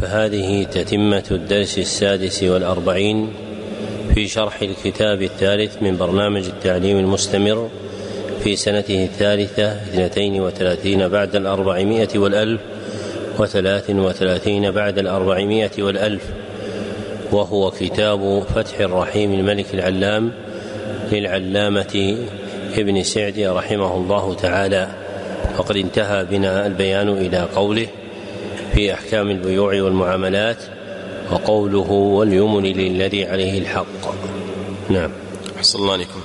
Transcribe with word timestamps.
فهذه 0.00 0.64
تتمة 0.64 1.24
الدرس 1.30 1.78
السادس 1.78 2.42
والأربعين 2.42 3.32
في 4.14 4.28
شرح 4.28 4.62
الكتاب 4.62 5.22
الثالث 5.22 5.82
من 5.82 5.96
برنامج 5.96 6.44
التعليم 6.44 6.98
المستمر 6.98 7.68
في 8.44 8.56
سنته 8.56 9.04
الثالثة 9.04 9.72
اثنتين 9.72 10.40
وثلاثين 10.40 11.08
بعد 11.08 11.36
الأربعمائة 11.36 12.18
والألف 12.18 12.60
وثلاث 13.38 13.90
وثلاثين 13.90 14.70
بعد 14.70 14.98
الأربعمائة 14.98 15.70
والألف. 15.82 16.22
وهو 17.32 17.70
كتاب 17.70 18.42
فتح 18.54 18.80
الرحيم 18.80 19.32
الملك 19.32 19.74
العلام 19.74 20.32
للعلامة 21.12 22.16
ابن 22.76 23.02
سعد 23.02 23.38
رحمه 23.38 23.96
الله 23.96 24.34
تعالى. 24.34 24.88
وقد 25.58 25.76
انتهى 25.76 26.24
بنا 26.24 26.66
البيان 26.66 27.08
إلى 27.08 27.48
قوله 27.54 27.86
في 28.80 28.94
أحكام 28.94 29.30
البيوع 29.30 29.82
والمعاملات 29.82 30.62
وقوله 31.32 31.90
واليمن 31.90 32.62
للذي 32.62 33.24
عليه 33.24 33.58
الحق. 33.58 34.14
نعم. 34.88 35.10
أحسن 35.56 35.78
الله 35.78 35.92
عليكم. 35.92 36.20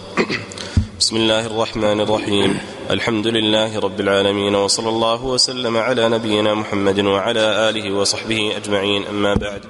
بسم 0.99 1.15
الله 1.15 1.45
الرحمن 1.45 2.01
الرحيم. 2.01 2.57
الحمد 2.91 3.27
لله 3.27 3.79
رب 3.79 3.99
العالمين 3.99 4.55
وصلى 4.55 4.89
الله 4.89 5.25
وسلم 5.25 5.77
على 5.77 6.09
نبينا 6.09 6.53
محمد 6.53 6.99
وعلى 6.99 7.69
آله 7.69 7.91
وصحبه 7.91 8.57
أجمعين. 8.57 9.05
أما 9.05 9.33
بعد 9.33 9.61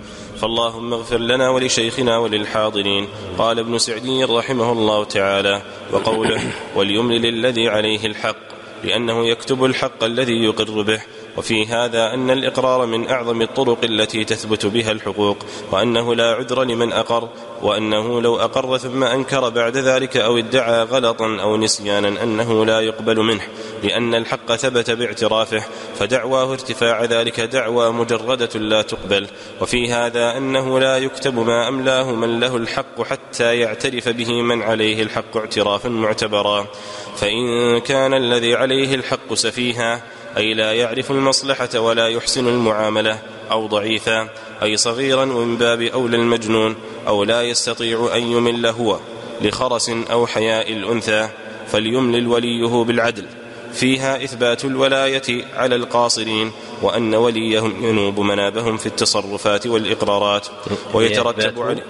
فاللهم 0.41 0.93
اغفر 0.93 1.17
لنا 1.17 1.49
ولشيخنا 1.49 2.17
وللحاضرين. 2.17 3.07
قال 3.37 3.59
ابن 3.59 3.77
سعدي 3.77 4.23
رحمه 4.23 4.71
الله 4.71 5.03
تعالى 5.03 5.61
وقوله 5.91 6.41
واليمن 6.75 7.15
للذي 7.15 7.67
عليه 7.67 8.05
الحق 8.05 8.45
لأنه 8.83 9.27
يكتب 9.27 9.65
الحق 9.65 10.03
الذي 10.03 10.43
يقر 10.43 10.81
به. 10.81 11.01
وفي 11.37 11.65
هذا 11.65 12.13
أن 12.13 12.29
الإقرار 12.31 12.85
من 12.85 13.09
أعظم 13.09 13.41
الطرق 13.41 13.83
التي 13.83 14.23
تثبت 14.23 14.65
بها 14.65 14.91
الحقوق 14.91 15.37
وأنه 15.71 16.15
لا 16.15 16.31
عذر 16.33 16.63
لمن 16.63 16.93
أقر 16.93 17.29
وأنه 17.61 18.21
لو 18.21 18.35
أقر 18.35 18.77
ثم 18.77 19.03
أنكر 19.03 19.49
بعد 19.49 19.77
ذلك 19.77 20.17
أو 20.17 20.37
ادعى 20.37 20.83
غلطا 20.83 21.37
أو 21.41 21.57
نسيانا 21.57 22.23
أنه 22.23 22.65
لا 22.65 22.79
يقبل 22.79 23.19
منه 23.19 23.41
لأن 23.83 24.15
الحق 24.15 24.55
ثبت 24.55 24.91
باعترافه 24.91 25.63
فدعواه 25.95 26.51
ارتفاع 26.51 27.03
ذلك 27.03 27.39
دعوى 27.39 27.91
مجردة 27.91 28.59
لا 28.59 28.81
تقبل. 28.81 29.27
وفي 29.61 29.91
هذا 29.91 30.37
أنه 30.37 30.79
لا 30.79 30.97
يكتب 30.97 31.39
ما 31.39 31.67
أملاه 31.67 32.11
من 32.11 32.39
له 32.39 32.57
الحق 32.57 33.01
حتى 33.01 33.59
يعترف 33.59 34.09
به 34.09 34.41
من 34.41 34.61
عليه 34.61 35.03
الحق 35.03 35.37
اعترافا 35.37 35.89
معتبرا. 35.89 36.67
فإن 37.15 37.79
كان 37.79 38.13
الذي 38.13 38.55
عليه 38.55 38.95
الحق 38.95 39.33
سفيها 39.33 40.01
أي 40.37 40.53
لا 40.53 40.73
يعرف 40.73 41.11
المصلحة 41.11 41.79
ولا 41.79 42.07
يحسن 42.07 42.47
المعاملة 42.47 43.19
أو 43.51 43.67
ضعيفا 43.67 44.29
أي 44.63 44.77
صغيرا 44.77 45.23
ومن 45.23 45.57
باب 45.57 45.81
أولى 45.81 46.17
المجنون 46.17 46.75
أو 47.07 47.23
لا 47.23 47.41
يستطيع 47.41 48.09
أن 48.15 48.23
يمل 48.23 48.65
هو 48.65 48.99
لخرس 49.41 49.89
أو 49.89 50.27
حياء 50.27 50.73
الأنثى 50.73 51.29
فليملل 51.67 52.27
وليه 52.27 52.83
بالعدل. 52.83 53.25
فيها 53.73 54.23
إثبات 54.23 54.65
الولاية 54.65 55.45
على 55.53 55.75
القاصرين 55.75 56.51
وأن 56.81 57.15
وليهم 57.15 57.85
ينوب 57.85 58.19
منابهم 58.19 58.77
في 58.77 58.85
التصرفات 58.85 59.67
والإقرارات 59.67 60.47
ويترتب 60.93 61.61
عليه 61.61 61.83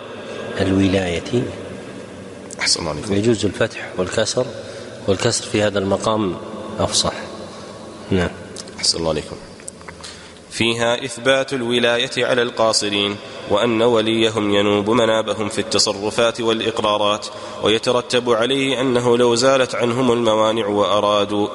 الولاية. 0.61 1.43
أحسن 2.59 2.87
عليكم 2.87 3.13
يجوز 3.13 3.45
الفتح 3.45 3.91
والكسر 3.97 4.45
والكسر 5.07 5.45
في 5.45 5.61
هذا 5.61 5.79
المقام 5.79 6.35
أفصح. 6.79 7.13
نعم. 8.11 8.29
أحسن 8.77 8.97
الله 8.97 9.09
عليكم. 9.09 9.35
فيها 10.51 11.05
إثبات 11.05 11.53
الولاية 11.53 12.25
على 12.25 12.41
القاصرين 12.41 13.15
وأن 13.49 13.81
وليهم 13.81 14.55
ينوب 14.55 14.89
منابهم 14.89 15.49
في 15.49 15.59
التصرفات 15.59 16.41
والإقرارات 16.41 17.27
ويترتب 17.63 18.29
عليه 18.29 18.81
أنه 18.81 19.17
لو 19.17 19.35
زالت 19.35 19.75
عنهم 19.75 20.11
الموانع 20.11 20.67
وأرادوا 20.67 21.47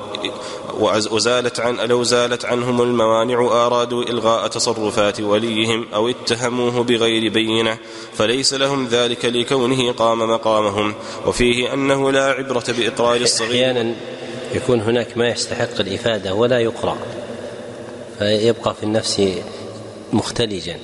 وزالت 1.10 1.60
عن 1.60 1.76
لو 1.76 2.02
زالت 2.02 2.44
عنهم 2.44 2.82
الموانع 2.82 3.38
وأرادوا 3.38 4.02
إلغاء 4.02 4.46
تصرفات 4.46 5.20
وليهم 5.20 5.86
أو 5.94 6.08
اتهموه 6.08 6.82
بغير 6.82 7.32
بينة 7.32 7.78
فليس 8.14 8.54
لهم 8.54 8.86
ذلك 8.86 9.24
لكونه 9.24 9.92
قام 9.92 10.18
مقامهم. 10.18 10.94
وفيه 11.26 11.74
أنه 11.74 12.12
لا 12.12 12.24
عبرة 12.24 12.64
بإقرار 12.68 13.20
الصغير. 13.20 13.50
أحيانا 13.50 13.94
يكون 14.54 14.80
هناك 14.80 15.16
ما 15.16 15.28
يستحق 15.28 15.80
الإفادة 15.80 16.34
ولا 16.34 16.58
يقرأ 16.58 16.96
فيبقى 18.18 18.74
في 18.74 18.82
النفس 18.82 19.22
مختلجا. 20.12 20.76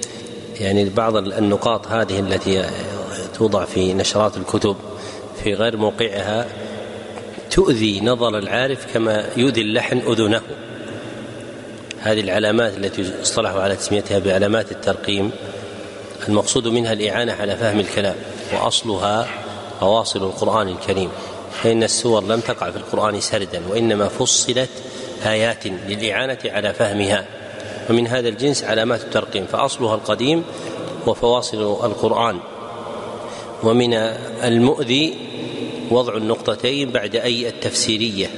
يعني 0.60 0.84
بعض 0.84 1.16
النقاط 1.16 1.86
هذه 1.86 2.20
التي 2.20 2.64
توضع 3.34 3.64
في 3.64 3.94
نشرات 3.94 4.36
الكتب 4.36 4.76
في 5.44 5.54
غير 5.54 5.76
موقعها 5.76 6.46
تؤذي 7.50 8.00
نظر 8.00 8.38
العارف 8.38 8.94
كما 8.94 9.24
يؤذي 9.36 9.60
اللحن 9.60 9.98
أذنه. 9.98 10.40
هذه 12.00 12.20
العلامات 12.20 12.76
التي 12.76 13.12
اصطلحوا 13.22 13.60
على 13.60 13.76
تسميتها 13.76 14.18
بعلامات 14.18 14.72
الترقيم 14.72 15.30
المقصود 16.28 16.68
منها 16.68 16.92
الإعانة 16.92 17.32
على 17.32 17.56
فهم 17.56 17.80
الكلام 17.80 18.16
وأصلها 18.52 19.28
أواصل 19.82 20.22
القرآن 20.22 20.68
الكريم. 20.68 21.10
فإن 21.62 21.82
السور 21.82 22.24
لم 22.24 22.40
تقع 22.40 22.70
في 22.70 22.76
القرآن 22.76 23.20
سردا 23.20 23.62
وإنما 23.68 24.08
فصلت 24.08 24.68
آيات 25.26 25.66
للإعانة 25.66 26.38
على 26.44 26.74
فهمها. 26.74 27.26
ومن 27.90 28.06
هذا 28.06 28.28
الجنس 28.28 28.64
علامات 28.64 29.00
الترقيم 29.00 29.46
فأصلها 29.46 29.94
القديم 29.94 30.44
وفواصل 31.06 31.58
القرآن. 31.86 32.38
ومن 33.62 33.94
المؤذي 34.44 35.16
وضع 35.90 36.16
النقطتين 36.16 36.90
بعد 36.90 37.16
أي 37.16 37.48
التفسيرية 37.48 38.30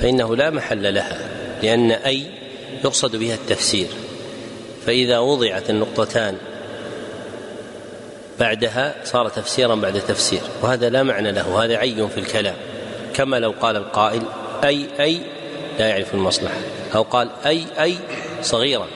فإنه 0.00 0.36
لا 0.36 0.50
محل 0.50 0.94
لها 0.94 1.28
لأن 1.62 1.90
أي 1.90 2.26
يقصد 2.84 3.16
بها 3.16 3.34
التفسير. 3.34 3.88
فإذا 4.86 5.18
وضعت 5.18 5.70
النقطتان 5.70 6.36
بعدها 8.40 8.94
صار 9.04 9.28
تفسيرا 9.28 9.74
بعد 9.74 10.00
تفسير 10.00 10.40
وهذا 10.62 10.88
لا 10.88 11.02
معنى 11.02 11.32
له 11.32 11.64
هذا 11.64 11.76
عي 11.76 12.08
في 12.08 12.20
الكلام. 12.20 12.54
كما 13.14 13.36
لو 13.36 13.54
قال 13.60 13.76
القائل 13.76 14.22
أي 14.64 14.86
أي 15.00 15.20
لا 15.78 15.88
يعرف 15.88 16.14
المصلحة 16.14 16.54
أو 16.94 17.02
قال 17.02 17.28
أي 17.46 17.64
أي 17.80 17.96
صغيرا 18.42 18.86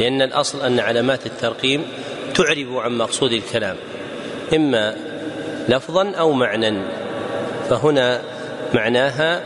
لأن 0.00 0.22
الأصل 0.22 0.62
أن 0.62 0.80
علامات 0.80 1.26
الترقيم 1.26 1.84
تعرب 2.34 2.76
عن 2.76 2.98
مقصود 2.98 3.32
الكلام. 3.32 3.76
إما 4.54 4.96
لفظا 5.68 6.10
أو 6.10 6.32
معنى 6.32 6.82
فهنا 7.70 8.20
معناها 8.74 9.42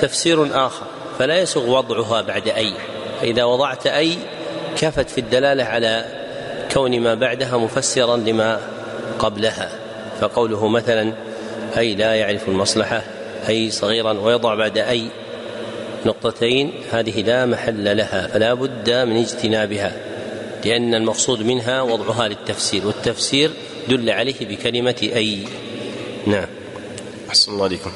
تفسير 0.00 0.66
آخر 0.66 0.86
فلا 1.18 1.38
يسوغ 1.38 1.78
وضعها 1.78 2.22
بعد 2.22 2.48
أي. 2.48 2.72
فإذا 3.20 3.44
وضعت 3.44 3.86
أي 3.86 4.18
كفت 4.76 5.10
في 5.10 5.18
الدلالة 5.18 5.64
على 5.64 6.21
كون 6.72 7.00
ما 7.00 7.14
بعدها 7.14 7.56
مفسرا 7.56 8.16
لما 8.16 8.60
قبلها 9.18 9.78
فقوله 10.20 10.68
مثلا 10.68 11.14
أي 11.76 11.94
لا 11.94 12.14
يعرف 12.14 12.48
المصلحة 12.48 13.02
أي 13.48 13.70
صغيرا 13.70 14.12
ويضع 14.12 14.54
بعد 14.54 14.78
أي 14.78 15.08
نقطتين 16.06 16.72
هذه 16.90 17.22
لا 17.22 17.46
محل 17.46 17.96
لها 17.96 18.26
فلا 18.26 18.54
بد 18.54 18.90
من 18.90 19.16
اجتنابها 19.16 19.96
لأن 20.64 20.94
المقصود 20.94 21.42
منها 21.42 21.82
وضعها 21.82 22.28
للتفسير 22.28 22.86
والتفسير 22.86 23.50
دل 23.88 24.10
عليه 24.10 24.34
بكلمة 24.40 24.96
أي. 25.02 25.38
نعم. 26.26 26.46
أحسن 27.28 27.52
الله 27.52 27.64
عليكم. 27.64 27.90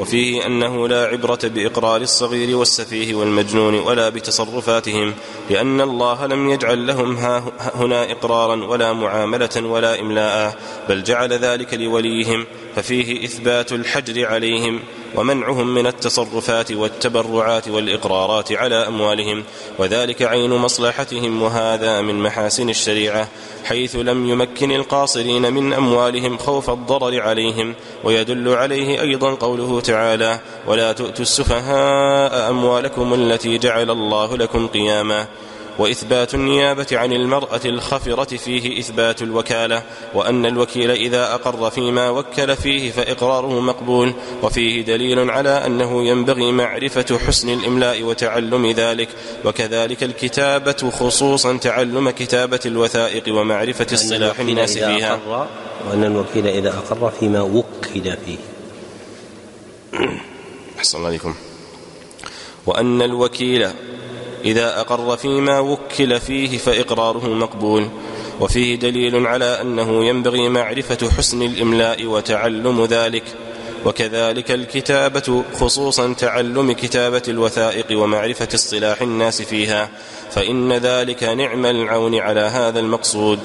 وفيه 0.00 0.46
أنه 0.46 0.88
لا 0.88 1.04
عبرة 1.04 1.38
بإقرار 1.44 2.00
الصغير 2.00 2.56
والسفيه 2.56 3.14
والمجنون 3.14 3.74
ولا 3.74 4.08
بتصرفاتهم 4.08 5.14
لأن 5.50 5.80
الله 5.80 6.26
لم 6.26 6.50
يجعل 6.50 6.86
لهم 6.86 7.16
هنا 7.74 8.12
إقرارا 8.12 8.64
ولا 8.64 8.92
معاملة 8.92 9.62
ولا 9.62 10.00
إملاء 10.00 10.54
بل 10.88 11.02
جعل 11.02 11.32
ذلك 11.32 11.74
لوليهم 11.74 12.46
ففيه 12.76 13.24
إثبات 13.24 13.72
الحجر 13.72 14.26
عليهم 14.26 14.80
ومنعهم 15.14 15.74
من 15.74 15.86
التصرفات 15.86 16.72
والتبرعات 16.72 17.68
والإقرارات 17.68 18.52
على 18.52 18.86
أموالهم 18.86 19.44
وذلك 19.78 20.22
عين 20.22 20.50
مصلحتهم 20.50 21.42
وهذا 21.42 22.00
من 22.00 22.14
محاسن 22.22 22.70
الشريعة 22.70 23.28
حيث 23.64 23.96
لم 23.96 24.28
يمكن 24.28 24.72
القاصرين 24.72 25.52
من 25.52 25.72
أموالهم 25.72 26.38
خوف 26.38 26.70
الضرر 26.70 27.20
عليهم 27.20 27.74
ويدل 28.04 28.48
عليه 28.48 29.00
أيضا 29.00 29.34
قوله 29.34 29.80
تعالى 29.80 30.40
ولا 30.66 30.92
تؤتوا 30.92 31.22
السفهاء 31.22 32.50
أموالكم 32.50 33.14
التي 33.14 33.58
جعل 33.58 33.90
الله 33.90 34.36
لكم 34.36 34.66
قياما 34.66 35.26
وإثبات 35.78 36.34
النيابة 36.34 36.86
عن 36.92 37.12
المرأة 37.12 37.60
الخفرة 37.64 38.36
فيه 38.36 38.78
إثبات 38.78 39.22
الوكالة 39.22 39.82
وأن 40.14 40.46
الوكيل 40.46 40.90
إذا 40.90 41.34
أقر 41.34 41.70
فيما 41.70 42.10
وكل 42.10 42.56
فيه 42.56 42.90
فإقراره 42.90 43.60
مقبول 43.60 44.14
وفيه 44.42 44.82
دليل 44.82 45.30
على 45.30 45.66
أنه 45.66 46.04
ينبغي 46.04 46.52
معرفة 46.52 47.18
حسن 47.26 47.48
الإملاء 47.48 48.02
وتعلم 48.02 48.70
ذلك 48.70 49.08
وكذلك 49.44 50.02
الكتابة 50.02 50.90
خصوصا 50.90 51.56
تعلم 51.56 52.10
كتابة 52.10 52.60
الوثائق 52.66 53.34
ومعرفة 53.34 53.86
اصطلاح 53.94 54.40
الناس 54.40 54.78
فيها. 54.78 55.18
وأن 55.88 56.04
الوكيل 56.04 56.46
إذا 56.46 56.68
أقر 56.68 57.10
فيما 57.10 57.40
وكل 57.40 58.16
فيه. 58.26 58.38
أحسن 60.78 60.98
الله 60.98 61.08
عليكم. 61.08 61.34
وأن 62.66 63.02
الوكيل 63.02 63.68
إذا 64.44 64.80
أقر 64.80 65.16
فيما 65.16 65.58
وكل 65.58 66.20
فيه 66.20 66.58
فإقراره 66.58 67.26
مقبول. 67.28 67.88
وفيه 68.40 68.76
دليل 68.76 69.26
على 69.26 69.60
أنه 69.60 70.04
ينبغي 70.04 70.48
معرفة 70.48 71.10
حسن 71.10 71.42
الإملاء 71.42 72.04
وتعلم 72.06 72.84
ذلك. 72.84 73.24
وكذلك 73.84 74.50
الكتابة 74.50 75.44
خصوصا 75.60 76.12
تعلم 76.12 76.72
كتابة 76.72 77.22
الوثائق 77.28 77.86
ومعرفة 77.92 78.48
اصطلاح 78.54 79.02
الناس 79.02 79.42
فيها. 79.42 79.88
فإن 80.30 80.72
ذلك 80.72 81.24
نعم 81.24 81.66
العون 81.66 82.14
على 82.14 82.40
هذا 82.40 82.80
المقصود. 82.80 83.38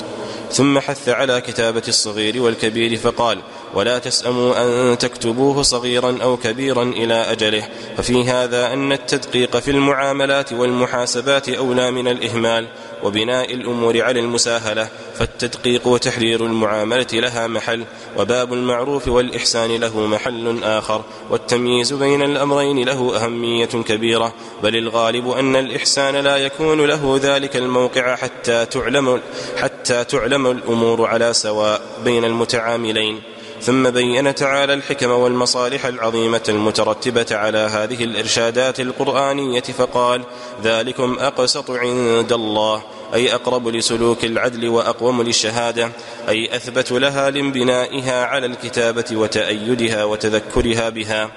ثم 0.52 0.80
حث 0.80 1.10
على 1.10 1.42
كتابة 1.42 1.84
الصغير 1.88 2.42
والكبير 2.42 2.98
فقال 2.98 3.42
ولا 3.74 4.00
تسأموا 4.00 4.64
أن 4.92 4.98
تكتبوه 4.98 5.62
صغيرا 5.62 6.18
أو 6.22 6.38
كبيرا 6.38 6.84
إلى 6.84 7.14
أجله 7.14 7.68
ففي 7.98 8.24
هذا 8.24 8.74
أن 8.74 8.92
التدقيق 8.92 9.58
في 9.58 9.72
المعاملات 9.72 10.54
والمحاسبات 10.54 11.50
أولى 11.50 11.92
من 11.92 12.08
الإهمال. 12.08 12.68
وبناء 13.06 13.54
الأمور 13.54 14.02
على 14.02 14.20
المساهلة 14.20 14.90
فالتدقيق 15.16 15.88
وتحرير 15.88 16.46
المعاملة 16.46 17.08
لها 17.14 17.48
محل 17.48 17.86
وباب 18.18 18.54
المعروف 18.54 19.08
والإحسان 19.08 19.76
له 19.76 20.00
محل 20.00 20.64
آخر 20.64 21.02
والتمييز 21.30 21.94
بين 21.94 22.22
الأمرين 22.22 22.86
له 22.86 23.26
أهمية 23.26 23.66
كبيرة 23.66 24.34
بل 24.64 24.76
الغالب 24.76 25.30
أن 25.30 25.56
الإحسان 25.56 26.16
لا 26.16 26.38
يكون 26.38 26.86
له 26.86 27.20
ذلك 27.24 27.56
الموقع 27.56 28.16
حتى 28.16 28.66
تعلم 28.66 29.22
حتى 29.58 30.04
تعلم 30.04 30.48
الأمور 30.48 31.08
على 31.08 31.34
سواء 31.34 31.82
بين 32.04 32.26
المتعاملين. 32.26 33.22
ثم 33.62 33.90
بين 33.90 34.36
تعالى 34.36 34.74
الحكم 34.74 35.12
والمصالح 35.12 35.86
العظيمة 35.86 36.42
المترتبة 36.50 37.26
على 37.32 37.58
هذه 37.58 38.04
الإرشادات 38.04 38.80
القرآنية 38.80 39.62
فقال 39.62 40.22
ذلكم 40.64 41.18
أقسط 41.20 41.72
عند 41.72 42.34
الله. 42.34 42.84
أي 43.14 43.36
أقرب 43.36 43.68
لسلوك 43.68 44.26
العدل 44.26 44.70
وأقوم 44.70 45.22
للشهادة 45.22 45.90
أي 46.30 46.56
أثبت 46.56 46.92
لها 46.92 47.30
لانبنائها 47.30 48.26
على 48.26 48.46
الكتابة 48.46 49.06
وتأيدها 49.12 50.04
وتذكرها 50.04 50.90
بها. 50.90 51.30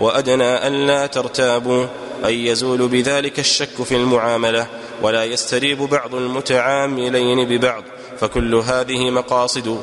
وأدنى 0.00 0.66
الا 0.66 1.06
ترتابوا 1.06 1.86
أي 2.24 2.46
يزول 2.46 2.88
بذلك 2.88 3.38
الشك 3.38 3.82
في 3.82 3.96
المعاملة 3.96 4.66
ولا 5.02 5.24
يستريب 5.24 5.78
بعض 5.78 6.14
المتعاملين 6.14 7.48
ببعض 7.48 7.84
فكل 8.20 8.54
هذه 8.54 9.10
مقاصد. 9.10 9.82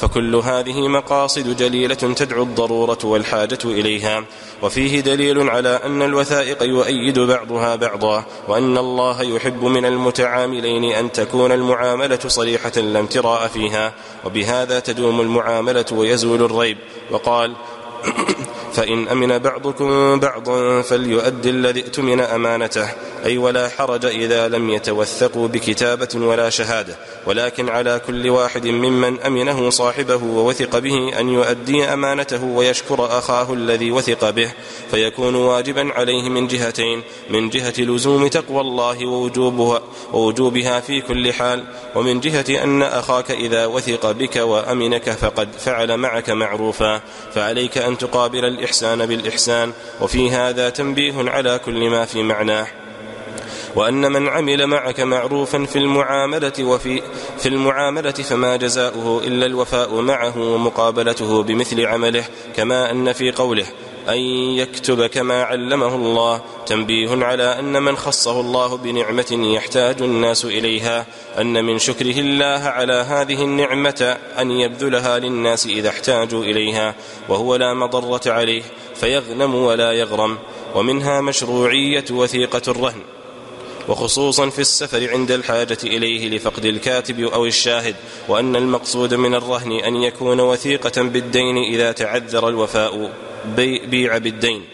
فكل 0.00 0.36
هذه 0.36 0.88
مقاصد 0.88 1.56
جليلة 1.56 1.94
تدعو 1.94 2.42
الضرورة 2.42 2.98
والحاجة 3.04 3.58
إليها. 3.64 4.24
وفيه 4.62 5.00
دليل 5.00 5.50
على 5.50 5.80
أن 5.84 6.02
الوثائق 6.02 6.62
يؤيد 6.62 7.18
بعضها 7.18 7.76
بعضا 7.76 8.24
وأن 8.48 8.78
الله 8.78 9.22
يحب 9.22 9.64
من 9.64 9.84
المتعاملين 9.84 10.84
أن 10.84 11.12
تكون 11.12 11.52
المعاملة 11.52 12.18
صريحة 12.26 12.80
لا 12.80 13.00
امتراء 13.00 13.48
فيها. 13.48 13.92
وبهذا 14.24 14.80
تدوم 14.80 15.20
المعاملة 15.20 15.86
ويزول 15.92 16.42
الريب. 16.42 16.78
وقال 17.10 17.54
فإن 18.74 19.08
أمن 19.08 19.38
بعضكم 19.38 20.20
بعضا 20.20 20.82
فليؤد 20.82 21.46
الذي 21.46 21.80
ائتمن 21.80 22.20
أمانته. 22.20 22.88
أي 23.24 23.38
ولا 23.38 23.68
حرج 23.68 24.06
إذا 24.06 24.48
لم 24.48 24.70
يتوثقوا 24.70 25.48
بكتابة 25.48 26.08
ولا 26.14 26.50
شهادة. 26.50 26.96
ولكن 27.28 27.68
على 27.68 28.00
كل 28.06 28.30
واحد 28.30 28.66
ممن 28.66 29.20
أمنه 29.20 29.70
صاحبه 29.70 30.24
ووثق 30.24 30.78
به 30.78 31.20
أن 31.20 31.28
يؤدي 31.28 31.84
أمانته 31.84 32.44
ويشكر 32.44 33.18
أخاه 33.18 33.52
الذي 33.52 33.90
وثق 33.90 34.30
به 34.30 34.52
فيكون 34.90 35.34
واجبا 35.34 35.92
عليه 35.92 36.28
من 36.28 36.46
جهتين 36.46 37.02
من 37.30 37.48
جهة 37.48 37.74
لزوم 37.78 38.26
تقوى 38.26 38.60
الله 38.60 39.06
ووجوبها, 39.06 39.82
ووجوبها 40.12 40.80
في 40.80 41.00
كل 41.00 41.32
حال 41.32 41.64
ومن 41.94 42.20
جهة 42.20 42.64
أن 42.64 42.82
أخاك 42.82 43.30
إذا 43.30 43.66
وثق 43.66 44.12
بك 44.12 44.36
وأمنك 44.36 45.10
فقد 45.10 45.48
فعل 45.52 45.96
معك 45.96 46.30
معروفا 46.30 47.00
فعليك 47.34 47.78
أن 47.78 47.98
تقابل 47.98 48.44
الإحسان 48.44 49.06
بالإحسان 49.06 49.72
وفي 50.00 50.30
هذا 50.30 50.70
تنبيه 50.70 51.30
على 51.30 51.58
كل 51.58 51.90
ما 51.90 52.04
في 52.04 52.22
معناه. 52.22 52.87
وأن 53.78 54.12
من 54.12 54.28
عمل 54.28 54.66
معك 54.66 55.00
معروفا 55.00 55.64
في 55.64 55.76
المعاملة 55.76 56.52
وفي 56.60 57.02
في 57.38 57.48
المعاملة 57.48 58.10
فما 58.10 58.56
جزاؤه 58.56 59.22
إلا 59.24 59.46
الوفاء 59.46 60.00
معه 60.00 60.38
ومقابلته 60.38 61.42
بمثل 61.42 61.86
عمله 61.86 62.24
كما 62.56 62.90
أن 62.90 63.12
في 63.12 63.30
قوله 63.32 63.66
أن 64.08 64.18
يكتب 64.58 65.06
كما 65.06 65.42
علمه 65.42 65.94
الله. 65.94 66.40
تنبيه 66.66 67.24
على 67.24 67.58
أن 67.58 67.82
من 67.82 67.96
خصه 67.96 68.40
الله 68.40 68.76
بنعمة 68.76 69.38
يحتاج 69.54 70.02
الناس 70.02 70.44
إليها 70.44 71.06
أن 71.38 71.64
من 71.64 71.78
شكره 71.78 72.20
الله 72.20 72.68
على 72.68 72.92
هذه 72.92 73.44
النعمة 73.44 74.16
أن 74.38 74.50
يبذلها 74.50 75.18
للناس 75.18 75.66
إذا 75.66 75.88
احتاجوا 75.88 76.44
إليها 76.44 76.94
وهو 77.28 77.56
لا 77.56 77.74
مضرة 77.74 78.32
عليه 78.32 78.62
فيغنم 78.94 79.54
ولا 79.54 79.92
يغرم. 79.92 80.38
ومنها 80.74 81.20
مشروعية 81.20 82.04
وثيقة 82.10 82.62
الرهن. 82.68 83.17
وخصوصا 83.88 84.48
في 84.48 84.58
السفر 84.58 85.10
عند 85.10 85.30
الحاجة 85.30 85.78
إليه 85.84 86.36
لفقد 86.36 86.64
الكاتب 86.64 87.20
أو 87.20 87.46
الشاهد 87.46 87.96
وأن 88.28 88.56
المقصود 88.56 89.14
من 89.14 89.34
الرهن 89.34 89.72
أن 89.72 89.96
يكون 89.96 90.40
وثيقة 90.40 91.02
بالدين 91.02 91.56
إذا 91.56 91.92
تعذر 91.92 92.48
الوفاء 92.48 93.12
بيع 93.86 94.18
بالدين. 94.18 94.64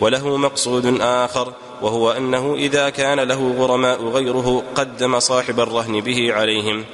وله 0.00 0.36
مقصود 0.36 1.00
آخر 1.00 1.52
وهو 1.82 2.10
أنه 2.10 2.54
إذا 2.54 2.90
كان 2.90 3.20
له 3.20 3.54
غرماء 3.58 4.04
غيره 4.04 4.62
قدم 4.74 5.20
صاحب 5.20 5.60
الرهن 5.60 6.00
به 6.00 6.32
عليهم. 6.32 6.84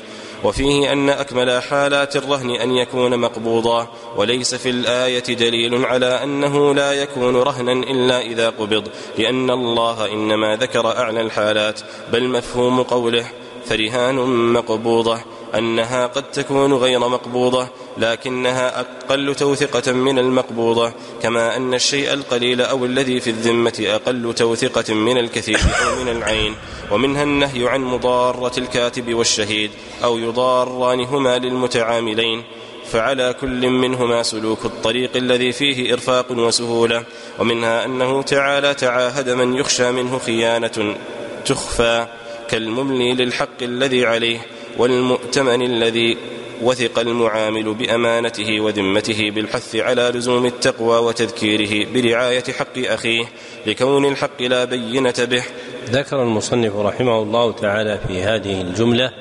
وفيه 0.45 0.93
أن 0.93 1.11
أكمل 1.11 1.63
حالات 1.63 2.17
الرهن 2.17 2.51
أن 2.51 2.71
يكون 2.71 3.19
مقبوضا 3.19 3.89
وليس 4.17 4.55
في 4.55 4.71
الآية 4.71 5.35
دليل 5.35 5.85
على 5.85 6.07
أنه 6.07 6.75
لا 6.75 6.93
يكون 6.93 7.37
رهنا 7.37 7.73
إلا 7.73 8.21
إذا 8.21 8.51
قبض 8.51 8.89
لأن 9.19 9.51
الله 9.51 10.13
إنما 10.13 10.57
ذكر 10.57 10.87
أعلى 10.87 11.21
الحالات 11.21 11.81
بل 12.13 12.29
مفهوم 12.29 12.83
قوله 12.83 13.27
فرهان 13.67 14.17
مقبوضة 14.53 15.21
أنها 15.55 16.07
قد 16.07 16.31
تكون 16.31 16.73
غير 16.73 16.99
مقبوضة 16.99 17.69
لكنها 18.01 18.81
أقل 18.81 19.35
توثقة 19.35 19.93
من 19.93 20.19
المقبوضة 20.19 20.93
كما 21.23 21.57
أن 21.57 21.75
الشيء 21.75 22.13
القليل 22.13 22.61
أو 22.61 22.85
الذي 22.85 23.21
في 23.21 23.31
الذمة 23.31 23.85
أقل 23.87 24.35
توثقة 24.35 24.95
من 24.95 25.19
الكثير 25.19 25.61
أو 25.87 26.05
من 26.05 26.09
العين 26.09 26.55
ومنها 26.91 27.23
النهي 27.23 27.69
عن 27.69 27.81
مضارة 27.81 28.59
الكاتب 28.59 29.15
والشهيد 29.15 29.71
أو 30.05 30.19
يضاران 30.19 31.01
هما 31.01 31.39
للمتعاملين 31.39 32.43
فعلى 32.91 33.35
كل 33.41 33.69
منهما 33.69 34.23
سلوك 34.23 34.65
الطريق 34.65 35.17
الذي 35.17 35.53
فيه 35.53 35.93
إرفاق 35.93 36.33
وسهولة 36.33 37.05
ومنها 37.39 37.85
أنه 37.85 38.23
تعالى 38.23 38.75
تعاهد 38.75 39.31
من 39.31 39.55
يخشى 39.55 39.93
منه 39.93 40.19
خيانة 40.19 40.97
تخفى 41.45 42.07
كالمملي 42.49 43.15
للحق 43.15 43.63
الذي 43.63 44.07
عليه 44.07 44.47
والمؤتمن 44.79 45.63
الذي 45.63 46.17
وثق 46.63 46.99
المعامل 46.99 47.75
بأمانته 47.75 48.61
وذمته 48.61 49.31
بالحث 49.31 49.77
على 49.77 50.13
لزوم 50.15 50.47
التقوى 50.47 50.99
وتذكيره 50.99 51.93
برعاية 51.95 52.45
حق 52.59 52.79
أخيه 52.79 53.25
لكون 53.67 54.05
الحق 54.05 54.43
لا 54.43 54.65
بينة 54.65 55.15
به. 55.19 55.43
ذكر 55.91 56.23
المصنف 56.23 56.77
رحمه 56.77 57.23
الله 57.23 57.53
تعالى 57.53 58.01
في 58.09 58.23
هذه 58.23 58.61
الجملة 58.61 59.13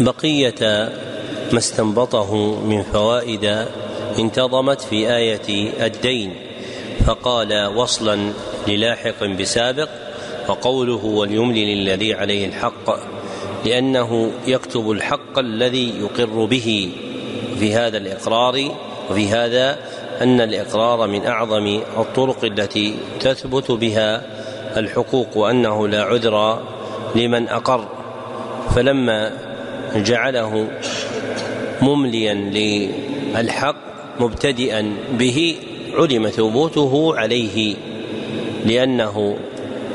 بقية 0.00 0.90
ما 1.52 1.58
استنبطه 1.58 2.60
من 2.64 2.82
فوائد 2.82 3.66
انتظمت 4.18 4.80
في 4.80 5.16
آية 5.16 5.72
الدين 5.86 6.34
فقال 7.06 7.66
وصلا 7.76 8.32
للاحق 8.68 9.24
بسابق 9.24 9.88
وقوله 10.48 11.04
وليملي 11.04 11.74
للذي 11.74 12.14
عليه 12.14 12.46
الحق. 12.46 13.15
لأنه 13.66 14.30
يكتب 14.46 14.90
الحق 14.90 15.38
الذي 15.38 15.92
يقر 16.00 16.44
به 16.44 16.90
في 17.58 17.74
هذا 17.74 17.98
الإقرار 17.98 18.70
وفي 19.10 19.28
هذا 19.28 19.78
أن 20.22 20.40
الإقرار 20.40 21.08
من 21.08 21.26
أعظم 21.26 21.80
الطرق 21.98 22.44
التي 22.44 22.94
تثبت 23.20 23.70
بها 23.70 24.22
الحقوق 24.76 25.36
وأنه 25.36 25.88
لا 25.88 26.02
عذر 26.02 26.62
لمن 27.14 27.48
أقر. 27.48 27.88
فلما 28.74 29.32
جعله 29.96 30.68
ممليا 31.82 32.34
للحق 32.34 33.76
مبتدئا 34.20 34.92
به 35.18 35.56
علم 35.94 36.28
ثبوته 36.28 37.16
عليه 37.16 37.76
لأنه 38.66 39.36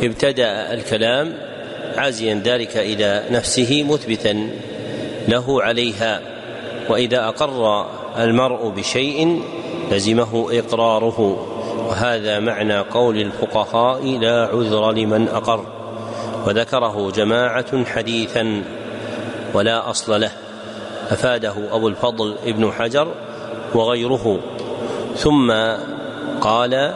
ابتدأ 0.04 0.74
الكلام 0.74 1.51
عازيا 1.98 2.42
ذلك 2.46 2.78
إلى 2.78 3.24
نفسه 3.32 3.86
مثبتا 3.90 4.50
له 5.28 5.64
عليها 5.64 6.22
وإذا 6.90 7.28
أقر 7.28 7.86
المرء 8.20 8.70
بشيء 8.70 9.42
لزمه 9.92 10.48
إقراره. 10.52 11.48
وهذا 11.88 12.40
معنى 12.40 12.80
قول 12.80 13.18
الفقهاء 13.22 14.18
لا 14.18 14.50
عذر 14.54 14.92
لمن 14.92 15.28
أقر. 15.28 15.66
وذكره 16.48 17.12
جماعة 17.12 17.86
حديثا 17.86 18.64
ولا 19.54 19.90
أصل 19.90 20.22
له 20.22 20.32
أفاده 21.10 21.54
أبو 21.72 21.88
الفضل 21.88 22.36
ابن 22.46 22.72
حجر 22.72 23.08
وغيره. 23.76 24.40
ثم 25.16 25.54
قال 26.42 26.94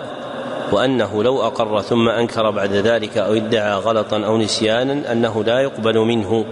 وأنه 0.72 1.24
لو 1.24 1.42
أقر 1.42 1.82
ثم 1.82 2.10
أنكر 2.10 2.52
بعد 2.52 2.74
ذلك 2.74 3.18
أو 3.18 3.34
ادعى 3.34 3.74
غلطا 3.74 4.26
أو 4.26 4.38
نسيانا 4.38 5.12
أنه 5.12 5.44
لا 5.44 5.60
يقبل 5.60 6.00
منه 6.00 6.46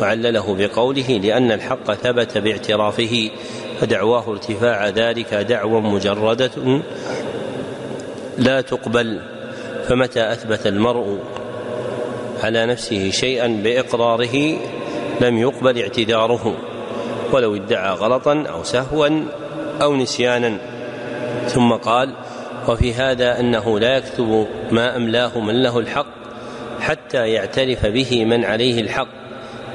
وعلله 0.00 0.54
بقوله 0.54 1.08
لأن 1.08 1.52
الحق 1.52 1.94
ثبت 1.94 2.38
باعترافه 2.38 3.30
فدعواه 3.80 4.24
ارتفاع 4.28 4.88
ذلك 4.88 5.34
دعوى 5.34 5.80
مجردة 5.80 6.50
لا 8.38 8.60
تقبل 8.60 9.20
فمتى 9.88 10.32
أثبت 10.32 10.66
المرء 10.66 11.18
على 12.42 12.66
نفسه 12.66 13.10
شيئا 13.10 13.46
بإقراره 13.64 14.58
لم 15.20 15.38
يقبل 15.38 15.82
اعتذاره 15.82 16.56
ولو 17.32 17.54
ادعى 17.54 17.94
غلطا 17.94 18.44
أو 18.48 18.64
سهوا 18.64 19.08
أو 19.82 19.96
نسيانا 19.96 20.58
ثم 21.48 21.72
قال 21.72 22.14
وفي 22.68 22.94
هذا 22.94 23.40
أنه 23.40 23.80
لا 23.80 23.96
يكتب 23.96 24.46
ما 24.70 24.96
أملاه 24.96 25.38
من 25.38 25.62
له 25.62 25.78
الحق 25.78 26.06
حتى 26.80 27.28
يعترف 27.28 27.86
به 27.86 28.24
من 28.24 28.44
عليه 28.44 28.80
الحق 28.80 29.08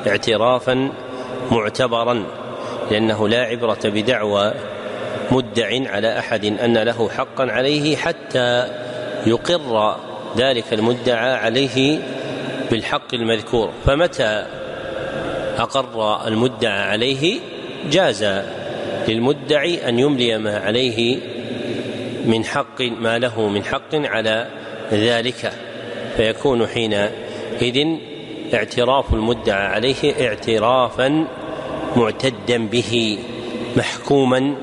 اعترافا 0.08 0.92
معتبرا 1.52 2.24
لأنه 2.92 3.28
لا 3.28 3.42
عبرة 3.42 3.80
بدعوى 3.86 4.54
مدع 5.32 5.92
على 5.92 6.20
أحد 6.20 6.46
أن 6.46 6.78
له 6.78 7.10
حقا 7.10 7.52
عليه 7.52 7.96
حتى 7.96 8.68
يقر 9.28 9.96
ذلك 10.38 10.74
المدعى 10.74 11.34
عليه 11.34 12.00
بالحق 12.72 13.14
المذكور. 13.14 13.70
فمتى 13.86 14.46
أقر 15.58 16.28
المدعى 16.28 16.84
عليه؟ 16.84 17.40
جاز 17.92 18.44
للمدعي 19.08 19.90
أن 19.90 20.00
يملي 20.00 20.38
ما 20.38 20.58
عليه 20.58 21.18
من 22.26 22.46
حق 22.46 22.82
ما 22.82 23.20
له 23.20 23.48
من 23.48 23.64
حق 23.64 23.96
على 23.96 24.48
ذلك. 24.92 25.54
فيكون 26.18 26.68
حينئذ 26.68 27.98
اعتراف 28.54 29.14
المدعى 29.14 29.68
عليه 29.68 30.28
اعترافا 30.28 31.28
معتدا 31.96 32.68
به 32.68 33.20
محكوما 33.78 34.56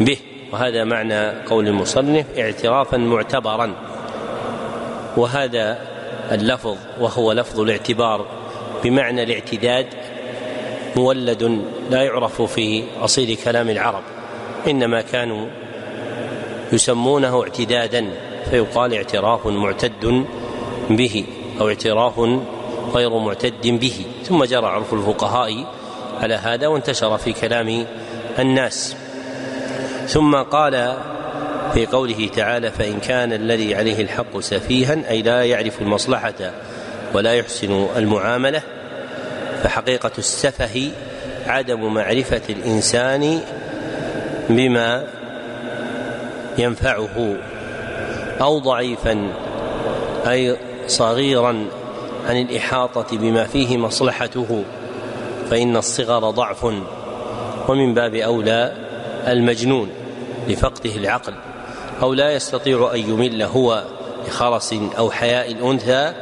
به. 0.00 0.16
وهذا 0.52 0.84
معنى 0.84 1.30
قول 1.30 1.68
المصنف 1.68 2.26
اعترافا 2.38 2.96
معتبرا. 2.96 3.74
وهذا 5.16 5.78
اللفظ 6.32 6.76
وهو 7.00 7.32
لفظ 7.32 7.60
الاعتبار 7.60 8.26
بمعنى 8.84 9.22
الاعتداد 9.22 9.86
مولد 10.96 11.62
لا 11.90 12.02
يعرف 12.02 12.42
في 12.42 12.84
أصيل 13.00 13.36
كلام 13.44 13.70
العرب 13.70 14.02
إنما 14.66 15.00
كانوا 15.00 15.46
يسمونه 16.72 17.42
اعتدادا 17.42 18.10
فيقال 18.50 18.94
اعتراف 18.94 19.46
معتد 19.46 20.24
به 20.90 21.24
أو 21.60 21.68
اعتراف 21.68 22.20
غير 22.94 23.18
معتد 23.18 23.66
به. 23.66 24.04
ثم 24.24 24.44
جرى 24.44 24.66
عرف 24.66 24.94
الفقهاء 24.94 25.66
على 26.20 26.34
هذا 26.34 26.66
وانتشر 26.66 27.18
في 27.18 27.32
كلام 27.32 27.86
الناس. 28.38 28.96
ثم 30.08 30.36
قال 30.36 30.96
في 31.74 31.86
قوله 31.86 32.28
تعالى 32.36 32.70
فإن 32.70 33.00
كان 33.00 33.32
الذي 33.32 33.74
عليه 33.74 34.02
الحق 34.02 34.40
سفيها 34.40 35.10
أي 35.10 35.22
لا 35.22 35.44
يعرف 35.44 35.80
المصلحة 35.80 36.52
ولا 37.14 37.34
يحسن 37.34 37.86
المعاملة 37.96 38.62
فحقيقة 39.62 40.10
السفه 40.18 40.90
عدم 41.46 41.94
معرفة 41.94 42.42
الإنسان 42.48 43.40
بما 44.48 45.06
ينفعه 46.60 47.36
أو 48.40 48.58
ضعيفا 48.58 49.32
أي 50.26 50.56
صغيرا 50.86 51.66
عن 52.28 52.36
الإحاطة 52.36 53.16
بما 53.16 53.44
فيه 53.44 53.76
مصلحته 53.76 54.64
فإن 55.50 55.76
الصغر 55.76 56.30
ضعف 56.30 56.64
ومن 57.68 57.94
باب 57.94 58.14
أولى 58.14 58.72
المجنون 59.28 59.88
لفقده 60.48 60.94
العقل 60.96 61.34
أو 62.02 62.14
لا 62.14 62.32
يستطيع 62.34 62.90
أن 62.94 63.00
يمل 63.00 63.42
هو 63.42 63.84
لخرس 64.28 64.74
أو 64.98 65.10
حياء 65.10 65.52
الأنثى 65.52 66.12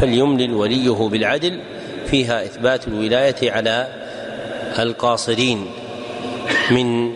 فليملل 0.00 0.54
وليه 0.54 1.08
بالعدل 1.08 1.60
فيها 2.06 2.44
إثبات 2.44 2.88
الولاية 2.88 3.52
على 3.52 3.88
القاصرين 4.78 5.66
من 6.70 7.12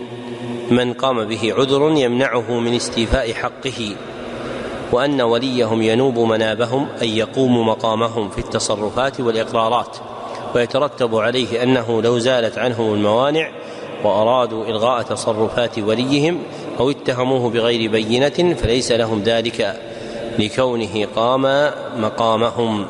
من 0.70 0.92
قام 0.92 1.24
به 1.24 1.54
عذر 1.58 1.92
يمنعه 1.96 2.60
من 2.60 2.74
استيفاء 2.74 3.32
حقه 3.32 3.96
وأن 4.92 5.20
وليهم 5.20 5.82
ينوب 5.82 6.18
منابهم 6.18 6.86
أن 7.02 7.08
يقوم 7.08 7.68
مقامهم 7.68 8.30
في 8.30 8.38
التصرفات 8.38 9.20
والإقرارات 9.20 9.96
ويترتب 10.54 11.16
عليه 11.16 11.62
أنه 11.62 12.02
لو 12.02 12.18
زالت 12.18 12.58
عنهم 12.58 12.94
الموانع 12.94 13.50
وأرادوا 14.04 14.64
إلغاء 14.64 15.02
تصرفات 15.02 15.78
وليهم 15.78 16.38
أو 16.80 16.90
اتهموه 16.90 17.50
بغير 17.50 17.90
بينة 17.90 18.54
فليس 18.54 18.92
لهم 18.92 19.22
ذلك 19.22 19.80
لكونه 20.38 21.06
قام 21.16 21.70
مقامهم. 21.96 22.86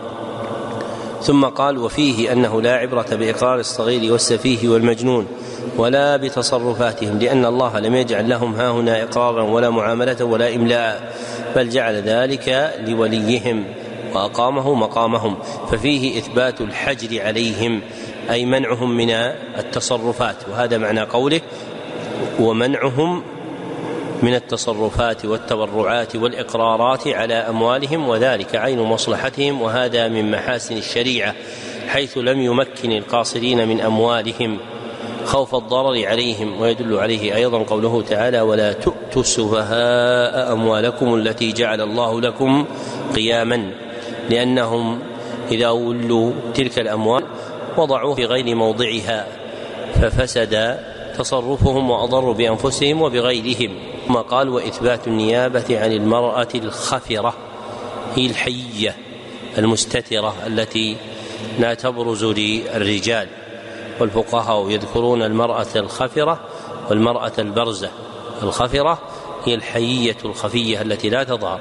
ثم 1.23 1.45
قال 1.45 1.79
وفيه 1.79 2.33
أنه 2.33 2.63
لا 2.63 2.75
عبرة 2.75 3.07
بإقرار 3.13 3.59
الصغير 3.59 4.13
والسفيه 4.13 4.69
والمجنون 4.69 5.27
ولا 5.77 6.17
بتصرفاتهم 6.17 7.19
لأن 7.19 7.45
الله 7.45 7.81
لم 7.81 7.95
يجعل 7.95 8.29
لهم 8.29 8.55
ها 8.55 8.71
هنا 8.71 9.03
إقرارا 9.03 9.43
ولا 9.43 9.71
معاملة 9.71 10.25
ولا 10.25 10.55
إملاء 10.55 11.15
بل 11.57 11.69
جعل 11.69 11.95
ذلك 11.95 12.75
لوليهم 12.87 13.65
وأقامه 14.15 14.75
مقامهم 14.75 15.37
ففيه 15.71 16.19
إثبات 16.19 16.61
الحجر 16.61 17.23
عليهم 17.23 17.81
أي 18.31 18.45
منعهم 18.45 18.97
من 18.97 19.11
التصرفات 19.59 20.37
وهذا 20.51 20.79
معنى 20.79 21.01
قوله 21.01 21.41
ومنعهم 22.41 23.23
من 24.23 24.35
التصرفات 24.35 25.25
والتبرعات 25.25 26.17
والإقرارات 26.17 27.09
على 27.09 27.35
أموالهم 27.35 28.09
وذلك 28.09 28.57
عين 28.57 28.79
مصلحتهم 28.79 29.63
وهذا 29.63 30.09
من 30.09 30.31
محاسن 30.31 30.77
الشريعة 30.77 31.35
حيث 31.89 32.19
لم 32.19 32.41
يمكن 32.41 32.93
القاصرين 32.93 33.69
من 33.69 33.81
أموالهم. 33.81 34.59
خوف 35.31 35.55
الضرر 35.55 36.07
عليهم 36.07 36.61
ويدل 36.61 36.97
عليه 36.99 37.35
أيضا 37.35 37.59
قوله 37.59 38.03
تعالى 38.03 38.41
ولا 38.41 38.73
تؤتوا 38.73 39.23
السفهاء 39.23 40.53
أموالكم 40.53 41.15
التي 41.15 41.53
جعل 41.53 41.81
الله 41.81 42.21
لكم 42.21 42.65
قياما 43.15 43.71
لأنهم 44.31 44.99
إذا 45.51 45.69
ولوا 45.69 46.33
تلك 46.55 46.79
الأموال 46.79 47.25
وضعوه 47.77 48.15
في 48.15 48.25
غير 48.25 48.55
موضعها 48.55 49.27
ففسد 49.95 50.79
تصرفهم 51.19 51.91
واضروا 51.91 52.35
بأنفسهم 52.35 53.03
وبغيرهم 53.03 53.75
ثم 54.09 54.15
قال 54.15 54.49
وإثبات 54.49 55.07
النيابة 55.07 55.81
عن 55.81 55.93
المرأة 55.93 56.49
الخفرة 56.55 57.35
هي 58.17 58.27
الحية 58.27 58.97
المستترة 59.59 60.35
التي 60.47 60.97
لا 61.59 61.75
تبرز 61.75 62.25
للرجال 62.25 63.29
والفقهاء 64.01 64.71
يذكرون 64.71 65.23
المرأة 65.23 65.67
الخفرة 65.77 66.41
والمرأة 66.91 67.33
البرزة. 67.39 67.91
الخفرة 68.43 68.99
هي 69.45 69.55
الحيية 69.55 70.17
الخفية 70.25 70.83
التي 70.83 71.11
لا 71.11 71.25
تظهر 71.25 71.61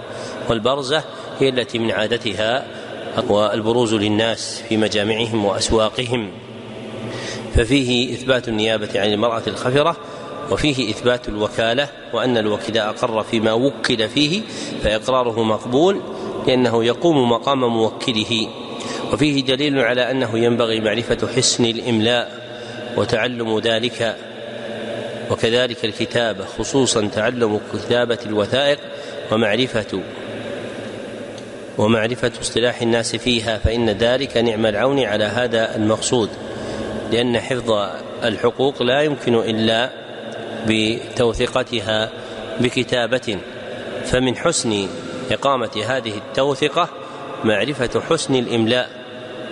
والبرزة 0.49 1.03
هي 1.39 1.49
التي 1.49 1.79
من 1.79 1.91
عادتها 1.91 2.67
والبروز 3.29 3.93
للناس 3.93 4.63
في 4.69 4.77
مجامعهم 4.77 5.45
وأسواقهم. 5.45 6.31
ففيه 7.55 8.13
إثبات 8.13 8.47
النيابة 8.47 8.89
عن 8.95 9.13
المرأة 9.13 9.43
الخفرة 9.47 9.95
وفيه 10.51 10.89
إثبات 10.89 11.29
الوكالة 11.29 11.89
وأن 12.13 12.37
الوكيل 12.37 12.77
أقر 12.77 13.23
فيما 13.23 13.53
وكل 13.53 14.09
فيه 14.09 14.41
فإقراره 14.83 15.43
مقبول 15.43 16.01
لأنه 16.47 16.83
يقوم 16.83 17.29
مقام 17.29 17.63
موكله. 17.63 18.47
وفيه 19.13 19.43
دليل 19.43 19.79
على 19.79 20.11
أنه 20.11 20.39
ينبغي 20.39 20.79
معرفة 20.79 21.27
حسن 21.35 21.65
الإملاء 21.65 22.31
وتعلم 22.97 23.59
ذلك 23.59 24.15
وكذلك 25.31 25.85
الكتابة 25.85 26.45
خصوصا 26.45 27.07
تعلم 27.07 27.59
كتابة 27.73 28.19
الوثائق 28.25 28.79
ومعرفة 29.31 30.01
ومعرفة 31.77 32.31
اصطلاح 32.41 32.81
الناس 32.81 33.15
فيها 33.15 33.57
فإن 33.57 33.89
ذلك 33.89 34.37
نعم 34.37 34.65
العون 34.65 34.99
على 34.99 35.23
هذا 35.23 35.75
المقصود 35.75 36.29
لأن 37.11 37.39
حفظ 37.39 37.71
الحقوق 38.23 38.83
لا 38.83 39.01
يمكن 39.01 39.35
إلا 39.35 39.89
بتوثقتها 40.67 42.11
بكتابة. 42.59 43.37
فمن 44.05 44.37
حسن 44.37 44.87
إقامة 45.31 45.83
هذه 45.87 46.17
التوثقة 46.17 46.89
معرفة 47.43 48.01
حسن 48.09 48.35
الإملاء. 48.35 48.98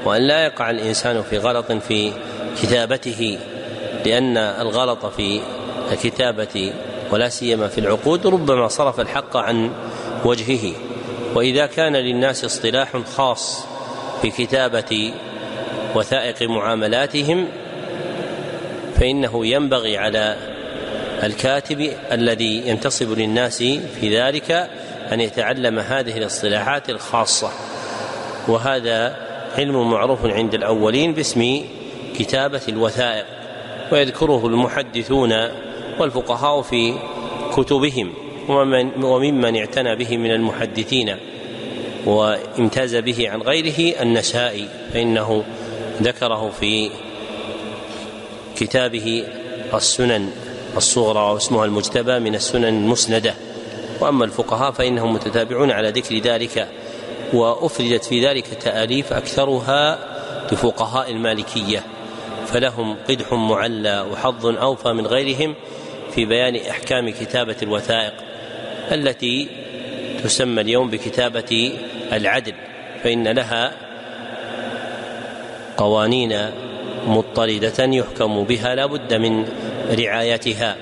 وأن 0.06 0.22
لا 0.22 0.46
يقع 0.46 0.70
الإنسان 0.70 1.22
في 1.22 1.38
غلط 1.38 1.72
في 1.72 2.12
كتابته 2.62 3.40
لأن 4.06 4.38
الغلط 4.38 5.06
في 5.06 5.42
الكتابة 5.92 6.74
ولا 7.12 7.30
سيما 7.30 7.68
في 7.68 7.78
العقود 7.78 8.28
ربما 8.28 8.68
صرف 8.68 9.00
الحق 9.00 9.38
عن 9.38 9.72
وجهه. 10.26 10.74
وإذا 11.36 11.66
كان 11.66 11.96
للناس 11.96 12.46
اصطلاح 12.46 12.98
خاص 13.16 13.66
في 14.22 14.32
كتابة 14.32 15.14
وثائق 15.96 16.50
معاملاتهم 16.50 17.48
فإنه 18.96 19.46
ينبغي 19.46 19.98
على 19.98 20.36
الكاتب 21.24 21.92
الذي 22.12 22.68
ينتصب 22.68 23.20
للناس 23.20 23.58
في 24.02 24.20
ذلك 24.20 24.70
أن 25.12 25.22
يتعلم 25.22 25.80
هذه 25.80 26.18
الاصطلاحات 26.18 26.90
الخاصة. 26.90 27.52
وهذا 28.48 29.27
علم 29.58 29.92
معروف 29.92 30.26
عند 30.26 30.54
الأولين 30.54 31.14
باسم 31.14 31.62
كتابة 32.20 32.62
الوثائق 32.70 33.26
ويذكره 33.92 34.48
المحدثون 34.48 35.34
والفقهاء 36.00 36.62
في 36.62 36.94
كتبهم 37.56 38.14
وممن 38.98 39.58
اعتنى 39.58 39.96
به 39.96 40.18
من 40.18 40.32
المحدثين 40.32 41.16
وامتاز 42.06 42.96
به 42.96 43.30
عن 43.30 43.42
غيره 43.42 44.02
النسائي 44.02 44.68
فإنه 44.94 45.44
ذكره 46.02 46.50
في 46.60 46.90
كتابه 48.56 49.24
السنن 49.74 50.30
الصغرى 50.78 51.34
واسمها 51.34 51.66
المجتبى 51.66 52.20
من 52.20 52.36
السنن 52.36 52.66
المسندة. 52.66 53.34
وأما 54.02 54.26
الفقهاء 54.26 54.72
فإنهم 54.72 55.14
متتابعون 55.14 55.72
على 55.72 55.90
ذكر 55.90 56.18
ذلك 56.18 56.68
وأفردت 57.34 58.06
في 58.06 58.28
ذلك 58.28 58.48
تآليف 58.48 59.14
أكثرها 59.14 60.00
لفقهاء 60.52 61.12
المالكية 61.12 61.84
فلهم 62.46 62.96
قدح 63.10 63.34
معلى 63.34 64.06
وحظ 64.12 64.46
أوفى 64.46 64.94
من 64.94 65.08
غيرهم 65.08 65.56
في 66.12 66.26
بيان 66.26 66.56
إحكام 66.56 67.10
كتابة 67.10 67.56
الوثائق 67.64 68.14
التي 68.92 69.50
تسمى 70.24 70.62
اليوم 70.62 70.90
بكتابة 70.90 71.74
العدل 72.14 72.54
فإن 73.04 73.28
لها 73.28 73.72
قوانين 75.78 76.50
مضطردة 77.08 77.84
يحكم 77.84 78.44
بها 78.44 78.76
لا 78.76 78.86
بد 78.86 79.14
من 79.14 79.46
رعايتها 80.00 80.76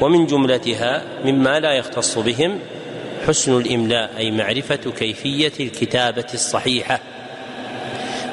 ومن 0.00 0.26
جملتها 0.26 1.02
مما 1.24 1.60
لا 1.60 1.72
يختص 1.72 2.18
بهم 2.18 2.58
حسن 3.26 3.56
الإملاء 3.56 4.10
أي 4.18 4.30
معرفة 4.30 4.76
كيفية 4.98 5.52
الكتابة 5.60 6.26
الصحيحة. 6.34 7.00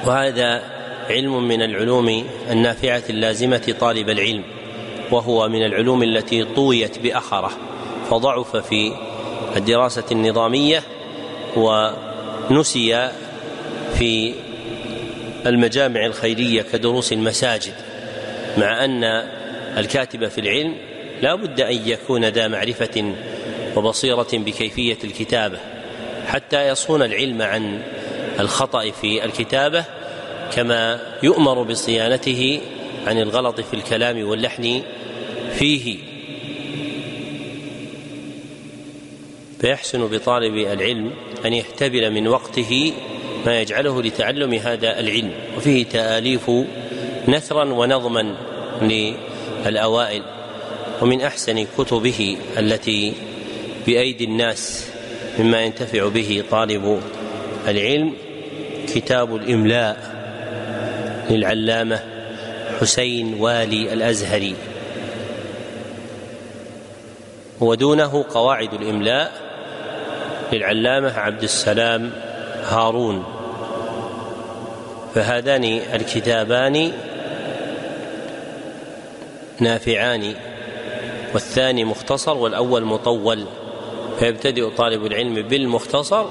وهذا 0.05 0.61
علم 1.09 1.47
من 1.47 1.61
العلوم 1.61 2.27
النافعة 2.51 3.03
اللازمة 3.09 3.75
طالب 3.79 4.09
العلم 4.09 4.43
وهو 5.11 5.49
من 5.49 5.65
العلوم 5.65 6.03
التي 6.03 6.43
طويت 6.43 6.99
بأخرة 6.99 7.51
فضعف 8.09 8.57
في 8.57 8.93
الدراسة 9.57 10.03
النظامية 10.11 10.83
ونسي 11.55 13.09
في 13.97 14.33
المجامع 15.45 16.05
الخيرية 16.05 16.61
كدروس 16.61 17.13
المساجد 17.13 17.73
مع 18.57 18.85
أن 18.85 19.03
الكاتب 19.77 20.27
في 20.27 20.41
العلم 20.41 20.75
لا 21.21 21.35
بد 21.35 21.61
أن 21.61 21.79
يكون 21.85 22.25
ذا 22.25 22.47
معرفة 22.47 23.13
وبصيرة 23.77 24.27
بكيفية 24.33 24.97
الكتابة 25.03 25.59
حتى 26.27 26.67
يصون 26.67 27.01
العلم 27.01 27.41
عن 27.41 27.81
الخطأ 28.39 28.91
في 28.91 29.25
الكتابة 29.25 29.85
كما 30.51 30.99
يؤمر 31.23 31.63
بصيانته 31.63 32.61
عن 33.07 33.19
الغلط 33.19 33.61
في 33.61 33.73
الكلام 33.73 34.27
واللحن 34.27 34.83
فيه. 35.53 35.97
فيحسن 39.61 40.07
بطالب 40.07 40.57
العلم 40.57 41.11
أن 41.45 41.53
يحتبل 41.53 42.11
من 42.11 42.27
وقته 42.27 42.93
ما 43.45 43.61
يجعله 43.61 44.01
لتعلم 44.01 44.53
هذا 44.53 44.99
العلم 44.99 45.31
وفيه 45.57 45.85
تآليف 45.85 46.51
نثرا 47.27 47.63
ونظما 47.63 48.35
للأوائل 48.81 50.23
ومن 51.01 51.21
أحسن 51.21 51.65
كتبه 51.77 52.37
التي 52.57 53.13
بأيدي 53.87 54.23
الناس 54.23 54.87
مما 55.39 55.61
ينتفع 55.61 56.07
به 56.07 56.43
طالب 56.51 57.01
العلم 57.67 58.13
كتاب 58.87 59.35
الإملاء 59.35 59.97
للعلامة 61.29 61.99
حسين 62.79 63.33
والي 63.39 63.93
الأزهري. 63.93 64.55
ودونه 67.59 68.25
قواعد 68.29 68.73
الإملاء 68.73 69.31
للعلامة 70.53 71.19
عبد 71.19 71.43
السلام 71.43 72.11
هارون. 72.63 73.23
فهذان 75.15 75.63
الكتابان 75.93 76.91
نافعان 79.59 80.33
والثاني 81.33 81.83
مختصر 81.85 82.37
والأول 82.37 82.83
مطول. 82.85 83.45
فيبتدئ 84.19 84.69
طالب 84.69 85.05
العلم 85.05 85.33
بالمختصر 85.33 86.25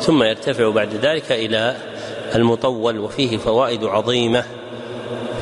ثم 0.00 0.22
يرتفع 0.22 0.70
بعد 0.70 0.94
ذلك 0.94 1.32
إلى 1.32 1.76
المطول 2.34 2.98
وفيه 2.98 3.36
فوائد 3.36 3.84
عظيمة 3.84 4.44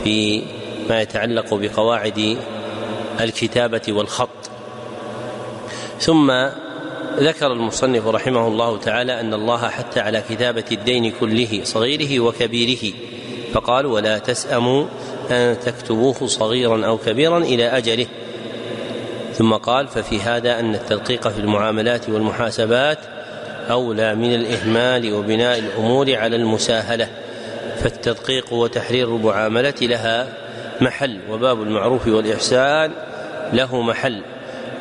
في 0.05 0.43
ما 0.89 1.01
يتعلق 1.01 1.55
بقواعد 1.55 2.39
الكتابة 3.21 3.83
والخط. 3.89 4.29
ثم 6.01 6.33
ذكر 7.19 7.53
المصنف 7.53 8.07
رحمه 8.07 8.47
الله 8.47 8.79
تعالى 8.79 9.21
أن 9.21 9.35
الله 9.35 9.69
حث 9.69 9.99
على 9.99 10.23
كتابة 10.31 10.65
الدين 10.73 11.13
كله 11.21 11.61
صغيره 11.65 12.21
وكبيره. 12.21 12.95
فقال 13.53 13.87
ولا 13.87 14.19
تسأموا 14.19 14.85
أن 15.31 15.57
تكتبوه 15.65 16.27
صغيرا 16.27 16.87
أو 16.87 16.99
كبيرا 16.99 17.39
إلى 17.39 17.69
أجله. 17.69 18.07
ثم 19.43 19.55
قال 19.55 19.89
ففي 19.89 20.21
هذا 20.21 20.61
أن 20.61 20.75
التدقيق 20.75 21.29
في 21.29 21.39
المعاملات 21.39 22.09
والمحاسبات 22.09 22.99
أولى 23.71 24.15
من 24.15 24.35
الإهمال 24.35 25.13
وبناء 25.13 25.59
الأمور 25.59 26.17
على 26.17 26.37
المساهلة 26.37 27.09
فالتدقيق 27.77 28.53
وتحرير 28.53 29.17
المعاملة 29.17 29.75
لها 29.83 30.29
محل 30.81 31.19
وباب 31.31 31.63
المعروف 31.63 32.07
والإحسان 32.07 32.93
له 33.53 33.83
محل 33.83 34.23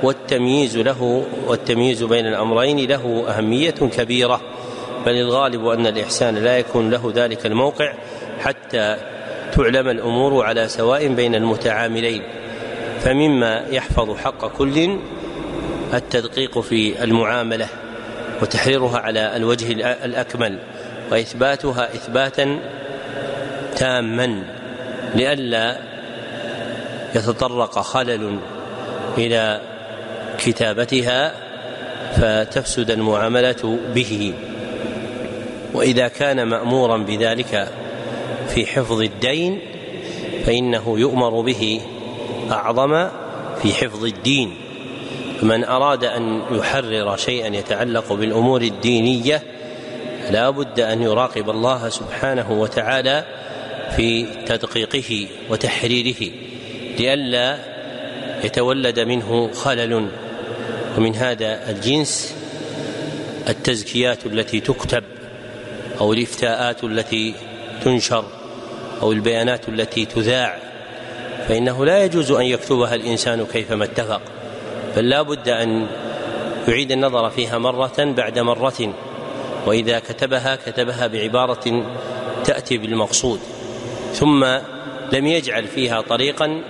والتمييز 0.04 0.78
له 0.78 1.26
والتمييز 1.48 2.04
بين 2.04 2.28
الأمرين 2.28 2.90
له 2.90 3.26
أهمية 3.30 3.72
كبيرة 3.72 4.42
بل 5.06 5.12
الغالب 5.12 5.68
أن 5.68 5.88
الإحسان 5.88 6.36
لا 6.36 6.58
يكون 6.58 6.90
له 6.90 7.12
ذلك 7.16 7.46
الموقع 7.46 7.94
حتى 8.40 8.98
تعلم 9.58 9.90
الأمور 9.90 10.46
على 10.46 10.68
سواء 10.68 11.08
بين 11.08 11.36
المتعاملين. 11.36 12.24
فمما 13.04 13.66
يحفظ 13.70 14.18
حق 14.18 14.58
كل 14.58 14.98
التدقيق 15.94 16.60
في 16.60 17.04
المعاملة 17.04 17.68
وتحريرها 18.42 18.98
على 18.98 19.36
الوجه 19.36 19.72
الأكمل 20.06 20.60
وإثباتها 21.12 21.96
إثباتا 21.96 22.60
تاما 23.76 24.44
لئلا 25.16 25.78
يتطرق 27.16 27.80
خلل 27.80 28.40
إلى 29.18 29.62
كتابتها 30.40 31.34
فتفسد 32.16 32.92
المعاملة 32.92 33.80
به. 33.96 34.34
وإذا 35.74 36.08
كان 36.08 36.44
مأمورا 36.44 36.98
بذلك 36.98 37.68
في 38.48 38.66
حفظ 38.66 39.02
الدين 39.02 39.60
فإنه 40.46 41.00
يؤمر 41.00 41.42
به 41.42 41.82
أعظم 42.52 43.08
في 43.62 43.74
حفظ 43.74 44.06
الدين. 44.06 44.56
فمن 45.42 45.64
أراد 45.64 46.04
أن 46.04 46.42
يحرر 46.52 47.18
شيئا 47.18 47.56
يتعلق 47.56 48.14
بالأمور 48.14 48.62
الدينية 48.62 49.44
لا 50.32 50.50
بد 50.50 50.80
أن 50.80 51.02
يراقب 51.02 51.50
الله 51.50 51.90
سبحانه 51.90 52.52
وتعالى 52.52 53.26
في 53.96 54.26
تدقيقه 54.46 55.28
وتحريره 55.50 56.32
لئلا 57.00 57.58
يتولد 58.44 59.00
منه 59.00 59.52
خلل. 59.52 60.08
ومن 60.98 61.16
هذا 61.16 61.70
الجنس 61.70 62.36
التزكيات 63.50 64.26
التي 64.26 64.60
تكتب 64.60 65.04
أو 66.02 66.14
الإفتاءات 66.14 66.84
التي 66.84 67.34
تنشر 67.84 68.26
أو 69.02 69.12
البيانات 69.12 69.70
التي 69.70 70.06
تذاع. 70.06 70.71
فإنه 71.52 71.86
لا 71.86 72.04
يجوز 72.04 72.32
أن 72.32 72.46
يكتبها 72.46 72.96
الإنسان 72.96 73.46
كيفما 73.46 73.84
اتفق 73.84 74.22
بل 74.96 75.10
لا 75.10 75.22
بد 75.22 75.50
أن 75.50 75.88
يعيد 76.68 76.92
النظر 76.92 77.30
فيها 77.30 77.58
مرة 77.58 77.94
بعد 77.98 78.40
مرة 78.40 78.94
وإذا 79.66 80.00
كتبها 80.00 80.56
كتبها 80.56 81.08
بعبارة 81.08 81.86
تأتي 82.46 82.78
بالمقصود 82.78 83.40
ثم 84.14 84.46
لم 85.12 85.28
يجعل 85.28 85.68
فيها 85.68 86.02
طريقا 86.02 86.62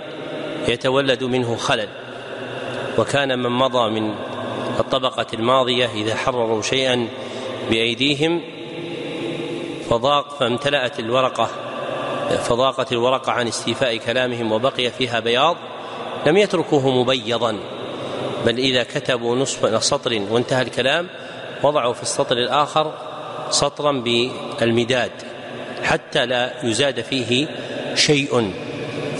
يتولد 0.67 1.24
منه 1.24 1.56
خلل 1.56 1.89
وكان 2.98 3.39
من 3.39 3.50
مضى 3.50 4.00
من 4.00 4.15
الطبقة 4.80 5.28
الماضية 5.34 5.89
إذا 5.96 6.15
حرروا 6.15 6.62
شيئا 6.62 7.08
بأيديهم 7.70 8.41
فضاق 9.89 10.38
فامتلأت 10.39 11.00
الورقة 11.00 11.50
فضاقت 12.38 12.91
الورقة 12.91 13.32
عن 13.32 13.48
استيفاء 13.48 13.98
كلامهم 13.98 14.52
وبقي 14.52 14.89
فيها 14.89 15.20
بياض 15.20 15.58
لم 16.26 16.38
يتركوه 16.38 16.89
مبيضا. 16.89 17.58
بل 18.46 18.58
إذا 18.58 18.84
كتبوا 18.84 19.36
نصف 19.36 19.84
سطر 19.84 20.22
وانتهى 20.30 20.62
الكلام 20.62 21.08
وضعوا 21.63 21.94
في 21.94 22.02
السطر 22.02 22.38
الآخر 22.38 22.94
سطرا 23.50 23.91
بالمداد 23.91 25.12
حتى 25.84 26.26
لا 26.26 26.54
يزاد 26.63 27.02
فيه 27.02 27.48
شيء. 27.96 28.54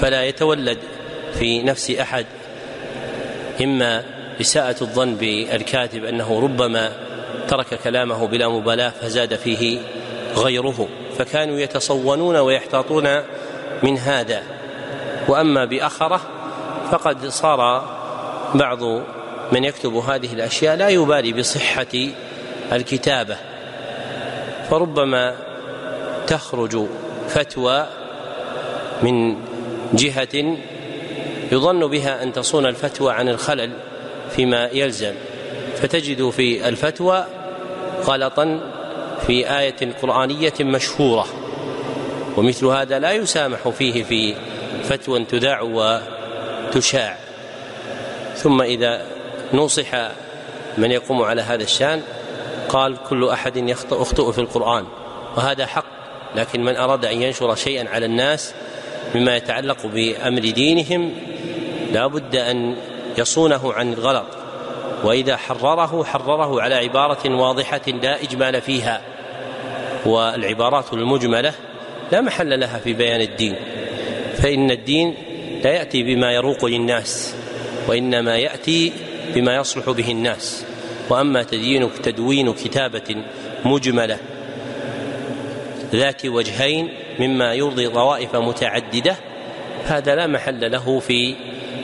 فلا 0.02 0.26
يتولد 0.26 0.78
في 1.34 1.62
نفس 1.63 1.91
أحد 1.91 2.26
إما 3.62 4.04
إساءة 4.41 4.76
الظن 4.82 5.15
بالكاتب 5.15 6.06
أنه 6.06 6.39
ربما 6.39 6.91
ترك 7.47 7.80
كلامه 7.84 8.28
بلا 8.28 8.50
مبالاة 8.50 8.89
فزاد 8.89 9.36
فيه 9.36 9.80
غيره. 10.36 10.88
فكانوا 11.21 11.60
يتصونون 11.60 12.36
ويحتاطون 12.36 13.21
من 13.84 13.97
هذا. 13.97 14.43
وأما 15.27 15.65
بآخره 15.65 16.21
فقد 16.91 17.27
صار 17.27 17.86
بعض 18.55 18.84
من 19.51 19.63
يكتب 19.63 19.93
هذه 19.93 20.34
الأشياء 20.34 20.75
لا 20.75 20.89
يبالي 20.89 21.34
بصحة 21.34 21.93
الكتابة. 22.71 23.38
فربما 24.69 25.36
تخرج 26.27 26.86
فتوى 27.27 27.86
من 29.01 29.36
جهة 29.93 30.57
يظن 31.51 31.88
بها 31.88 32.23
أن 32.23 32.34
تصون 32.34 32.65
الفتوى 32.65 33.13
عن 33.13 33.29
الخلل 33.29 33.71
فيما 34.36 34.69
يلزم. 34.73 35.13
فتجد 35.75 36.29
في 36.29 36.67
الفتوى 36.67 37.25
غلطا 38.03 38.60
في 39.27 39.57
آية 39.60 39.93
قرآنية 40.01 40.53
مشهورة 40.62 41.25
ومثل 42.38 42.65
هذا 42.65 42.99
لا 42.99 43.12
يسامح 43.12 43.69
فيه 43.69 44.03
في 44.03 44.36
فتوى 44.84 45.25
تذاع 45.25 45.62
وتشاع. 45.62 47.17
ثم 48.36 48.62
إذا 48.62 49.05
نصح 49.53 50.12
من 50.77 50.91
يقوم 50.91 51.21
على 51.21 51.41
هذا 51.41 51.63
الشأن 51.63 52.01
قال 52.69 52.97
كل 53.10 53.29
أحد 53.29 53.57
يخطئ 53.91 54.31
في 54.31 54.41
القرآن 54.41 54.86
وهذا 55.38 55.65
حق 55.65 55.86
لكن 56.36 56.63
من 56.63 56.75
أراد 56.75 57.05
أن 57.05 57.21
ينشر 57.21 57.55
شيئا 57.55 57.89
على 57.89 58.05
الناس 58.05 58.53
مما 59.15 59.38
يتعلق 59.38 59.86
بأمر 59.86 60.39
دينهم 60.39 61.13
لا 61.93 62.07
بد 62.07 62.36
أن 62.36 62.75
يصونه 63.17 63.73
عن 63.73 63.93
الغلط. 63.93 64.40
وإذا 65.03 65.37
حرره 65.37 66.03
حرره 66.03 66.61
على 66.61 66.75
عبارة 66.75 67.35
واضحة 67.35 67.81
لا 67.87 68.23
إجمال 68.23 68.61
فيها. 68.61 69.01
والعبارات 70.05 70.93
المجملة 70.93 71.53
لا 72.11 72.21
محل 72.21 72.59
لها 72.59 72.79
في 72.79 72.93
بيان 72.93 73.21
الدين. 73.21 73.55
فإن 74.35 74.71
الدين 74.71 75.15
لا 75.63 75.71
يأتي 75.71 76.03
بما 76.03 76.31
يروق 76.31 76.65
للناس 76.65 77.35
وإنما 77.87 78.37
يأتي 78.37 78.93
بما 79.35 79.55
يصلح 79.55 79.89
به 79.89 80.11
الناس. 80.11 80.65
وأما 81.09 81.43
تدين 81.43 81.89
تدوين 82.03 82.53
كتابة 82.53 83.23
مجملة 83.65 84.17
ذات 85.91 86.25
وجهين 86.25 86.89
مما 87.19 87.53
يرضي 87.53 87.89
طوائف 87.89 88.35
متعددة 88.35 89.15
هذا 89.85 90.15
لا 90.15 90.27
محل 90.27 90.71
له 90.71 90.99
في 90.99 91.35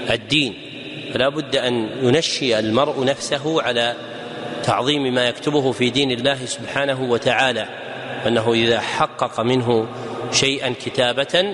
الدين. 0.09 0.66
فلا 1.13 1.29
بد 1.29 1.55
أن 1.55 1.89
ينشي 2.01 2.59
المرء 2.59 3.05
نفسه 3.05 3.61
على 3.61 3.95
تعظيم 4.63 5.13
ما 5.13 5.27
يكتبه 5.27 5.71
في 5.71 5.89
دين 5.89 6.11
الله 6.11 6.45
سبحانه 6.45 7.03
وتعالى 7.03 7.67
أنه 8.27 8.53
إذا 8.53 8.79
حقق 8.79 9.41
منه 9.41 9.87
شيئا 10.31 10.73
كتابة 10.85 11.53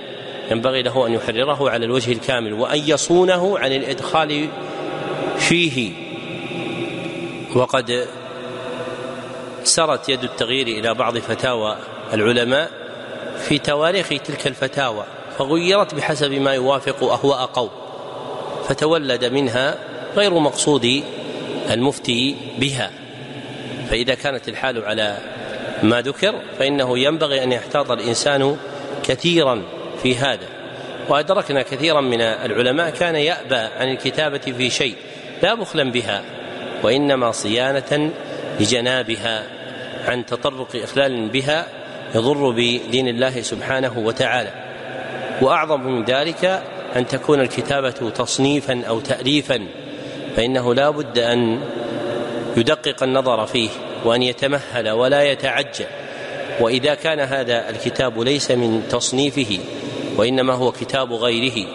ينبغي 0.52 0.82
له 0.82 1.08
أن 1.08 1.14
يحرره 1.14 1.70
على 1.70 1.86
الوجه 1.86 2.12
الكامل 2.12 2.54
وأن 2.54 2.80
يصونه 2.86 3.60
عن 3.60 3.72
الإدخال 3.72 4.50
فيه. 5.38 5.92
وقد 7.56 8.08
سرت 9.64 10.10
يد 10.10 10.24
التغيير 10.24 10.68
إلى 10.68 10.94
بعض 10.94 11.18
فتاوى 11.18 11.78
العلماء 12.14 12.70
في 13.38 13.60
تواريخ 13.60 14.10
تلك 14.10 14.48
الفتاوى 14.48 15.06
فغيرت 15.38 15.96
بحسب 15.96 16.32
ما 16.32 16.54
يوافق 16.54 17.04
أهواء 17.04 17.46
قوم. 17.46 17.83
فتولد 18.68 19.26
منها 19.26 19.76
غير 20.16 20.34
مقصود 20.34 21.04
المفتي 21.72 22.36
بها. 22.58 22.92
فإذا 23.90 24.14
كانت 24.14 24.50
الحال 24.50 24.86
على 24.86 25.18
ما 25.84 26.02
ذكر 26.02 26.36
فإنه 26.60 27.00
ينبغي 27.00 27.44
أن 27.44 27.52
يحتاط 27.52 27.92
الإنسان 27.92 28.58
كثيرا 29.04 29.62
في 30.04 30.16
هذا. 30.16 30.48
وأدركنا 31.10 31.62
كثيرا 31.62 32.02
من 32.02 32.22
العلماء 32.22 32.90
كان 32.90 33.16
يأبى 33.16 33.56
عن 33.56 33.92
الكتابة 33.92 34.38
في 34.38 34.70
شيء 34.70 34.96
لا 35.44 35.54
بخلا 35.54 35.92
بها 35.92 36.24
وإنما 36.84 37.32
صيانة 37.32 38.12
لجنابها 38.60 39.44
عن 40.08 40.26
تطرق 40.26 40.68
إخلال 40.76 41.30
بها 41.30 41.68
يضر 42.16 42.50
بدين 42.52 43.08
الله 43.08 43.42
سبحانه 43.42 44.00
وتعالى. 44.00 44.50
وأعظم 45.42 45.82
من 45.82 46.04
ذلك 46.04 46.64
أن 46.96 47.08
تكون 47.08 47.40
الكتابة 47.40 48.10
تصنيفا 48.10 48.84
أو 48.88 49.00
تأليفا 49.00 49.68
فإنه 50.36 50.74
لا 50.74 50.90
بد 50.90 51.20
أن 51.20 51.60
يدقق 52.58 53.04
النظر 53.04 53.46
فيه 53.46 53.70
وأن 54.06 54.24
يتمهل 54.24 54.90
ولا 54.90 55.24
يتعجل. 55.24 55.86
وإذا 56.60 56.94
كان 56.94 57.20
هذا 57.20 57.70
الكتاب 57.70 58.20
ليس 58.20 58.52
من 58.52 58.84
تصنيفه 58.90 59.60
وإنما 60.18 60.54
هو 60.54 60.72
كتاب 60.72 61.14
غيره 61.14 61.68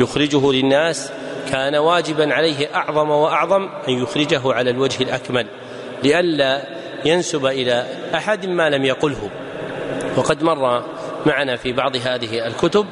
يخرجه 0.00 0.52
للناس 0.52 1.10
كان 1.50 1.76
واجبا 1.76 2.34
عليه 2.34 2.74
أعظم 2.74 3.10
وأعظم 3.10 3.68
أن 3.88 3.92
يخرجه 4.02 4.52
على 4.52 4.70
الوجه 4.70 5.02
الأكمل 5.02 5.46
لئلا 6.02 6.62
ينسب 7.04 7.46
إلى 7.46 7.86
أحد 8.14 8.46
ما 8.46 8.70
لم 8.70 8.84
يقله. 8.84 9.30
وقد 10.16 10.42
مر 10.42 10.84
معنا 11.26 11.56
في 11.56 11.72
بعض 11.72 11.96
هذه 11.96 12.46
الكتب 12.46 12.86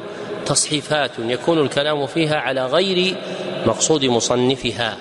تصحيفات 0.53 1.11
يكون 1.19 1.59
الكلام 1.59 2.07
فيها 2.07 2.37
على 2.37 2.67
غير 2.67 3.17
مقصود 3.67 4.05
مصنفها. 4.05 4.97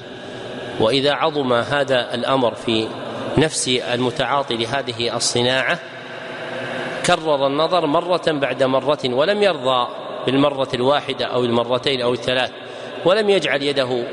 وإذا 0.80 1.12
عظم 1.14 1.54
هذا 1.54 2.14
الأمر 2.14 2.54
في 2.56 2.88
نفس 3.38 3.68
المتعاطي 3.68 4.58
لهذه 4.58 5.16
الصناعة 5.16 5.80
كرر 7.06 7.48
النظر 7.48 7.86
مرة 7.86 8.22
بعد 8.28 8.64
مرة 8.64 9.00
ولم 9.06 9.44
يرضى 9.44 9.88
بالمرة 10.26 10.68
الواحدة 10.74 11.26
أو 11.26 11.44
المرتين 11.44 12.02
أو 12.02 12.14
الثلاث 12.14 12.52
ولم 13.06 13.30
يجعل 13.30 13.64
يده 13.64 14.04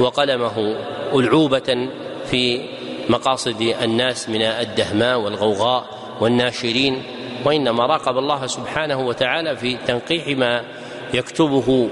وقلمه 0.00 0.76
ألعوبة 1.14 1.88
في 2.30 2.68
مقاصد 3.08 3.74
الناس 3.82 4.28
من 4.28 4.42
الدهماء 4.42 5.20
والغوغاء 5.20 5.84
والناشرين 6.20 7.02
وانما 7.44 7.86
راقب 7.86 8.18
الله 8.18 8.46
سبحانه 8.46 9.00
وتعالى 9.00 9.56
في 9.56 9.76
تنقيح 9.86 10.28
ما 10.28 10.64
يكتبه 11.14 11.88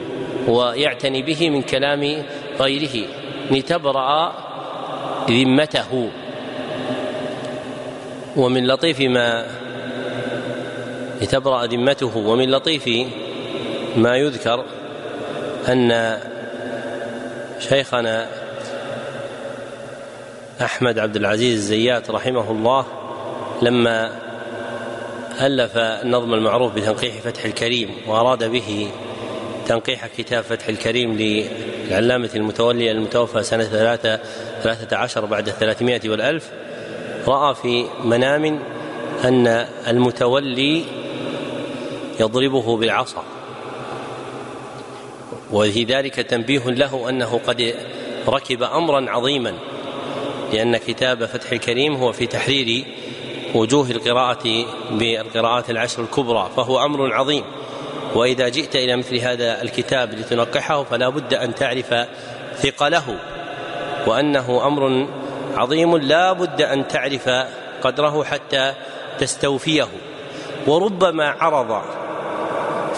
ويعتني 0.48 1.22
به 1.22 1.50
من 1.50 1.62
كلام 1.62 2.22
غيره 2.60 3.06
لتبرأ 3.50 4.32
ذمته. 5.30 6.10
ومن 8.36 8.66
لطيف 8.66 9.00
ما 9.00 9.46
لتبرأ 11.22 11.66
ذمته 11.66 12.16
ومن 12.16 12.50
لطيف 12.50 12.88
ما 13.96 14.16
يذكر 14.16 14.64
أن 15.68 16.18
شيخنا 17.58 18.28
أحمد 20.62 20.98
عبد 20.98 21.16
العزيز 21.16 21.54
الزيات 21.58 22.10
رحمه 22.10 22.50
الله 22.50 22.86
لما 23.62 24.29
ألف 25.40 25.76
النظم 25.76 26.34
المعروف 26.34 26.72
بتنقيح 26.72 27.14
فتح 27.14 27.44
الكريم 27.44 27.90
وأراد 28.06 28.44
به 28.44 28.90
تنقيح 29.66 30.06
كتاب 30.06 30.44
فتح 30.44 30.68
الكريم 30.68 31.16
للعلامة 31.16 32.30
المتولي 32.36 32.90
المتوفى 32.90 33.42
سنة 33.42 33.64
ثلاثة 33.64 34.20
ثلاثة 34.62 34.96
عشر 34.96 35.24
بعد 35.24 35.48
الثلاثمائة 35.48 36.08
والألف. 36.08 36.50
رأى 37.26 37.54
في 37.54 37.84
منام 38.04 38.60
أن 39.24 39.46
المتولي 39.88 40.84
يضربه 42.20 42.76
بالعصا. 42.76 43.24
وفي 45.52 45.84
ذلك 45.84 46.14
تنبيه 46.14 46.70
له 46.70 47.08
أنه 47.08 47.40
قد 47.46 47.74
ركب 48.28 48.62
أمرا 48.62 49.10
عظيما 49.10 49.54
لأن 50.52 50.76
كتاب 50.76 51.24
فتح 51.24 51.52
الكريم 51.52 51.94
هو 51.94 52.12
في 52.12 52.26
تحرير 52.26 52.84
وجوه 53.54 53.90
القراءة 53.90 54.64
بالقراءات 54.90 55.70
العشر 55.70 56.02
الكبرى 56.02 56.50
فهو 56.56 56.84
أمر 56.84 57.14
عظيم. 57.14 57.44
وإذا 58.14 58.48
جئت 58.48 58.76
إلى 58.76 58.96
مثل 58.96 59.16
هذا 59.16 59.62
الكتاب 59.62 60.12
لتنقحه 60.12 60.82
فلا 60.82 61.08
بد 61.08 61.34
أن 61.34 61.54
تعرف 61.54 61.94
ثقله 62.56 63.18
وأنه 64.06 64.66
أمر 64.66 65.08
عظيم 65.56 65.96
لا 65.96 66.32
بد 66.32 66.62
أن 66.62 66.88
تعرف 66.88 67.28
قدره 67.82 68.24
حتى 68.24 68.74
تستوفيه. 69.18 69.88
وربما 70.66 71.28
عرض 71.28 71.82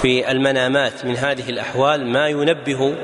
في 0.02 0.30
المنامات 0.30 1.04
من 1.04 1.16
هذه 1.16 1.50
الأحوال 1.50 2.06
ما 2.06 2.28
ينبه 2.28 2.94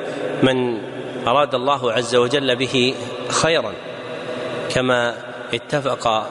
من 0.42 0.78
أراد 1.26 1.54
الله 1.54 1.92
عز 1.92 2.16
وجل 2.16 2.56
به 2.56 2.94
خيرا 3.28 3.72
كما 4.74 5.14
اتفق 5.54 6.26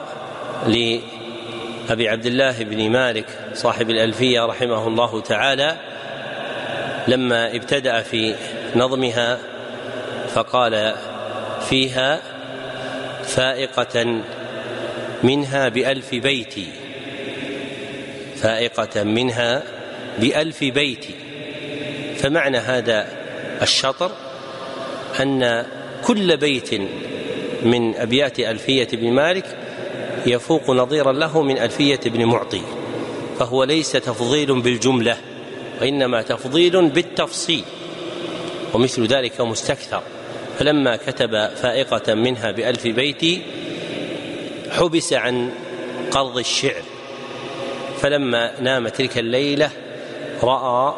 لأبي 0.66 2.08
عبد 2.08 2.26
الله 2.26 2.64
بن 2.64 2.90
مالك 2.90 3.26
صاحب 3.54 3.90
الألفية 3.90 4.46
رحمه 4.46 4.88
الله 4.88 5.20
تعالى 5.20 5.76
لما 7.08 7.56
ابتدأ 7.56 8.02
في 8.02 8.34
نظمها 8.76 9.38
فقال 10.34 10.94
فيها 11.68 12.20
فائقة 13.22 14.22
منها 15.22 15.68
بألف 15.68 16.14
بيت 16.14 16.54
فائقة 18.36 19.02
منها 19.02 19.62
بألف 20.18 20.64
بيت 20.64 21.04
فمعنى 22.16 22.58
هذا 22.58 23.06
الشطر 23.62 24.10
أن 25.20 25.66
كل 26.04 26.36
بيت 26.36 26.74
من 27.62 27.96
أبيات 27.96 28.40
ألفية 28.40 28.88
بن 28.92 29.12
مالك 29.12 29.44
يفوق 30.28 30.70
نظيرا 30.70 31.12
له 31.12 31.42
من 31.42 31.58
ألفية 31.58 32.00
ابن 32.06 32.24
معطي 32.24 32.62
فهو 33.38 33.64
ليس 33.64 33.92
تفضيل 33.92 34.60
بالجملة 34.60 35.16
وإنما 35.80 36.22
تفضيل 36.22 36.88
بالتفصيل 36.88 37.64
ومثل 38.74 39.06
ذلك 39.06 39.40
مستكثر. 39.40 40.02
فلما 40.58 40.96
كتب 40.96 41.48
فائقة 41.48 42.14
منها 42.14 42.50
بألف 42.50 42.86
بيت 42.86 43.42
حبس 44.70 45.12
عن 45.12 45.50
قرض 46.10 46.38
الشعر 46.38 46.82
فلما 48.00 48.60
نام 48.60 48.88
تلك 48.88 49.18
الليلة 49.18 49.70
رأى 50.42 50.94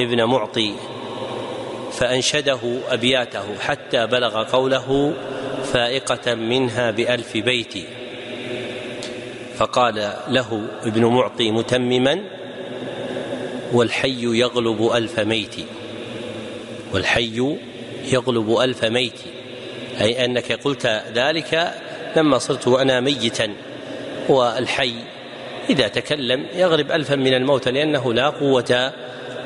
ابن 0.00 0.24
معطي 0.24 0.74
فأنشده 1.92 2.58
أبياته 2.88 3.58
حتى 3.60 4.06
بلغ 4.06 4.42
قوله 4.42 5.14
فائقة 5.72 6.34
منها 6.34 6.90
بألف 6.90 7.36
بيت. 7.36 7.74
فقال 9.56 10.12
له 10.28 10.68
ابن 10.82 11.04
معطي 11.04 11.50
متمما 11.50 12.20
والحي 13.72 14.38
يغلب 14.38 14.90
ألف 14.94 15.20
ميت. 15.20 15.54
والحي 16.92 17.56
يغلب 18.12 18.58
ألف 18.58 18.84
ميت. 18.84 19.20
أي 20.00 20.24
أنك 20.24 20.52
قلت 20.52 21.02
ذلك 21.14 21.74
لما 22.16 22.38
صرت 22.38 22.68
وأنا 22.68 23.00
ميتا. 23.00 23.54
والحي 24.28 24.94
إذا 25.70 25.88
تكلم 25.88 26.46
يغلب 26.54 26.92
ألفا 26.92 27.14
من 27.14 27.34
الموت 27.34 27.68
لأنه 27.68 28.14
لا 28.14 28.28
قوة 28.28 28.92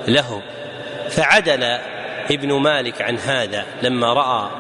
له. 0.09 0.43
فعدل 1.09 1.63
ابن 2.31 2.53
مالك 2.53 3.03
عن 3.03 3.19
هذا 3.19 3.67
لما 3.83 4.13
رأى 4.13 4.51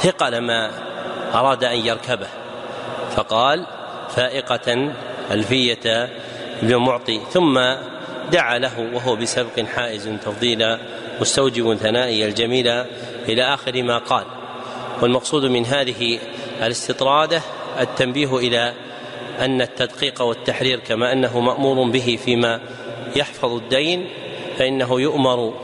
ثقل 0.00 0.38
ما 0.38 0.70
أراد 1.34 1.64
أن 1.64 1.78
يركبه. 1.78 2.28
فقال 3.16 3.66
فائقة 4.10 4.92
ألفية 5.30 6.08
ابن 6.62 6.76
معطي 6.76 7.20
ثم 7.30 7.60
دعا 8.32 8.58
له 8.58 8.90
وهو 8.94 9.16
بسبق 9.16 9.60
حائز 9.60 10.08
تفضيلا 10.08 10.78
مستوجب 11.20 11.74
ثنائي 11.74 12.24
الجميل 12.24 12.68
إلى 13.28 13.42
آخر 13.42 13.82
ما 13.82 13.98
قال. 13.98 14.24
والمقصود 15.02 15.44
من 15.44 15.66
هذه 15.66 16.18
الاستطرادة 16.62 17.42
التنبيه 17.80 18.36
إلى 18.36 18.74
أن 19.40 19.62
التدقيق 19.62 20.22
والتحرير 20.22 20.78
كما 20.78 21.12
أنه 21.12 21.40
مأمور 21.40 21.90
به 21.90 22.18
فيما 22.24 22.60
يحفظ 23.16 23.52
الدين 23.52 24.08
فإنه 24.58 25.00
يؤمر 25.00 25.54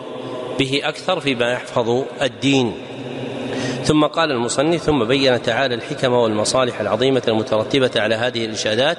به 0.59 0.81
أكثر 0.85 1.21
فيما 1.21 1.53
يحفظ 1.53 2.05
الدين. 2.23 2.75
ثم 3.85 4.05
قال 4.05 4.31
المصنف 4.31 4.83
ثم 4.83 5.05
بين 5.05 5.43
تعالى 5.43 5.75
الحكم 5.75 6.13
والمصالح 6.13 6.81
العظيمة 6.81 7.23
المترتبة 7.29 7.91
على 7.97 8.15
هذه 8.15 8.45
الإرشادات 8.45 8.99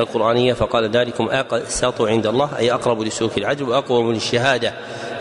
القرآنية 0.00 0.52
فقال 0.52 0.90
ذلكم 0.90 1.28
أقسط 1.30 2.02
عند 2.02 2.26
الله 2.26 2.58
أي 2.58 2.72
أقرب 2.72 3.02
لسلوك 3.02 3.38
العدل 3.38 3.68
وأقوم 3.68 4.12
للشهادة 4.12 4.72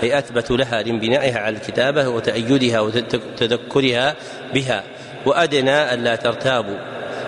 أي 0.03 0.17
أثبت 0.17 0.51
لها 0.51 0.81
لانبنائها 0.81 1.39
على 1.39 1.57
الكتابة 1.57 2.07
وتأيدها 2.07 2.79
وتذكرها 2.79 4.15
بها 4.53 4.83
وأدنى 5.25 5.93
ألا 5.93 6.15
ترتابوا 6.15 6.77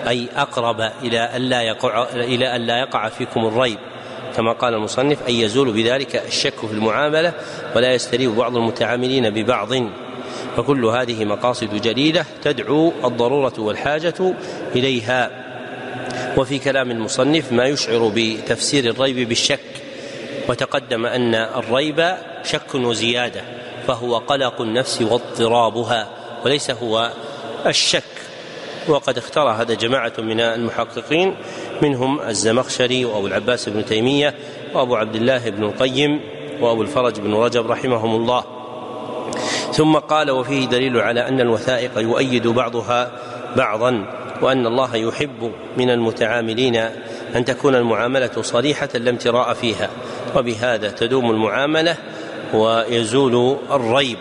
أي 0.08 0.28
أقرب 0.36 0.82
إلى 1.04 1.30
ألا 1.36 1.62
يقع 1.62 2.08
إلى 2.13 2.56
ألا 2.56 2.80
يقع 2.80 3.10
فيكم 3.10 3.46
الريب 3.46 3.78
كما 4.36 4.54
قال 4.54 4.74
المصنف 4.74 5.30
أن 5.30 5.34
يزول 5.34 5.72
بذلك 5.72 6.15
الشك 6.15 6.60
في 6.60 6.74
المعاملة 6.74 7.34
ولا 7.76 7.94
يستريب 7.94 8.36
بعض 8.36 8.56
المتعاملين 8.56 9.30
ببعض. 9.30 9.70
فكل 10.60 10.86
هذه 10.86 11.26
مقاصد 11.26 11.82
جليلة 11.82 12.26
تدعو 12.41 12.93
الضرورة 13.06 13.54
والحاجة 13.58 14.34
إليها. 14.76 15.32
وفي 16.38 16.60
كلام 16.60 16.91
المصنف 16.91 17.52
ما 17.52 17.65
يشعر 17.65 18.12
بتفسير 18.15 18.86
الريب 18.86 19.30
بالشك 19.30 19.60
وتقدم 20.50 21.06
أن 21.06 21.36
الريب 21.36 22.13
شك 22.43 22.76
وزيادة 22.76 23.41
فهو 23.88 24.17
قلق 24.17 24.62
النفس 24.62 25.02
واضطرابها 25.02 26.10
وليس 26.45 26.72
هو 26.72 27.12
الشك. 27.65 28.04
وقد 28.88 29.17
اختار 29.17 29.50
هذا 29.50 29.74
جماعة 29.74 30.13
من 30.17 30.39
المحققين 30.39 31.36
منهم 31.82 32.22
الزمخشري 32.22 33.06
وأبو 33.06 33.28
العباس 33.28 33.69
بن 33.69 33.86
تيمية 33.86 34.34
وأبو 34.74 34.95
عبد 34.95 35.15
الله 35.15 35.50
بن 35.50 35.63
القيم 35.63 36.22
وأبو 36.62 36.82
الفرج 36.82 37.19
بن 37.19 37.34
رجب 37.34 37.72
رحمهم 37.72 38.15
الله. 38.15 38.59
ثم 39.73 39.95
قال 39.95 40.32
وفيه 40.32 40.65
دليل 40.65 40.97
على 40.97 41.27
أن 41.27 41.41
الوثائق 41.41 41.97
يؤيد 41.97 42.47
بعضها 42.47 43.12
بعضا 43.55 44.05
وأن 44.41 44.67
الله 44.67 44.95
يحب 44.95 45.51
من 45.77 45.89
المتعاملين 45.89 46.75
أن 47.36 47.45
تكون 47.45 47.75
المعاملة 47.75 48.41
صريحة 48.41 48.89
لا 48.93 49.10
امتراء 49.10 49.53
فيها 49.53 49.89
وبهذا 50.36 50.89
تدوم 50.89 51.32
المعاملة 51.32 51.97
ويزول 52.53 53.58
الريب. 53.71 54.17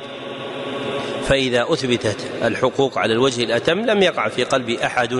فإذا 1.28 1.66
أثبتت 1.68 2.16
الحقوق 2.44 2.98
على 2.98 3.12
الوجه 3.12 3.44
الأتم 3.44 3.78
لم 3.78 4.02
يقع 4.02 4.28
في 4.28 4.44
قلب 4.44 4.70
أحد 4.70 5.12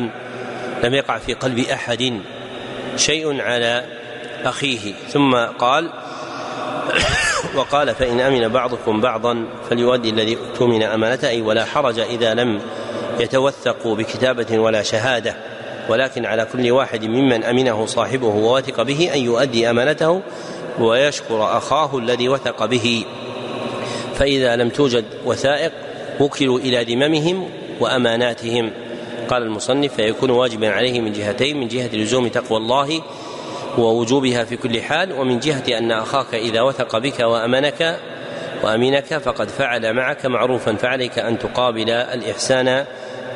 لم 0.84 0.94
يقع 0.94 1.18
في 1.18 1.34
قلب 1.34 1.58
أحد 1.58 2.20
شيء 2.96 3.40
على 3.40 3.84
أخيه. 4.44 4.94
ثم 5.08 5.36
قال 5.36 5.90
وقال 7.56 7.94
فإن 7.94 8.20
أمن 8.20 8.48
بعضكم 8.48 9.00
بعضا 9.00 9.44
فليؤدي 9.70 10.11
الذي 10.11 10.37
اؤتمن 10.37 10.82
أمانته 10.82 11.28
أي 11.28 11.42
ولا 11.42 11.64
حرج 11.64 11.98
إذا 11.98 12.34
لم 12.34 12.61
يتوثقوا 13.20 13.96
بكتابة 13.96 14.58
ولا 14.58 14.82
شهادة. 14.82 15.37
ولكن 15.88 16.26
على 16.26 16.46
كل 16.52 16.70
واحد 16.70 17.04
ممن 17.04 17.44
أمنه 17.44 17.87
صاحبه 17.87 18.26
ووثق 18.26 18.82
به 18.82 19.11
أن 19.14 19.18
يؤدي 19.18 19.70
أمانته 19.70 20.22
ويشكر 20.80 21.56
أخاه 21.56 21.98
الذي 21.98 22.28
وثق 22.28 22.64
به. 22.64 23.04
فإذا 24.14 24.56
لم 24.56 24.68
توجد 24.68 25.04
وثائق 25.24 25.72
وكلوا 26.20 26.58
إلى 26.58 26.94
ذممهم 26.94 27.50
وأماناتهم. 27.80 28.70
قال 29.30 29.42
المصنف 29.42 29.94
فيكون 29.94 30.30
واجبا 30.30 30.70
عليه 30.70 31.00
من 31.00 31.12
جهتين 31.12 31.61
من 31.61 31.68
جهة 31.68 31.96
لزوم 31.96 32.28
تقوى 32.28 32.58
الله 32.58 33.02
ووجوبها 33.78 34.44
في 34.44 34.56
كل 34.56 34.82
حال 34.82 35.12
ومن 35.12 35.38
جهة 35.38 35.78
أن 35.78 35.92
أخاك 35.92 36.34
إذا 36.34 36.60
وثق 36.60 36.98
بك 36.98 37.20
وأمنك 37.20 37.98
وأمينك 38.62 39.18
فقد 39.18 39.48
فعل 39.48 39.92
معك 39.92 40.26
معروفا 40.26 40.74
فعليك 40.74 41.18
أن 41.18 41.38
تقابل 41.38 41.90
الإحسان 41.90 42.84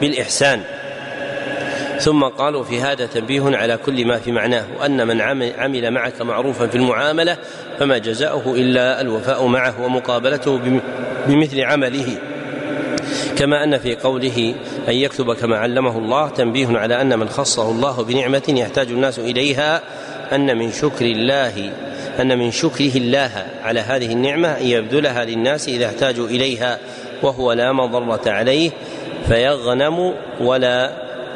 بالإحسان. 0.01 0.63
ثم 1.99 2.25
قالوا 2.25 2.65
في 2.65 2.81
هذا 2.81 3.07
تنبيه 3.07 3.57
على 3.57 3.77
كل 3.77 4.07
ما 4.07 4.19
في 4.19 4.33
معناه 4.33 4.65
وأن 4.81 5.07
من 5.07 5.21
عمل 5.59 5.91
معك 5.91 6.23
معروفا 6.23 6.67
في 6.67 6.75
المعاملة 6.75 7.37
فما 7.79 7.99
جزاؤه 7.99 8.55
إلا 8.55 9.01
الوفاء 9.01 9.47
معه 9.47 9.85
ومقابلته 9.85 10.61
بمثل 11.27 11.61
عمله. 11.61 12.19
كما 13.39 13.65
أن 13.65 13.79
في 13.79 13.97
قوله 13.97 14.55
أن 14.89 14.95
يكتب 14.95 15.33
كما 15.33 15.59
علمه 15.59 15.99
الله 15.99 16.29
تنبيه 16.29 16.79
على 16.79 17.01
أن 17.01 17.19
من 17.19 17.29
خصه 17.29 17.71
الله 17.71 18.03
بنعمة 18.03 18.43
يحتاج 18.49 18.89
الناس 18.89 19.19
إليها 19.19 19.83
أن 20.35 20.59
من 20.59 20.73
شكر 20.73 21.05
الله 21.05 21.73
أن 22.21 22.39
من 22.39 22.51
شكره 22.51 22.97
الله 22.97 23.31
على 23.63 23.81
هذه 23.81 24.13
النعمة 24.13 24.49
أن 24.49 24.67
يبذلها 24.67 25.25
للناس 25.25 25.69
إذا 25.69 25.87
احتاجوا 25.87 26.27
إليها 26.27 26.79
وهو 27.23 27.53
لا 27.53 27.73
مضرة 27.73 28.23
عليه 28.27 28.71
فيغنم 29.29 30.15
ولا 30.41 30.93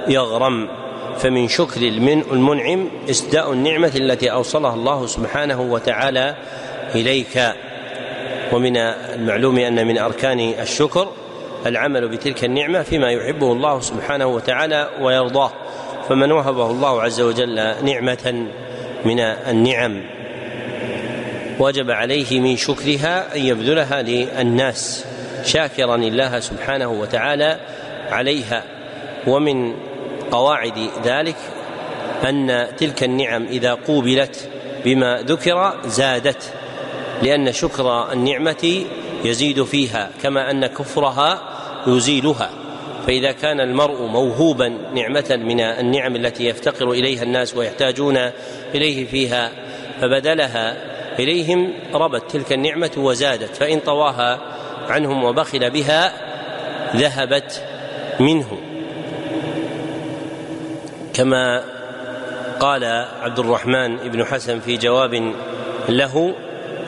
يغرم. 0.09 0.69
فمن 1.19 1.49
شكر 1.49 1.83
المنعم 2.33 2.91
إسداء 3.11 3.53
النعمة 3.53 3.93
التي 3.97 4.33
أوصلها 4.33 4.75
الله 4.75 5.07
سبحانه 5.07 5.61
وتعالى 5.61 6.35
إليك. 6.95 7.53
ومن 8.53 8.77
المعلوم 8.77 9.59
أن 9.59 9.87
من 9.87 9.99
أركان 9.99 10.55
الشكر 10.61 11.09
العمل 11.67 12.09
بتلك 12.09 12.45
النعمة 12.45 12.83
فيما 12.83 13.11
يحبه 13.11 13.53
الله 13.53 13.81
سبحانه 13.81 14.27
وتعالى 14.27 14.91
ويرضاه. 15.01 15.53
فمن 16.09 16.33
وهبه 16.33 16.71
الله 16.71 17.03
عز 17.03 17.21
وجل 17.21 17.55
نعمة 17.85 18.47
من 19.07 19.21
النعم. 19.21 20.03
وجب 21.59 21.91
عليه 21.91 22.41
من 22.41 22.57
شكرها 22.57 23.37
أن 23.37 23.41
يبذلها 23.41 24.03
للناس 24.03 25.05
شاكرا 25.45 25.95
الله 25.95 26.41
سبحانه 26.41 26.89
وتعالى 26.89 27.61
عليها. 28.11 28.63
ومن 29.27 29.75
قواعد 30.31 30.91
ذلك 31.05 31.37
أن 32.25 32.67
تلك 32.77 33.05
النعم 33.05 33.47
إذا 33.47 33.75
قوبلت 33.75 34.49
بما 34.85 35.23
ذكر 35.27 35.75
زادت 35.85 36.53
لأن 37.23 37.53
شكر 37.53 38.13
النعمة 38.13 38.85
يزيد 39.25 39.65
فيها 39.65 40.11
كما 40.23 40.51
أن 40.51 40.67
كفرها 40.67 41.43
يزيلها. 41.87 42.66
فإذا 43.07 43.33
كان 43.33 43.61
المرء 43.61 44.03
موهوبا 44.03 44.69
نعمة 44.95 45.41
من 45.43 45.61
النعم 45.61 46.17
التي 46.17 46.47
يفتقر 46.47 46.91
إليها 46.91 47.23
الناس 47.23 47.57
ويحتاجون 47.57 48.17
إليه 48.75 49.07
فيها 49.07 49.51
فبدلها 50.01 50.77
إليهم 51.19 51.73
ربت 51.95 52.31
تلك 52.31 52.53
النعمة 52.53 52.91
وزادت 52.97 53.57
فإن 53.57 53.81
طواها 53.81 54.41
عنهم 54.89 55.25
وبخل 55.25 55.71
بها 55.71 56.13
ذهبت 56.97 57.65
منه. 58.21 58.59
كما 61.15 61.65
قال 62.61 62.85
عبد 63.23 63.39
الرحمن 63.39 63.97
بن 63.97 64.25
حسن 64.25 64.61
في 64.61 64.77
جواب 64.77 65.33
له 65.89 66.35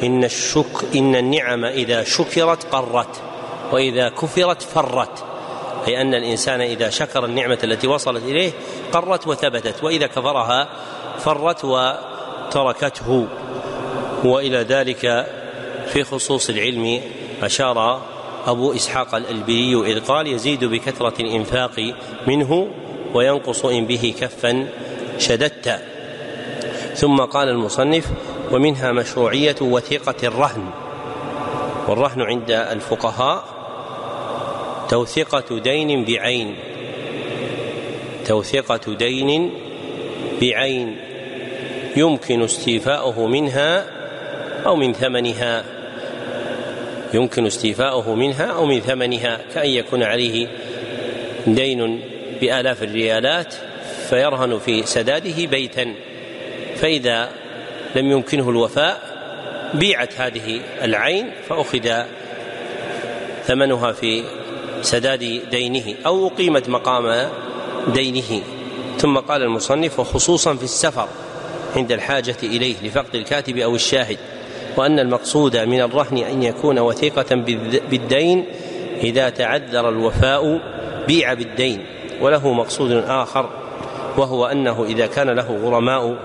إن 0.02 0.24
الشك 0.24 0.96
إن 0.96 1.16
النعم 1.16 1.64
إذا 1.64 2.04
شكرت 2.04 2.64
قرت 2.64 3.22
وإذا 3.72 4.08
كفرت 4.08 4.62
فرت. 4.62 5.27
أي 5.88 6.00
أن 6.00 6.14
الإنسان 6.14 6.60
إذا 6.60 6.90
شكر 6.90 7.24
النعمة 7.24 7.58
التي 7.64 7.86
وصلت 7.86 8.24
إليه 8.24 8.52
قرت 8.92 9.26
وثبتت 9.26 9.84
وإذا 9.84 10.06
كفرها 10.06 10.68
فرت 11.18 11.64
وتركته. 11.64 13.26
وإلى 14.24 14.58
ذلك 14.58 15.26
في 15.86 16.04
خصوص 16.04 16.50
العلم 16.50 17.00
أشار 17.42 18.02
أبو 18.46 18.72
إسحاق 18.72 19.14
الالبري 19.14 19.92
إذ 19.92 20.00
قال 20.00 20.26
يزيد 20.26 20.64
بكثرة 20.64 21.22
الإنفاق 21.22 21.94
منه 22.26 22.68
وينقص 23.14 23.64
إن 23.64 23.86
به 23.86 24.14
كفا 24.20 24.68
شددت. 25.18 25.80
ثم 26.94 27.16
قال 27.16 27.48
المصنف 27.48 28.06
ومنها 28.52 28.92
مشروعية 28.92 29.56
وثيقه 29.60 30.28
الرهن. 30.28 30.70
والرهن 31.88 32.22
عند 32.22 32.50
الفقهاء 32.50 33.57
توثقة 34.88 35.58
دين 35.58 36.04
بعين. 36.04 36.54
توثقة 38.26 38.94
دين 38.94 39.50
بعين. 40.40 40.96
يمكن 41.96 42.42
استيفاؤه 42.42 43.26
منها 43.26 43.86
أو 44.66 44.76
من 44.76 44.92
ثمنها. 44.92 45.64
يمكن 47.14 47.46
استيفاؤه 47.46 48.14
منها 48.14 48.44
أو 48.44 48.66
من 48.66 48.80
ثمنها. 48.80 49.40
كأن 49.54 49.70
يكون 49.70 50.02
عليه 50.02 50.48
دين 51.46 52.00
بآلاف 52.40 52.82
الريالات 52.82 53.54
فيرهن 54.10 54.58
في 54.58 54.86
سداده 54.86 55.46
بيتا. 55.46 55.94
فإذا 56.76 57.30
لم 57.96 58.10
يمكنه 58.10 58.50
الوفاء 58.50 59.18
بيعت 59.74 60.20
هذه 60.20 60.60
العين 60.82 61.30
فأخذ 61.48 62.02
ثمنها 63.44 63.92
في 63.92 64.24
سداد 64.88 65.50
دينه 65.50 65.94
أو 66.06 66.26
أقيمت 66.26 66.68
مقام 66.68 67.28
دينه. 67.94 68.42
ثم 68.98 69.18
قال 69.18 69.42
المصنف 69.42 70.00
وخصوصا 70.00 70.54
في 70.54 70.62
السفر 70.62 71.08
عند 71.76 71.92
الحاجة 71.92 72.36
إليه 72.42 72.74
لفقد 72.82 73.14
الكاتب 73.14 73.56
أو 73.56 73.74
الشاهد 73.74 74.18
وأن 74.76 74.98
المقصود 74.98 75.56
من 75.56 75.80
الرهن 75.80 76.18
أن 76.18 76.42
يكون 76.42 76.78
وثيقة 76.78 77.34
بالدين 77.90 78.44
إذا 79.02 79.28
تعذر 79.30 79.88
الوفاء 79.88 80.60
بيع 81.06 81.34
بالدين. 81.34 81.86
وله 82.20 82.52
مقصود 82.52 82.92
آخر 82.92 83.48
وهو 84.16 84.46
أنه 84.46 84.84
إذا 84.84 85.06
كان 85.06 85.30
له 85.30 85.58
غرماء 85.64 86.16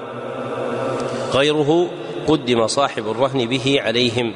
غيره 1.33 1.89
قدم 2.27 2.67
صاحب 2.67 3.07
الرهن 3.07 3.45
به 3.45 3.81
عليهم 3.81 4.33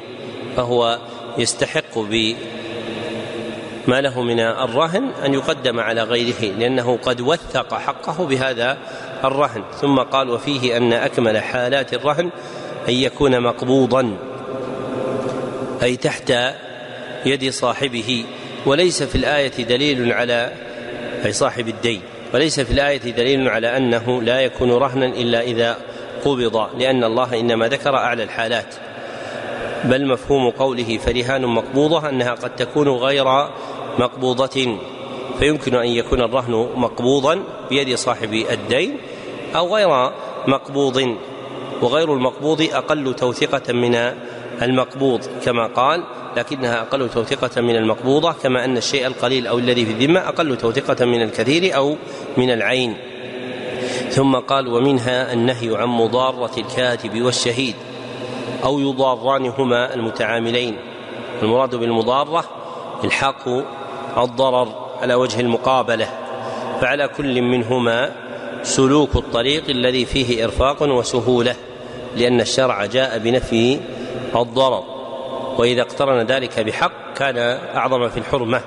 فهو 0.56 0.98
يستحق 1.38 1.98
ما 3.88 4.00
له 4.00 4.22
من 4.22 4.40
الرهن 4.40 5.10
أن 5.24 5.34
يقدم 5.34 5.80
على 5.80 6.02
غيره 6.02 6.58
لأنه 6.58 6.98
قد 7.02 7.20
وثق 7.20 7.74
حقه 7.74 8.26
بهذا 8.26 8.78
الرهن. 9.24 9.62
ثم 9.80 9.98
قال 9.98 10.30
وفيه 10.30 10.76
أن 10.76 10.92
أكمل 10.92 11.38
حالات 11.38 11.94
الرهن 11.94 12.30
أن 12.88 12.94
يكون 12.94 13.40
مقبوضا 13.40 14.16
أي 15.82 15.96
تحت 15.96 16.32
يد 17.26 17.50
صاحبه. 17.50 18.24
وليس 18.66 19.02
في 19.02 19.14
الآية 19.14 19.64
دليل 19.64 20.12
على 20.12 20.52
أي 21.24 21.32
صاحب 21.32 21.68
الدين. 21.68 22.00
وليس 22.34 22.60
في 22.60 22.70
الآية 22.70 23.12
دليل 23.12 23.48
على 23.48 23.76
أنه 23.76 24.22
لا 24.22 24.40
يكون 24.40 24.70
رهنا 24.70 25.06
إلا 25.06 25.40
إذا 25.40 25.76
قبض 26.24 26.68
لأن 26.78 27.04
الله 27.04 27.40
إنما 27.40 27.68
ذكر 27.68 27.96
أعلى 27.96 28.22
الحالات. 28.22 28.74
بل 29.84 30.06
مفهوم 30.06 30.50
قوله 30.50 30.98
فرهان 30.98 31.46
مقبوضة 31.46 32.08
أنها 32.08 32.30
قد 32.30 32.56
تكون 32.56 32.88
غير 32.88 33.48
مقبوضة 33.98 34.78
فيمكن 35.38 35.74
أن 35.74 35.88
يكون 35.88 36.20
الرهن 36.20 36.68
مقبوضا 36.76 37.42
بيد 37.70 37.94
صاحب 37.94 38.34
الدين 38.34 38.96
أو 39.56 39.76
غير 39.76 40.12
مقبوض 40.46 41.16
وغير 41.82 42.14
المقبوض 42.14 42.62
أقل 42.72 43.14
توثقة 43.14 43.72
من 43.72 43.94
المقبوض 44.62 45.20
كما 45.44 45.66
قال 45.66 46.04
لكنها 46.36 46.80
أقل 46.80 47.08
توثقة 47.08 47.60
من 47.60 47.76
المقبوضة 47.76 48.32
كما 48.32 48.64
أن 48.64 48.76
الشيء 48.76 49.06
القليل 49.06 49.46
أو 49.46 49.58
الذي 49.58 49.86
في 49.86 49.92
الذمة 49.92 50.20
أقل 50.20 50.56
توثقة 50.56 51.04
من 51.04 51.22
الكثير 51.22 51.76
أو 51.76 51.96
من 52.36 52.50
العين. 52.50 52.96
ثم 54.10 54.36
قال 54.36 54.68
ومنها 54.68 55.32
النهي 55.32 55.76
عن 55.76 55.88
مضارة 55.88 56.50
الكاتب 56.58 57.22
والشهيد 57.22 57.74
أو 58.64 58.78
يضاران 58.80 59.46
هما 59.46 59.94
المتعاملين. 59.94 60.76
المراد 61.42 61.74
بالمضارة 61.74 62.44
إلحاق 63.04 63.64
الضرر 64.18 64.88
على 65.02 65.14
وجه 65.14 65.40
المقابلة 65.40 66.08
فعلى 66.80 67.08
كل 67.08 67.42
منهما 67.42 68.10
سلوك 68.62 69.16
الطريق 69.16 69.70
الذي 69.70 70.04
فيه 70.04 70.44
إرفاق 70.44 70.82
وسهولة 70.82 71.54
لأن 72.16 72.40
الشرع 72.40 72.86
جاء 72.86 73.18
بنفي 73.18 73.80
الضرر 74.36 74.84
وإذا 75.58 75.82
اقترن 75.82 76.26
ذلك 76.26 76.60
بحق 76.60 76.92
كان 77.16 77.38
أعظم 77.76 78.08
في 78.08 78.16
الحرمة. 78.16 78.60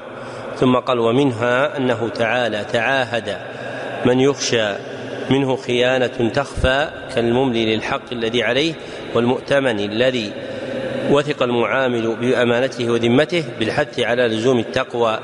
ثم 0.56 0.76
قال 0.76 1.00
ومنها 1.00 1.78
أنه 1.78 2.10
تعالى 2.10 2.66
تعاهد 2.74 3.38
من 4.06 4.20
يخشى 4.20 4.74
منه 5.30 5.56
خيانة 5.56 6.30
تخفى 6.34 6.90
كالمملي 7.16 7.76
للحق 7.76 8.12
الذي 8.12 8.44
عليه 8.44 8.74
والمؤتمن 9.16 9.80
الذي 9.80 10.32
وثق 11.12 11.44
المعامل 11.44 12.16
بأمانته 12.16 12.92
وذمته 12.92 13.44
بالحث 13.60 14.00
على 14.00 14.28
لزوم 14.28 14.60
التقوى 14.60 15.20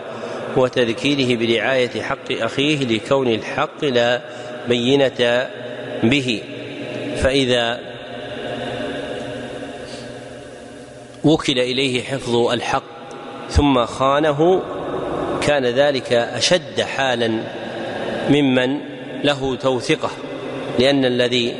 وتذكيره 0.58 1.40
برعاية 1.40 2.02
حق 2.02 2.32
أخيه 2.32 2.86
لكون 2.86 3.28
الحق 3.28 3.86
لا 3.86 4.22
بينة 4.68 5.48
به. 6.04 6.42
فإذا 7.18 7.80
وكل 11.24 11.60
إليه 11.60 12.04
حفظ 12.04 12.36
الحق 12.36 12.84
ثم 13.50 13.86
خانه 13.86 14.62
كان 15.42 15.66
ذلك 15.66 16.14
أشد 16.14 16.82
حالا 16.82 17.44
ممن 18.30 18.80
له 19.24 19.56
توثقة 19.56 20.10
لأن 20.80 21.06
الذي 21.06 21.56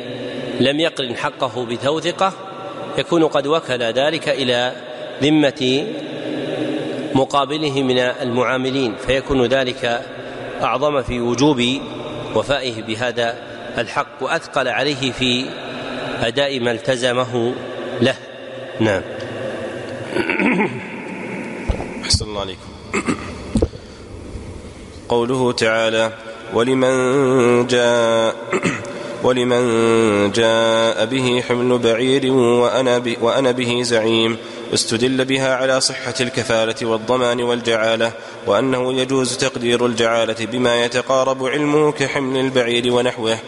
لم 0.60 0.80
يقرن 0.80 1.16
حقه 1.16 1.66
بتوثقة 1.66 2.32
يكون 2.98 3.24
قد 3.24 3.46
وكل 3.46 3.82
ذلك 3.82 4.28
إلى 4.28 4.72
ذمة 5.22 5.86
مقابله 7.18 7.82
من 7.82 7.98
المعاملين 7.98 8.94
فيكون 9.06 9.46
ذلك 9.46 10.00
أعظم 10.62 11.02
في 11.02 11.20
وجوب 11.20 11.62
وفائه 12.34 12.82
بهذا 12.82 13.38
الحق 13.78 14.06
وأثقل 14.20 14.68
عليه 14.68 15.12
في 15.12 15.44
أداء 16.20 16.60
ما 16.60 16.70
التزمه 16.70 17.54
له. 18.00 18.14
نعم. 18.80 19.02
أحسن 22.04 22.24
الله 22.24 22.40
عليكم. 22.40 22.68
قوله 25.08 25.52
تعالى 25.52 26.12
ولمن 26.54 27.66
جاء 27.66 28.34
ولمن 29.24 29.62
جاء 30.32 31.06
به 31.06 31.42
حمل 31.48 31.78
بعير 31.78 32.32
وأنا, 32.32 33.02
وأنا 33.20 33.50
به 33.50 33.82
زعيم 33.82 34.36
استدل 34.74 35.24
بها 35.24 35.54
على 35.54 35.80
صحة 35.80 36.14
الكفالة 36.20 36.86
والضمان 36.86 37.42
والجعالة 37.42 38.12
وأنه 38.46 38.92
يجوز 38.92 39.36
تقدير 39.36 39.86
الجعالة 39.86 40.46
بما 40.46 40.84
يتقارب 40.84 41.46
علمه 41.46 41.92
كحمل 41.92 42.40
البعير 42.40 42.92
ونحوه. 42.92 43.38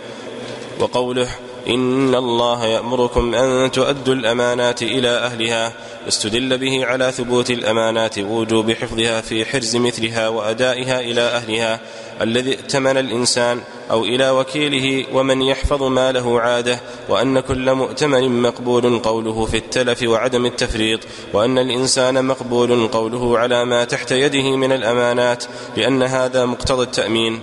وقوله 0.80 1.28
إن 1.68 2.14
الله 2.14 2.66
يأمركم 2.66 3.34
أن 3.34 3.70
تؤدوا 3.70 4.14
الأمانات 4.14 4.82
إلى 4.82 5.08
أهلها 5.08 5.72
استدل 6.08 6.58
به 6.58 6.86
على 6.86 7.12
ثبوت 7.12 7.50
الأمانات 7.50 8.18
ووجوب 8.18 8.72
حفظها 8.72 9.20
في 9.20 9.44
حرز 9.44 9.76
مثلها 9.76 10.28
وأدائها 10.28 11.00
إلى 11.00 11.20
أهلها 11.20 11.80
الذي 12.20 12.50
ائتمن 12.50 12.96
الإنسان 12.96 13.60
أو 13.90 14.04
إلى 14.04 14.30
وكيله 14.30 15.06
ومن 15.14 15.42
يحفظ 15.42 15.82
ما 15.82 16.12
له 16.12 16.40
عادة 16.40 16.80
وأن 17.08 17.40
كل 17.40 17.74
مؤتمن 17.74 18.42
مقبول 18.42 18.98
قوله 18.98 19.46
في 19.46 19.56
التلف 19.56 20.02
وعدم 20.02 20.46
التفريط 20.46 21.00
وأن 21.32 21.58
الإنسان 21.58 22.24
مقبول 22.24 22.88
قوله 22.88 23.38
على 23.38 23.64
ما 23.64 23.84
تحت 23.84 24.12
يده 24.12 24.56
من 24.56 24.72
الأمانات 24.72 25.44
لأن 25.76 26.02
هذا 26.02 26.44
مقتضى 26.44 26.82
التأمين 26.82 27.40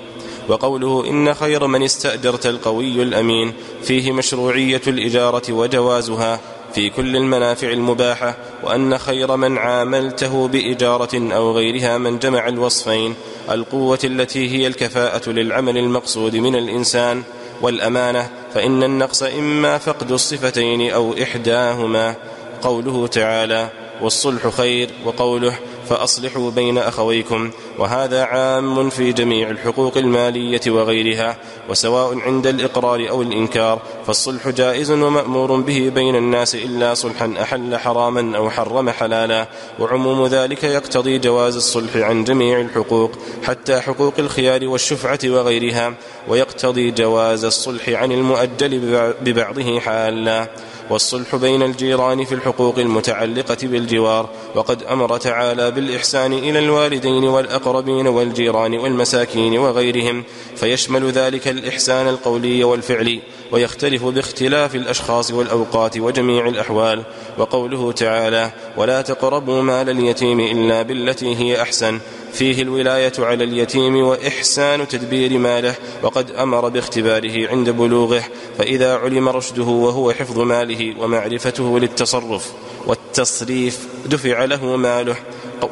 وقوله 0.47 1.09
إن 1.09 1.33
خير 1.33 1.67
من 1.67 1.83
استأجرت 1.83 2.45
القوي 2.45 3.03
الأمين 3.03 3.53
فيه 3.83 4.11
مشروعية 4.11 4.81
الإجارة 4.87 5.53
وجوازها 5.53 6.39
في 6.73 6.89
كل 6.89 7.15
المنافع 7.15 7.71
المباحة 7.71 8.37
وأن 8.63 8.97
خير 8.97 9.35
من 9.35 9.57
عاملته 9.57 10.47
بإجارة 10.47 11.33
أو 11.35 11.51
غيرها 11.51 11.97
من 11.97 12.19
جمع 12.19 12.47
الوصفين 12.47 13.15
القوة 13.51 13.99
التي 14.03 14.49
هي 14.49 14.67
الكفاءة 14.67 15.29
للعمل 15.29 15.77
المقصود 15.77 16.35
من 16.35 16.55
الإنسان 16.55 17.23
والأمانة 17.61 18.29
فإن 18.53 18.83
النقص 18.83 19.23
إما 19.23 19.77
فقد 19.77 20.11
الصفتين 20.11 20.91
أو 20.91 21.13
إحداهما. 21.23 22.15
قوله 22.61 23.07
تعالى 23.07 23.69
والصلح 24.01 24.47
خير 24.47 24.89
وقوله 25.05 25.59
فأصلحوا 25.89 26.51
بين 26.51 26.77
أخويكم 26.77 27.51
وهذا 27.79 28.23
عام 28.23 28.89
في 28.89 29.11
جميع 29.11 29.49
الحقوق 29.49 29.97
المالية 29.97 30.61
وغيرها 30.67 31.37
وسواء 31.69 32.19
عند 32.19 32.47
الإقرار 32.47 33.09
أو 33.09 33.21
الإنكار 33.21 33.81
فالصلح 34.07 34.49
جائز 34.49 34.91
ومأمور 34.91 35.55
به 35.55 35.91
بين 35.95 36.15
الناس 36.15 36.55
إلا 36.55 36.93
صلحا 36.93 37.33
أحل 37.41 37.77
حراما 37.77 38.37
أو 38.37 38.49
حرم 38.49 38.89
حلالا 38.89 39.47
وعموم 39.79 40.27
ذلك 40.27 40.63
يقتضي 40.63 41.17
جواز 41.17 41.55
الصلح 41.55 41.95
عن 41.95 42.23
جميع 42.23 42.61
الحقوق 42.61 43.11
حتى 43.43 43.79
حقوق 43.79 44.13
الخيار 44.19 44.67
والشفعة 44.67 45.19
وغيرها 45.25 45.93
ويقتضي 46.27 46.91
جواز 46.91 47.45
الصلح 47.45 47.89
عن 47.89 48.11
المؤجل 48.11 48.79
ببعضه 49.21 49.79
حالا. 49.79 50.47
والصلح 50.89 51.35
بين 51.35 51.63
الجيران 51.63 52.25
في 52.25 52.35
الحقوق 52.35 52.79
المتعلقة 52.79 53.57
بالجوار 53.63 54.29
وقد 54.55 54.83
أمر 54.83 55.17
تعالى 55.17 55.71
بالإحسان 55.71 56.33
إلى 56.33 56.59
الوالدين 56.59 57.23
والأقربين 57.23 58.07
والجيران 58.07 58.73
والمساكين 58.73 59.57
وغيرهم 59.57 60.23
فيشمل 60.55 61.11
ذلك 61.11 61.47
الإحسان 61.47 62.07
القولي 62.07 62.63
والفعلي 62.63 63.21
ويختلف 63.51 64.03
باختلاف 64.03 64.75
الأشخاص 64.75 65.31
والأوقات 65.31 65.97
وجميع 65.97 66.47
الأحوال. 66.47 67.03
وقوله 67.37 67.91
تعالى 67.91 68.51
ولا 68.77 69.01
تقربوا 69.01 69.61
مال 69.61 69.89
اليتيم 69.89 70.39
إلا 70.39 70.81
بالتي 70.81 71.35
هي 71.35 71.61
أحسن 71.61 71.99
فيه 72.33 72.61
الولاية 72.61 73.13
على 73.19 73.43
اليتيم 73.43 73.95
وإحسان 73.95 74.87
تدبير 74.87 75.37
ماله 75.37 75.75
وقد 76.03 76.31
أمر 76.31 76.69
باختباره 76.69 77.47
عند 77.49 77.69
بلوغه 77.69 78.23
فإذا 78.57 78.95
علم 78.95 79.29
رشده 79.29 79.63
وهو 79.63 80.11
حفظ 80.11 80.39
ماله 80.39 80.95
ومعرفته 80.99 81.79
للتصرف 81.79 82.51
والتصريف 82.87 83.87
دفع 84.05 84.45
له 84.45 84.75
ماله. 84.75 85.15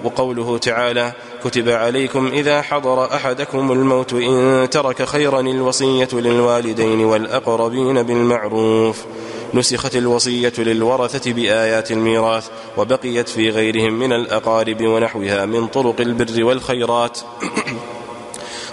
وقوله 0.04 0.58
تعالى 0.58 1.14
كتب 1.44 1.70
عليكم 1.70 2.28
إذا 2.28 2.62
حضر 2.62 3.06
أحدكم 3.06 3.72
الموت 3.72 4.14
إن 4.14 4.68
ترك 4.72 5.04
خيرا 5.04 5.40
الوصية 5.40 6.08
للوالدين 6.14 7.06
والأقربين 7.06 8.04
بالمعروف 8.04 9.06
نسخت 9.56 9.96
الوصية 9.96 10.54
للورثة 10.58 11.34
بآيات 11.34 11.92
الميراث 11.92 12.50
وبقيت 12.78 13.30
في 13.30 13.50
غيرهم 13.50 13.94
من 13.94 14.14
الأقارب 14.14 14.82
ونحوها 14.82 15.46
من 15.46 15.68
طرق 15.68 16.02
البر 16.02 16.44
والخيرات. 16.44 17.20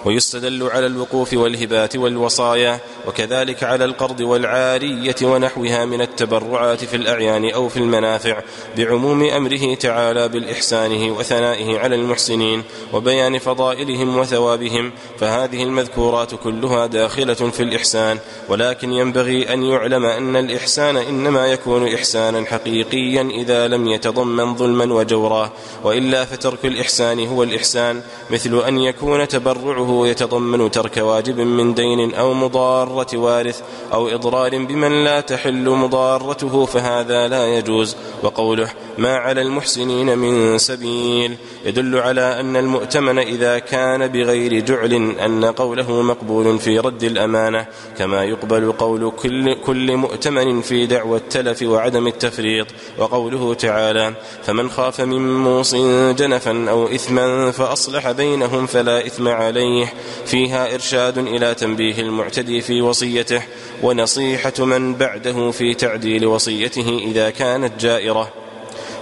ويستدل 0.04 0.62
على 0.62 0.86
الوقوف 0.86 1.32
والهبات 1.34 1.96
والوصايا 1.96 2.80
وكذلك 3.08 3.64
على 3.64 3.84
القرض 3.84 4.20
والعارية 4.20 5.14
ونحوها 5.22 5.84
من 5.84 6.00
التبرعات 6.00 6.84
في 6.84 6.96
الأعيان 6.96 7.50
أو 7.50 7.68
في 7.68 7.76
المنافع 7.76 8.42
بعموم 8.76 9.24
أمره 9.24 9.74
تعالى 9.74 10.28
بالإحسانه 10.28 11.16
وثنائه 11.16 11.78
على 11.78 11.94
المحسنين 11.94 12.62
وبيان 12.92 13.38
فضائلهم 13.38 14.18
وثوابهم 14.18 14.92
فهذه 15.18 15.62
المذكورات 15.62 16.34
كلها 16.34 16.86
داخلة 16.86 17.34
في 17.34 17.62
الإحسان 17.62 18.18
ولكن 18.48 18.92
ينبغي 18.92 19.52
أن 19.52 19.62
يعلم 19.62 20.04
أن 20.04 20.36
الإحسان 20.36 20.96
إنما 20.96 21.46
يكون 21.46 21.94
إحسانا 21.94 22.46
حقيقيا 22.46 23.22
إذا 23.22 23.68
لم 23.68 23.88
يتضمن 23.88 24.56
ظلما 24.56 24.94
وجورا 24.94 25.52
وإلا 25.84 26.24
فترك 26.24 26.64
الإحسان 26.64 27.26
هو 27.26 27.42
الإحسان 27.42 28.02
مثل 28.30 28.62
أن 28.68 28.78
يكون 28.78 29.28
تبرعه 29.28 29.91
يتضمن 30.06 30.70
ترك 30.70 30.96
واجب 30.96 31.40
من 31.40 31.74
دين 31.74 32.14
أو 32.14 32.34
مضار 32.34 32.82
مضارة 32.92 33.16
وارث 33.16 33.62
أو 33.92 34.08
إضرار 34.08 34.64
بمن 34.64 35.04
لا 35.04 35.20
تحل 35.20 35.68
مضارته 35.68 36.64
فهذا 36.66 37.28
لا 37.28 37.58
يجوز. 37.58 37.96
وقوله 38.22 38.68
ما 38.98 39.16
على 39.16 39.42
المحسنين 39.42 40.18
من 40.18 40.58
سبيل. 40.58 41.36
يدل 41.64 41.98
على 41.98 42.40
أن 42.40 42.56
المؤتمن 42.56 43.18
إذا 43.18 43.58
كان 43.58 44.08
بغير 44.08 44.60
جعل 44.60 44.92
أن 45.18 45.44
قوله 45.44 46.02
مقبول 46.02 46.58
في 46.58 46.78
رد 46.78 47.04
الأمانة 47.04 47.66
كما 47.98 48.24
يقبل 48.24 48.72
قول 48.72 49.12
كل, 49.16 49.54
كل 49.54 49.96
مؤتمن 49.96 50.60
في 50.60 50.86
دعوى 50.86 51.18
التلف 51.18 51.62
وعدم 51.62 52.06
التفريط 52.06 52.66
وقوله 52.98 53.54
تعالى 53.54 54.14
فمن 54.42 54.70
خاف 54.70 55.00
من 55.00 55.42
موص 55.42 55.74
جنفا 56.18 56.70
أو 56.70 56.86
إثما 56.86 57.50
فأصلح 57.50 58.10
بينهم 58.10 58.66
فلا 58.66 59.06
إثم 59.06 59.28
عليه 59.28 59.92
فيها 60.26 60.74
إرشاد 60.74 61.18
إلى 61.18 61.54
تنبيه 61.54 61.98
المعتدي 61.98 62.60
في 62.60 62.82
وصيته 62.82 63.42
ونصيحة 63.82 64.64
من 64.64 64.94
بعده 64.94 65.50
في 65.50 65.74
تعديل 65.74 66.26
وصيته 66.26 66.98
إذا 67.04 67.30
كانت 67.30 67.80
جائرة 67.80 68.41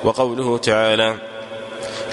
وقوله 0.04 0.58
تعالى 0.58 1.30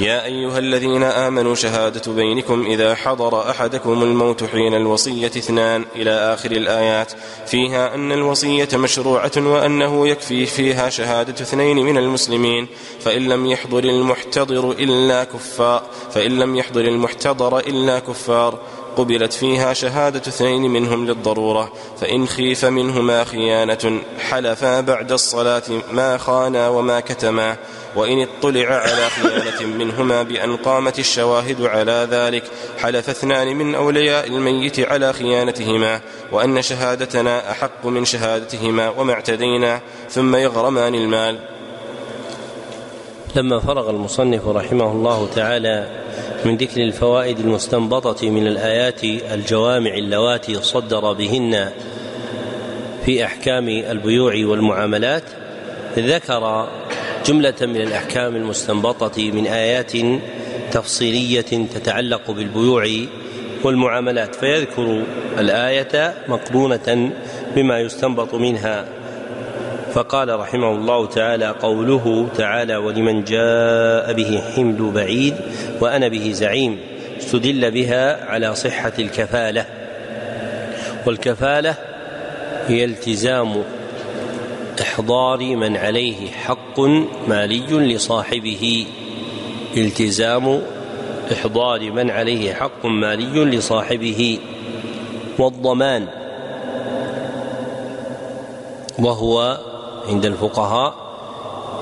يا 0.02 0.26
أيها 0.26 0.60
الذين 0.60 1.04
آمنوا 1.04 1.56
شهادة 1.56 2.12
بينكم 2.14 2.66
إذا 2.66 2.96
حضر 2.96 3.50
أحدكم 3.50 4.04
الموت 4.04 4.44
حين 4.44 4.74
الوصية 4.74 5.28
اثنان 5.28 5.86
إلى 5.96 6.12
آخر 6.12 6.52
الآيات 6.52 7.12
فيها 7.46 7.96
أن 7.96 8.12
الوصية 8.12 8.68
مشروعة 8.74 9.32
وأنه 9.38 10.08
يكفي 10.08 10.46
فيها 10.46 10.90
شهادة 10.90 11.34
اثنين 11.34 11.78
من 11.78 11.98
المسلمين 11.98 12.68
فإن 13.00 13.28
لم 13.28 13.46
يحضر 13.46 13.84
المحتضر 13.84 14.72
إلا 14.72 15.24
كفار 15.24 15.84
فإن 16.12 16.40
لم 16.40 16.56
يحضر 16.56 16.82
المحتضر 16.82 17.60
إلا 17.60 18.00
كفار. 18.00 18.60
قبلت 18.98 19.34
فيها 19.34 19.74
شهادة 19.74 20.20
اثنين 20.20 20.62
منهم 20.62 21.06
للضرورة 21.06 21.72
فإن 22.02 22.28
خيف 22.28 22.66
منهما 22.66 23.24
خيانة 23.24 24.02
حلفا 24.30 24.82
بعد 24.82 25.12
الصلاة 25.12 25.64
ما 25.92 26.18
خانا 26.18 26.70
وما 26.70 27.00
كتما 27.00 27.58
وإن 27.96 28.22
اطلع 28.22 28.68
على 28.68 29.10
خيانة 29.10 29.76
منهما 29.78 30.24
بأن 30.24 30.58
قامت 30.58 31.00
الشواهد 31.00 31.62
على 31.62 32.08
ذلك 32.12 32.44
حلف 32.78 33.10
اثنان 33.10 33.56
من 33.56 33.76
أولياء 33.76 34.28
الميت 34.28 34.80
على 34.80 35.14
خيانتهما 35.14 36.02
وأن 36.32 36.62
شهادتنا 36.62 37.52
أحق 37.52 37.86
من 37.86 38.06
شهادتهما 38.06 38.90
وما 38.90 39.14
اعتدينا 39.14 39.82
ثم 40.10 40.36
يغرمان 40.36 40.96
المال. 40.96 41.57
لما 43.36 43.60
فرغ 43.60 43.90
المصنف 43.90 44.48
رحمه 44.48 44.92
الله 44.92 45.30
تعالى 45.36 45.88
من 46.46 46.58
ذكر 46.58 46.82
الفوائد 46.82 47.40
المستنبطة 47.40 48.30
من 48.30 48.48
الآيات 48.48 49.04
الجوامع 49.04 49.94
اللواتي 49.94 50.62
صدر 50.62 51.14
بهن 51.14 51.72
في 53.06 53.26
أحكام 53.26 53.70
البيوع 53.70 54.34
والمعاملات 54.46 55.24
ذكر 55.98 56.70
جملة 57.26 57.56
من 57.62 57.82
الأحكام 57.82 58.36
المستنبطة 58.36 59.32
من 59.32 59.48
آيات 59.48 59.92
تفصيلية 60.72 61.42
تتعلق 61.76 62.32
بالبيوع 62.32 62.88
والمعاملات 63.64 64.36
فيذكر 64.36 65.04
الآية 65.40 66.14
مقرونة 66.28 67.12
بما 67.56 67.80
يستنبط 67.80 68.34
منها. 68.34 68.86
فقال 69.98 70.40
رحمه 70.40 70.72
الله 70.72 71.06
تعالى 71.06 71.48
قوله 71.48 72.28
تعالى 72.38 72.76
ولمن 72.76 73.24
جاء 73.24 74.14
به 74.14 74.42
حمل 74.56 74.92
بعيد 74.92 75.36
وأنا 75.82 76.08
به 76.08 76.32
زعيم 76.32 76.80
استدل 77.18 77.72
بها 77.72 78.26
على 78.26 78.56
صحة 78.56 78.92
الكفالة. 79.00 79.66
والكفالة 81.08 81.76
هي 82.68 82.86
التزام 82.86 83.64
إحضار 84.82 85.40
من 85.56 85.78
عليه 85.78 86.32
حق 86.32 86.80
مالي 87.28 87.96
لصاحبه. 87.96 88.86
التزام 89.78 90.62
إحضار 91.32 91.92
من 91.92 92.12
عليه 92.12 92.54
حق 92.54 92.86
مالي 92.86 93.46
لصاحبه. 93.46 94.40
والضمان 95.40 96.08
وهو 99.00 99.58
عند 100.08 100.26
الفقهاء 100.26 100.96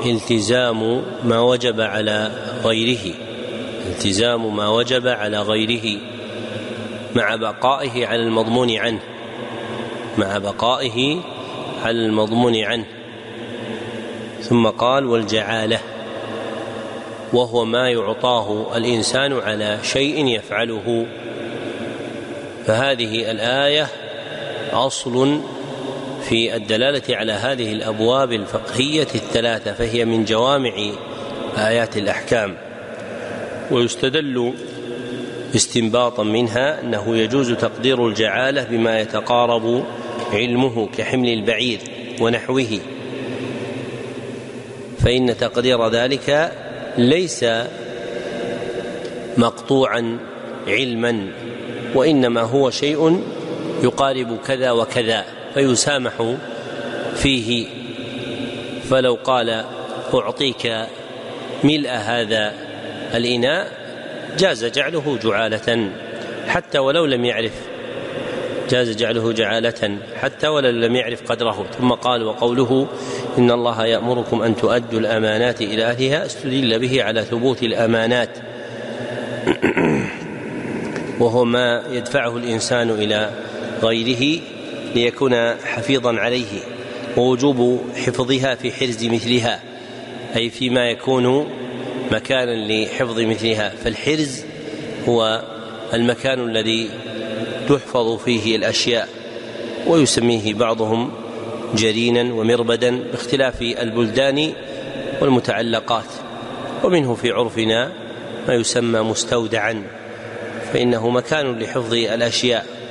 التزام 0.06 1.04
ما 1.24 1.40
وجب 1.40 1.82
على 1.82 2.32
غيره 2.64 3.14
التزام 3.88 4.56
ما 4.56 4.70
وجب 4.70 5.08
على 5.08 5.42
غيره 5.42 6.00
مع 7.16 7.36
بقائه 7.36 8.08
على 8.08 8.24
المضمون 8.24 8.72
عنه 8.72 9.00
مع 10.18 10.38
بقائه 10.38 11.22
على 11.84 12.06
المضمون 12.06 12.56
عنه. 12.56 12.86
ثم 14.42 14.68
قال 14.68 15.06
والجعالة 15.06 15.80
وهو 17.34 17.66
ما 17.66 17.90
يعطاه 17.90 18.78
الإنسان 18.78 19.34
على 19.34 19.80
شيء 19.84 20.28
يفعله. 20.28 21.06
فهذه 22.66 23.32
الآية 23.32 23.88
أصل 24.74 25.40
في 26.30 26.56
الدلالة 26.56 27.16
على 27.16 27.32
هذه 27.32 27.72
الأبواب 27.72 28.32
الفقهية 28.32 29.08
الثلاثة 29.16 29.74
فهي 29.74 30.06
من 30.06 30.26
جوامع 30.26 30.74
آيات 31.58 31.98
الأحكام. 31.98 32.56
ويستدل 33.72 34.54
استنباطا 35.56 36.24
منها 36.24 36.82
أنه 36.82 37.18
يجوز 37.18 37.52
تقدير 37.52 38.08
الجعالة 38.08 38.64
بما 38.64 39.00
يتقارب 39.00 39.86
علمه 40.34 40.90
كحمل 40.98 41.30
البعير 41.30 41.80
ونحوه. 42.22 42.80
فإن 45.00 45.38
تقدير 45.38 45.90
ذلك 45.90 46.52
ليس 46.98 47.46
مقطوعا 49.38 50.18
علما 50.68 51.28
وإنما 51.96 52.42
هو 52.42 52.70
شيء 52.70 53.22
يقارب 53.84 54.38
كذا 54.48 54.72
وكذا. 54.72 55.26
فيسامح 55.56 56.36
فيه. 57.16 57.68
فلو 58.90 59.18
قال 59.24 59.66
أعطيك 60.14 60.74
ملء 61.64 61.90
هذا 61.90 62.54
الإناء 63.14 63.68
جاز 64.40 64.66
جعله 64.66 65.20
جعالة 65.24 65.90
حتى 66.48 66.80
ولو 66.80 67.06
لم 67.06 67.26
يعرف 67.26 67.52
جاز 68.70 68.96
جعله 68.96 69.32
جعالة 69.32 69.98
حتى 70.16 70.48
ولو 70.48 70.70
لم 70.70 70.96
يعرف 70.96 71.32
قدره. 71.32 71.66
ثم 71.80 71.92
قال 71.92 72.24
وقوله 72.24 72.88
إن 73.38 73.52
الله 73.52 73.86
يأمركم 73.86 74.42
أن 74.42 74.56
تؤدوا 74.56 75.00
الأمانات 75.00 75.62
إلى 75.62 75.86
أهلها. 75.86 76.26
استدل 76.26 76.80
به 76.80 77.04
على 77.04 77.22
ثبوت 77.22 77.64
الأمانات. 77.64 78.30
وهو 81.20 81.46
ما 81.46 81.84
يدفعه 81.92 82.38
الإنسان 82.38 82.90
إلى 82.90 83.30
غيره. 83.84 84.42
ليكون 84.96 85.56
حفيظا 85.56 86.20
عليه 86.20 86.60
ووجوب 87.18 87.82
حفظها 87.96 88.56
في 88.56 88.72
حرز 88.72 89.06
مثلها 89.06 89.62
أي 90.36 90.50
فيما 90.50 90.90
يكون 90.90 91.48
مكانا 92.12 92.52
لحفظ 92.68 93.20
مثلها. 93.20 93.70
فالحرز 93.70 94.44
هو 95.08 95.44
المكان 95.94 96.50
الذي 96.50 96.90
تحفظ 97.70 98.18
فيه 98.18 98.56
الأشياء 98.56 99.10
ويسميه 99.88 100.54
بعضهم 100.54 101.12
جرينا 101.76 102.34
ومربدا 102.34 103.00
باختلاف 103.12 103.62
البلدان 103.62 104.54
والمتعلقات. 105.22 106.06
ومنه 106.84 107.16
في 107.16 107.32
عرفنا 107.32 107.92
ما 108.48 108.54
يسمى 108.54 109.00
مستودعا 109.00 109.84
فإنه 110.74 111.10
مكان 111.10 111.60
لحفظ 111.60 111.94
الأشياء. 111.94 112.85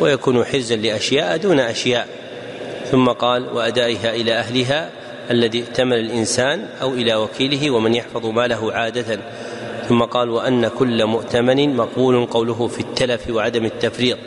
ويكون 0.00 0.44
حرزا 0.44 0.76
لأشياء 0.76 1.36
دون 1.36 1.60
أشياء. 1.60 2.08
ثم 2.90 3.08
قال 3.08 3.48
وأدائها 3.52 4.14
إلى 4.14 4.32
أهلها 4.32 4.90
الذي 5.30 5.60
ائتمن 5.60 5.92
الإنسان 5.92 6.66
أو 6.82 6.94
إلى 6.94 7.14
وكيله 7.14 7.70
ومن 7.70 7.94
يحفظ 7.94 8.26
ماله 8.26 8.72
عادة. 8.72 9.18
ثم 9.88 10.02
قال 10.02 10.30
وأن 10.30 10.68
كل 10.68 11.04
مؤتمن 11.06 11.76
مقبول 11.76 12.26
قوله 12.26 12.66
في 12.66 12.80
التلف 12.80 13.30
وعدم 13.30 13.64
التفريط. 13.64 14.18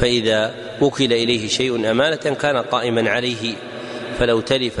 فإذا 0.00 0.54
وكل 0.80 1.12
إليه 1.12 1.48
شيء 1.48 1.90
أمانة 1.90 2.16
كان 2.16 2.56
قائما 2.56 3.10
عليه. 3.10 3.54
فلو 4.18 4.40
تلف 4.40 4.80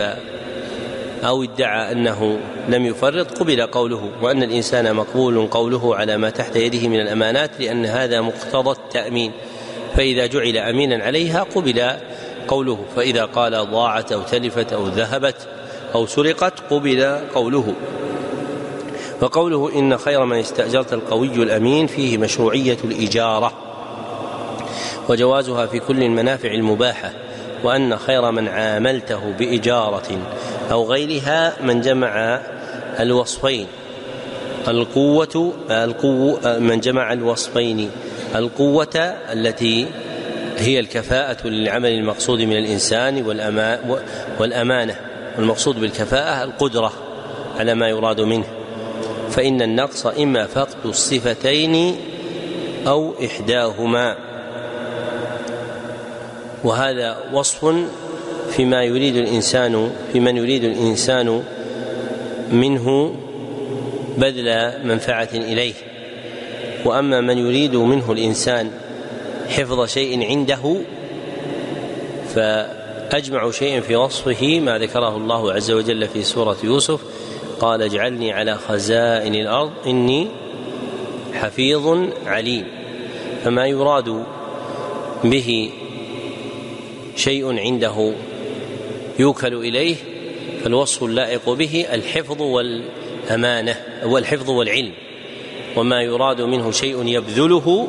أو 1.24 1.42
ادعى 1.42 1.92
أنه 1.92 2.38
لم 2.68 2.86
يفرط 2.86 3.38
قبل 3.38 3.66
قوله 3.66 4.10
وأن 4.22 4.42
الإنسان 4.42 4.94
مقبول 4.96 5.46
قوله 5.46 5.96
على 5.96 6.16
ما 6.16 6.30
تحت 6.30 6.56
يده 6.56 6.88
من 6.88 7.00
الأمانات 7.00 7.50
لأن 7.60 7.86
هذا 7.86 8.20
مقتضى 8.20 8.70
التأمين. 8.70 9.32
فإذا 9.96 10.26
جعل 10.26 10.56
أمينا 10.56 11.04
عليها 11.04 11.42
قبل 11.42 11.90
قوله 12.48 12.78
فإذا 12.96 13.24
قال 13.24 13.70
ضاعت 13.70 14.12
أو 14.12 14.22
تلفت 14.22 14.72
أو 14.72 14.86
ذهبت 14.86 15.36
أو 15.94 16.06
سرقت 16.06 16.52
قبل 16.70 17.18
قوله. 17.34 17.74
وقوله 19.22 19.78
إن 19.78 19.98
خير 19.98 20.24
من 20.24 20.38
استأجرت 20.38 20.92
القوي 20.92 21.34
الأمين 21.34 21.86
فيه 21.86 22.18
مشروعية 22.18 22.76
الإجارة 22.84 23.52
وجوازها 25.08 25.66
في 25.66 25.78
كل 25.78 26.02
المنافع 26.02 26.50
المباحة 26.50 27.12
وأن 27.64 27.96
خير 27.96 28.30
من 28.30 28.48
عاملته 28.48 29.32
بإجارة 29.38 30.18
أو 30.70 30.84
غيرها 30.84 31.52
من 31.62 31.80
جمع 31.80 32.40
الوصفين. 33.00 33.66
القوة 34.68 35.52
القوة 35.70 36.58
من 36.58 36.80
جمع 36.80 37.12
الوصفين 37.12 37.90
القوة 38.34 38.96
التي 39.32 39.86
هي 40.58 40.80
الكفاءة 40.80 41.46
للعمل 41.46 41.88
المقصود 41.90 42.40
من 42.40 42.56
الإنسان 42.56 43.22
والأمانة. 44.38 44.96
والمقصود 45.38 45.80
بالكفاءة 45.80 46.44
القدرة 46.44 46.92
على 47.58 47.74
ما 47.74 47.88
يراد 47.88 48.20
منه. 48.20 48.44
فإن 49.30 49.62
النقص 49.62 50.06
إما 50.06 50.46
فقد 50.46 50.76
الصفتين 50.84 51.96
أو 52.86 53.14
إحداهما. 53.24 54.16
وهذا 56.64 57.16
وصف 57.32 57.74
فيما 58.50 58.82
يريد 58.84 59.16
الإنسان 59.16 59.90
في 60.12 60.20
من 60.20 60.36
يريد 60.36 60.64
الإنسان 60.64 61.42
منه 62.52 63.14
بذل 64.18 64.72
منفعة 64.84 65.28
إليه. 65.34 65.74
وأما 66.86 67.20
من 67.20 67.38
يريد 67.38 67.76
منه 67.76 68.12
الإنسان 68.12 68.70
حفظ 69.48 69.88
شيء 69.88 70.26
عنده 70.26 70.76
فأجمع 72.34 73.50
شيء 73.50 73.80
في 73.80 73.96
وصفه 73.96 74.60
ما 74.60 74.78
ذكره 74.78 75.16
الله 75.16 75.52
عز 75.52 75.70
وجل 75.70 76.08
في 76.08 76.22
سورة 76.22 76.56
يوسف 76.64 77.00
قال 77.60 77.82
اجعلني 77.82 78.32
على 78.32 78.54
خزائن 78.54 79.34
الأرض 79.34 79.70
إني 79.86 80.28
حفيظ 81.34 82.08
عليم. 82.26 82.64
فما 83.44 83.66
يراد 83.66 84.24
به 85.24 85.70
شيء 87.16 87.58
عنده 87.58 88.12
يوكل 89.18 89.54
إليه 89.54 89.96
فالوصف 90.64 91.04
اللائق 91.04 91.50
به 91.50 91.86
الحفظ 91.92 92.42
والأمانة 92.42 93.76
والحفظ 94.04 94.50
والعلم. 94.50 94.92
وما 95.76 96.02
يراد 96.02 96.40
منه 96.40 96.70
شيء 96.70 97.06
يبذله 97.06 97.88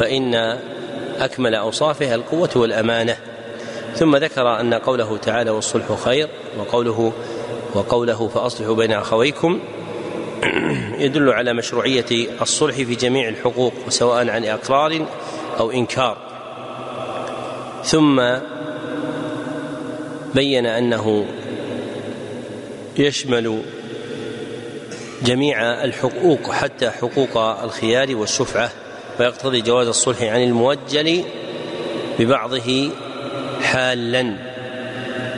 فإن 0.00 0.34
أكمل 1.18 1.54
اوصافه 1.54 2.14
القوة 2.14 2.50
والأمانة. 2.56 3.16
ثم 3.94 4.16
ذكر 4.16 4.60
أن 4.60 4.74
قوله 4.74 5.16
تعالى 5.16 5.50
والصلح 5.50 5.92
خير 6.04 6.28
وقوله 6.58 7.12
وقوله 7.74 8.28
فأصلحوا 8.28 8.74
بين 8.74 8.92
أخويكم 8.92 9.60
يدل 10.98 11.30
على 11.30 11.52
مشروعية 11.52 12.04
الصلح 12.42 12.74
في 12.74 12.94
جميع 12.94 13.28
الحقوق 13.28 13.72
وسواء 13.86 14.30
عن 14.30 14.44
إقرار 14.44 15.06
أو 15.58 15.70
إنكار. 15.70 16.16
ثم 17.84 18.22
بين 20.34 20.66
أنه 20.66 21.26
يشمل 22.98 23.62
جميع 25.22 25.84
الحقوق 25.84 26.50
حتى 26.50 26.90
حقوق 26.90 27.36
الخيار 27.36 28.16
والشفعة 28.16 28.70
ويقتضي 29.20 29.60
جواز 29.60 29.88
الصلح 29.88 30.22
عن 30.22 30.42
الموجل 30.42 31.24
ببعضه 32.18 32.90
حالا 33.62 34.36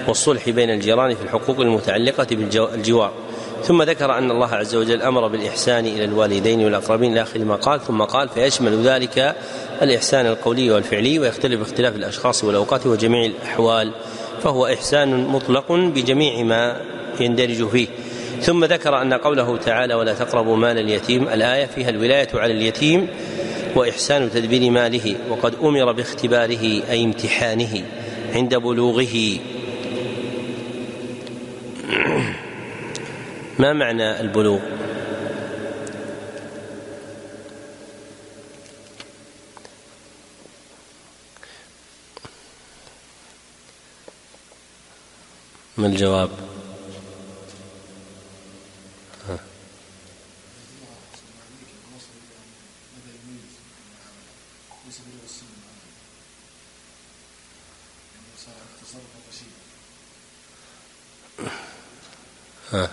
والصلح 0.09 0.49
بين 0.49 0.71
الجيران 0.71 1.15
في 1.15 1.23
الحقوق 1.23 1.61
المتعلقة 1.61 2.27
بالجوار. 2.31 3.13
ثم 3.65 3.83
ذكر 3.83 4.19
أن 4.19 4.31
الله 4.31 4.55
عز 4.55 4.75
وجل 4.75 5.03
أمر 5.03 5.29
بالإحسان 5.29 5.87
إلى 5.87 6.05
الوالدين 6.05 6.65
والأقربين 6.65 7.13
إلى 7.13 7.23
آخر 7.23 7.39
ما 7.39 7.55
قال 7.57 7.81
ثم 7.81 8.03
قال 8.03 8.29
فيشمل 8.29 8.83
ذلك 8.83 9.37
الإحسان 9.83 10.27
القولي 10.27 10.71
والفعلي 10.71 11.19
ويختلف 11.19 11.59
باختلاف 11.61 11.97
الأشخاص 11.97 12.45
والأوقات 12.45 12.87
وجميع 12.87 13.25
الأحوال 13.25 13.93
فهو 14.43 14.67
إحسان 14.67 15.27
مطلق 15.27 15.73
بجميع 15.73 16.43
ما 16.43 16.81
يندرج 17.21 17.69
فيه. 17.69 17.89
ثم 18.41 18.65
ذكر 18.65 19.03
أن 19.03 19.15
قوله 19.15 19.57
تعالى 19.57 19.95
ولا 19.95 20.15
تقربوا 20.15 20.57
مال 20.57 20.79
اليتيم 20.79 21.29
الآية 21.29 21.67
فيها 21.67 21.91
الولاية 21.91 22.29
على 22.35 22.53
اليتيم 22.53 23.09
وإحسان 23.77 24.31
تدبير 24.31 24.71
ماله 24.71 25.17
وقد 25.31 25.55
أمر 25.63 25.93
باختباره 25.93 26.83
أي 26.91 27.05
امتحانه 27.05 27.85
عند 28.35 28.55
بلوغه. 28.55 29.39
ما 33.59 33.73
معنى 33.73 34.21
البلوغ؟ 34.21 34.61
ما 45.77 45.87
الجواب؟ 45.87 46.48
ها. 62.73 62.91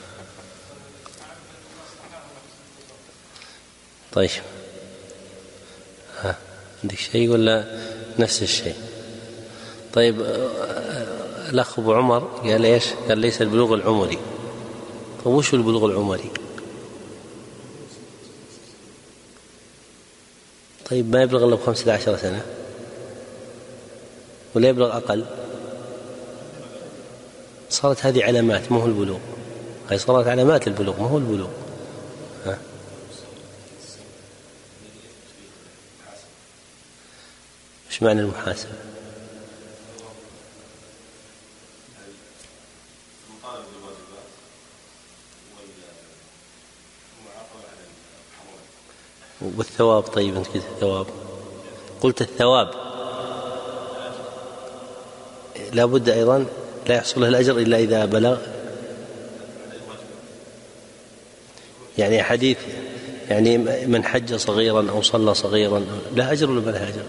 طيب. 4.14 4.30
ها. 6.22 6.38
عندك 6.84 6.98
شيء 6.98 7.30
ولا 7.30 7.82
نفس 8.20 8.44
الشيء؟ 8.44 8.76
طيب 9.94 10.22
الأخ 11.50 11.80
أبو 11.80 11.94
عمر 11.94 12.20
قال 12.20 12.66
إيش؟ 12.66 12.86
قال 13.10 13.18
ليس 13.18 13.42
البلوغ 13.42 13.74
العمري. 13.74 14.20
طيب 15.26 15.34
وش 15.34 15.54
البلوغ 15.54 15.86
العمري؟ 15.86 16.32
طيب 20.90 21.16
ما 21.16 21.22
يبلغ 21.24 21.46
إلا 21.46 21.56
بخمسة 21.56 21.94
عشر 21.94 22.18
سنة. 22.18 22.46
ولا 24.56 24.68
يبلغ 24.70 24.98
أقل. 24.98 25.26
صارت 27.70 28.06
هذه 28.06 28.24
علامات 28.24 28.72
ما 28.72 28.82
هو 28.82 28.86
البلوغ؟ 28.86 29.20
صارت 29.94 30.28
علامات 30.28 30.68
البلوغ 30.68 31.02
ما 31.02 31.08
هو 31.08 31.18
البلوغ؟ 31.18 31.50
ها؟ 32.46 32.58
إيش 37.92 38.04
معنى 38.04 38.22
المحاسبة؟ 38.22 38.72
والثواب 49.42 50.04
طيب 50.04 50.36
أنت 50.36 50.48
قلت 50.48 50.56
الثواب. 50.56 51.08
قلت 52.02 52.22
الثواب. 52.22 52.72
لا 55.74 55.86
بد 55.86 56.10
أيضا 56.10 56.46
لا 56.88 56.96
يحصل 56.96 57.22
له 57.22 57.28
الأجر 57.28 57.58
إلا 57.58 57.78
إذا 57.78 58.06
بلغ 58.06 58.55
يعني 61.98 62.24
حديث 62.24 62.58
يعني 63.30 63.58
من 63.88 64.04
حج 64.04 64.36
صغيرا 64.36 64.90
أو 64.90 65.02
صلى 65.02 65.34
صغيرا 65.34 65.86
لا 66.16 66.32
أجر 66.32 66.52
ولا 66.52 66.62
ما 66.62 66.72
له 66.72 66.90
أجر؟ 66.90 67.04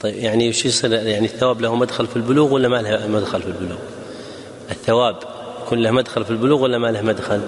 طيب 0.00 0.14
يعني 0.14 0.48
وش 0.48 0.66
يصير 0.66 0.92
يعني 0.92 1.26
الثواب 1.26 1.60
له 1.60 1.74
مدخل 1.74 2.06
في 2.06 2.16
البلوغ 2.16 2.52
ولا 2.52 2.68
ما 2.68 2.82
له 2.82 3.06
مدخل 3.06 3.42
في 3.42 3.48
البلوغ؟ 3.48 3.78
الثواب 4.70 5.16
يكون 5.66 5.78
له 5.78 5.90
مدخل 5.90 6.24
في 6.24 6.30
البلوغ 6.30 6.62
ولا 6.62 6.78
ما 6.78 6.86
له 6.86 7.02
مدخل؟ 7.02 7.40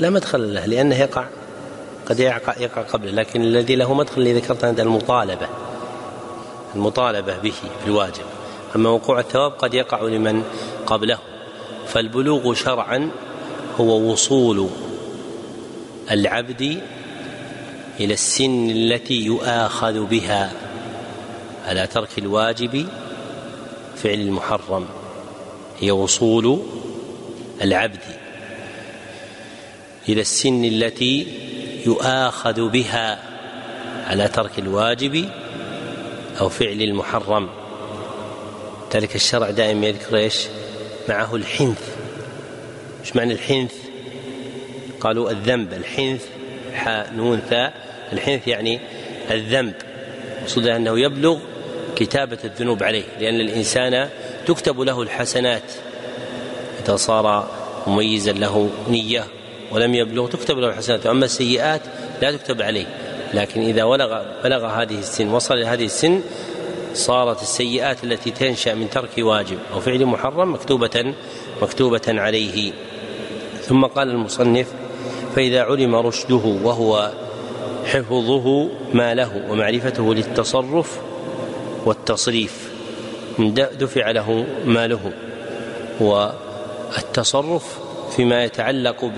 لا 0.00 0.10
مدخل 0.10 0.54
له 0.54 0.66
لأنه 0.66 1.00
يقع 1.00 1.26
قد 2.06 2.20
يقع, 2.20 2.54
يقع 2.60 2.82
قبله 2.82 3.10
لكن 3.10 3.42
الذي 3.42 3.76
له 3.76 3.94
مدخل 3.94 4.20
اللي 4.20 4.32
ذكرته 4.32 4.68
عند 4.68 4.80
المطالبة 4.80 5.46
المطالبة 6.74 7.38
به 7.38 7.54
بالواجب 7.84 8.24
أما 8.76 8.90
وقوع 8.90 9.20
الثواب 9.20 9.52
قد 9.52 9.74
يقع 9.74 10.02
لمن 10.02 10.44
قبله 10.86 11.18
فالبلوغ 11.92 12.54
شرعا 12.54 13.10
هو 13.80 14.12
وصول 14.12 14.68
العبد 16.10 16.80
إلى 18.00 18.14
السن 18.14 18.70
التي 18.70 19.14
يؤاخذ 19.14 20.04
بها 20.06 20.52
على 21.66 21.86
ترك 21.86 22.18
الواجب 22.18 22.86
فعل 23.96 24.20
المحرم 24.20 24.86
هي 25.80 25.90
وصول 25.90 26.62
العبد 27.62 28.00
إلى 30.08 30.20
السن 30.20 30.64
التي 30.64 31.26
يؤاخذ 31.86 32.68
بها 32.68 33.18
على 34.06 34.28
ترك 34.28 34.58
الواجب 34.58 35.28
أو 36.40 36.48
فعل 36.48 36.82
المحرم. 36.82 37.48
ذلك 38.94 39.14
الشرع 39.14 39.50
دائما 39.50 39.86
يذكر 39.86 40.16
إيش؟ 40.16 40.46
معه 41.08 41.36
الحنث. 41.36 41.96
إيش 43.00 43.16
معنى 43.16 43.32
الحنث؟ 43.32 43.74
قالوا 45.00 45.30
الذنب. 45.30 45.72
الحنث 45.72 46.24
حاء 46.74 47.12
نون 47.16 47.40
ثاء. 47.50 47.74
الحنث 48.12 48.48
يعني 48.48 48.80
الذنب. 49.30 49.74
مقصود 50.42 50.66
أنه 50.66 50.98
يبلغ 50.98 51.38
كتابة 51.96 52.38
الذنوب 52.44 52.82
عليه 52.82 53.04
لأن 53.20 53.40
الإنسان 53.40 54.08
تكتب 54.46 54.80
له 54.80 55.02
الحسنات. 55.02 55.72
إذا 56.84 56.96
صار 56.96 57.50
مميزا 57.86 58.32
له 58.32 58.70
نية 58.88 59.24
ولم 59.70 59.94
يبلغ 59.94 60.28
تكتب 60.28 60.58
له 60.58 60.68
الحسنات. 60.68 61.06
أما 61.06 61.24
السيئات 61.24 61.80
لا 62.22 62.32
تكتب 62.32 62.62
عليه. 62.62 62.86
لكن 63.34 63.62
إذا 63.62 63.84
بلغ 63.84 64.22
بلغ 64.44 64.66
هذه 64.66 64.98
السن 64.98 65.28
وصل 65.28 65.54
إلى 65.54 65.66
هذه 65.66 65.84
السن 65.84 66.20
صارت 66.94 67.42
السيئات 67.42 68.04
التي 68.04 68.30
تنشأ 68.30 68.74
من 68.74 68.90
ترك 68.90 69.10
واجب 69.18 69.58
أو 69.72 69.80
فعل 69.80 70.06
محرم 70.06 70.52
مكتوبة 70.54 71.14
مكتوبة 71.62 72.02
عليه. 72.08 72.72
ثم 73.62 73.84
قال 73.84 74.08
المصنف 74.08 74.72
فإذا 75.36 75.62
علم 75.62 75.94
رشده 75.94 76.58
وهو 76.62 77.12
حفظه 77.86 78.68
ما 78.94 79.14
له 79.14 79.50
ومعرفته 79.50 80.14
للتصرف 80.14 81.00
والتصريف 81.84 82.70
دفع 83.78 84.10
له 84.10 84.46
ماله. 84.66 85.12
والتصرف 86.00 87.78
فيما 88.16 88.44
يتعلق 88.44 89.12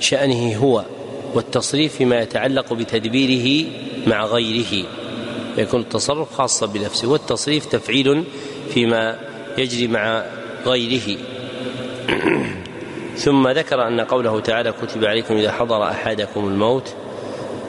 بشأنه 0.00 0.56
هو 0.56 0.84
والتصريف 1.34 1.96
فيما 1.96 2.20
يتعلق 2.20 2.72
بتدبيره 2.72 3.68
مع 4.06 4.24
غيره. 4.24 4.86
يكون 5.58 5.80
التصرف 5.80 6.32
خاصا 6.32 6.66
بنفسه 6.66 7.08
والتصريف 7.08 7.66
تفعيل 7.66 8.24
فيما 8.70 9.18
يجري 9.58 9.88
مع 9.88 10.24
غيره. 10.66 11.18
ثم 13.24 13.48
ذكر 13.48 13.88
أن 13.88 14.00
قوله 14.00 14.40
تعالى 14.40 14.72
كتب 14.72 15.04
عليكم 15.04 15.36
إذا 15.36 15.52
حضر 15.52 15.82
أحدكم 15.82 16.48
الموت 16.48 16.94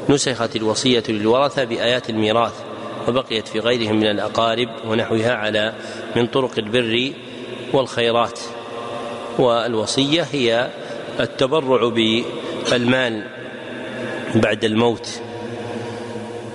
نسخت 0.09 0.55
الوصية 0.55 1.03
للورثة 1.09 1.63
بآيات 1.63 2.09
الميراث 2.09 2.53
وبقيت 3.07 3.47
في 3.47 3.59
غيرهم 3.59 3.95
من 3.95 4.07
الأقارب 4.07 4.69
ونحوها 4.88 5.33
على 5.33 5.73
من 6.15 6.27
طرق 6.27 6.51
البر 6.57 7.11
والخيرات. 7.73 8.39
والوصية 9.39 10.27
هي 10.31 10.69
التبرع 11.19 11.88
بالمال 12.69 13.23
بعد 14.35 14.63
الموت. 14.63 15.21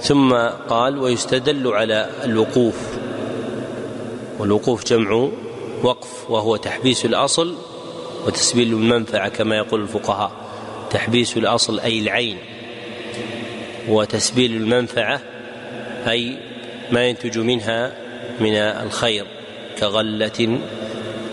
ثم 0.03 0.35
قال 0.69 0.99
ويستدل 0.99 1.69
على 1.69 2.11
الوقوف. 2.25 2.99
والوقوف 4.39 4.85
جمع 4.85 5.29
وقف 5.83 6.31
وهو 6.31 6.57
تحبيس 6.57 7.05
الأصل 7.05 7.55
وتسبيل 8.27 8.73
المنفعة 8.73 9.29
كما 9.29 9.57
يقول 9.57 9.83
الفقهاء. 9.83 10.33
تحبيس 10.91 11.37
الأصل 11.37 11.81
أي 11.81 11.99
العين. 11.99 12.39
وتسبيل 13.89 14.57
المنفعة 14.57 15.21
أي 16.09 16.37
ما 16.93 17.05
ينتج 17.05 17.39
منها 17.39 17.93
من 18.41 18.55
الخير 18.57 19.27
كغلة 19.79 20.59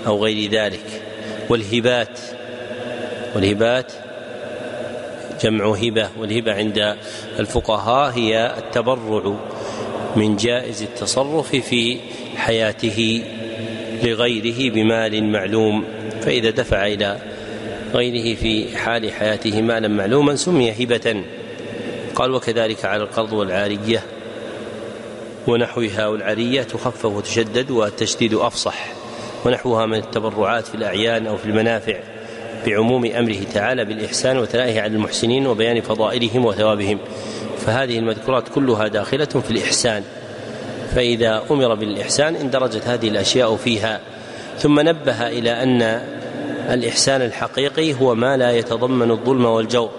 أو 0.07 0.23
غير 0.23 0.51
ذلك. 0.51 1.01
والهبات 1.49 2.19
والهبات 3.35 3.91
جمع 5.41 5.75
هبة 5.75 6.09
والهبة 6.19 6.53
عند 6.53 6.95
الفقهاء 7.39 8.11
هي 8.11 8.53
التبرع 8.57 9.35
من 10.15 10.35
جائز 10.35 10.81
التصرف 10.81 11.55
في 11.55 11.97
حياته 12.35 13.23
لغيره 14.03 14.73
بمال 14.73 15.31
معلوم 15.31 15.83
فإذا 16.21 16.49
دفع 16.49 16.87
إلى 16.87 17.19
غيره 17.93 18.35
في 18.35 18.77
حال 18.77 19.11
حياته 19.11 19.61
مالا 19.61 19.87
معلوما 19.87 20.35
سمي 20.35 20.71
هبة. 20.71 21.23
قال 22.15 22.31
وكذلك 22.31 22.85
على 22.85 23.03
القرض 23.03 23.33
والعارية 23.33 24.03
ونحوها 25.47 26.07
والعارية 26.07 26.61
تخفف 26.61 27.05
وتشدد 27.05 27.71
والتشديد 27.71 28.33
أفصح 28.33 28.85
ونحوها 29.45 29.85
من 29.85 29.97
التبرعات 29.97 30.67
في 30.67 30.75
الأعيان 30.75 31.27
أو 31.27 31.37
في 31.37 31.45
المنافع. 31.45 31.99
بعموم 32.65 33.05
أمره 33.05 33.43
تعالى 33.53 33.85
بالإحسان 33.85 34.37
وثنائه 34.37 34.81
على 34.81 34.93
المحسنين 34.93 35.47
وبيان 35.47 35.81
فضائلهم 35.81 36.45
وثوابهم. 36.45 36.99
فهذه 37.57 37.99
المذكورات 37.99 38.49
كلها 38.49 38.87
داخلة 38.87 39.25
في 39.25 39.51
الإحسان. 39.51 40.03
فإذا 40.95 41.43
أمر 41.51 41.75
بالإحسان 41.75 42.35
اندرجت 42.35 42.87
هذه 42.87 43.07
الأشياء 43.07 43.55
فيها. 43.55 43.99
ثم 44.57 44.79
نبه 44.79 45.27
إلى 45.27 45.63
أن 45.63 45.81
الإحسان 46.69 47.21
الحقيقي 47.21 47.93
هو 47.93 48.15
ما 48.15 48.37
لا 48.37 48.51
يتضمن 48.51 49.11
الظلم 49.11 49.45
والجور. 49.45 49.89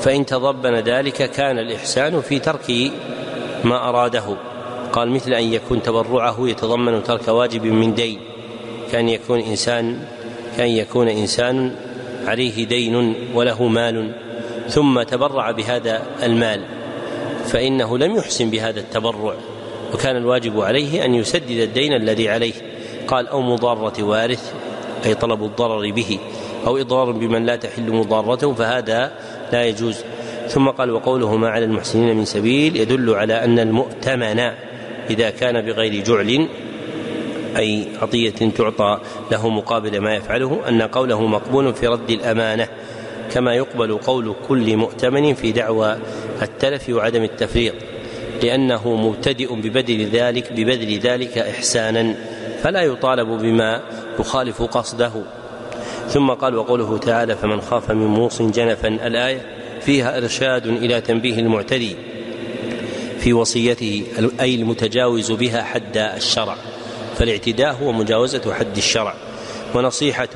فإن 0.00 0.26
تضمن 0.26 0.74
ذلك 0.74 1.30
كان 1.30 1.58
الإحسان 1.58 2.20
في 2.20 2.38
ترك 2.38 2.92
ما 3.64 3.88
أراده. 3.88 4.36
قال 4.92 5.10
مثل 5.10 5.32
أن 5.32 5.52
يكون 5.52 5.82
تبرعه 5.82 6.36
يتضمن 6.48 7.02
ترك 7.02 7.28
واجب 7.28 7.64
من 7.64 7.94
دين. 7.94 8.20
كأن 8.92 9.08
يكون 9.08 9.40
إنسان 9.40 9.98
كان 10.56 10.68
يكون 10.68 11.08
إنسان 11.08 11.70
عليه 12.26 12.66
دين 12.66 13.14
وله 13.34 13.66
مال 13.66 14.10
ثم 14.68 15.02
تبرع 15.02 15.50
بهذا 15.50 16.02
المال 16.22 16.60
فإنه 17.46 17.98
لم 17.98 18.16
يحسن 18.16 18.50
بهذا 18.50 18.80
التبرع 18.80 19.34
وكان 19.94 20.16
الواجب 20.16 20.60
عليه 20.60 21.04
أن 21.04 21.14
يسدد 21.14 21.50
الدين 21.50 21.92
الذي 21.92 22.28
عليه 22.28 22.52
قال 23.06 23.28
أو 23.28 23.42
مضارة 23.42 24.02
وارث 24.02 24.52
أي 25.06 25.14
طلب 25.14 25.44
الضرر 25.44 25.90
به 25.90 26.18
أو 26.66 26.76
إضرار 26.76 27.10
بمن 27.10 27.46
لا 27.46 27.56
تحل 27.56 27.92
مضارته 27.92 28.52
فهذا 28.52 29.12
لا 29.52 29.64
يجوز. 29.64 29.96
ثم 30.48 30.68
قال 30.68 30.90
وقوله 30.90 31.36
ما 31.36 31.48
على 31.48 31.64
المحسنين 31.64 32.16
من 32.16 32.24
سبيل 32.24 32.76
يدل 32.76 33.14
على 33.14 33.44
أن 33.44 33.58
المؤتمن 33.58 34.40
إذا 35.10 35.30
كان 35.30 35.60
بغير 35.60 36.04
جعل 36.04 36.48
أي 37.56 37.86
عطية 38.02 38.30
تعطى 38.30 39.00
له 39.32 39.48
مقابل 39.48 40.00
ما 40.00 40.14
يفعله 40.14 40.60
أن 40.68 40.82
قوله 40.82 41.26
مقبول 41.26 41.74
في 41.74 41.86
رد 41.86 42.10
الأمانة 42.10 42.68
كما 43.32 43.54
يقبل 43.54 43.98
قول 43.98 44.34
كل 44.48 44.76
مؤتمن 44.76 45.34
في 45.34 45.52
دعوى 45.52 45.96
التلف 46.42 46.88
وعدم 46.88 47.22
التفريط 47.22 47.74
لأنه 48.42 48.94
مبتدئ 48.94 49.54
ببذل 49.54 50.06
ذلك 50.06 50.52
ببذل 50.52 50.98
ذلك 50.98 51.38
إحسانا 51.38 52.14
فلا 52.62 52.82
يطالب 52.82 53.28
بما 53.28 53.80
يخالف 54.20 54.62
قصده. 54.62 55.12
ثم 56.08 56.30
قال 56.30 56.56
وقوله 56.56 56.98
تعالى 56.98 57.36
فمن 57.36 57.60
خاف 57.60 57.90
من 57.90 58.06
موص 58.06 58.42
جنفا 58.42 58.88
الآية 58.88 59.40
فيها 59.80 60.18
إرشاد 60.18 60.66
إلى 60.66 61.00
تنبيه 61.00 61.38
المعتدي 61.38 61.96
في 63.18 63.32
وصيته 63.32 64.04
أي 64.40 64.54
المتجاوز 64.54 65.32
بها 65.32 65.62
حد 65.62 65.96
الشرع. 65.96 66.56
فالاعتداء 67.18 67.74
هو 67.82 67.92
مجاوزة 67.92 68.54
حد 68.54 68.76
الشرع 68.76 69.14
ونصيحة 69.74 70.28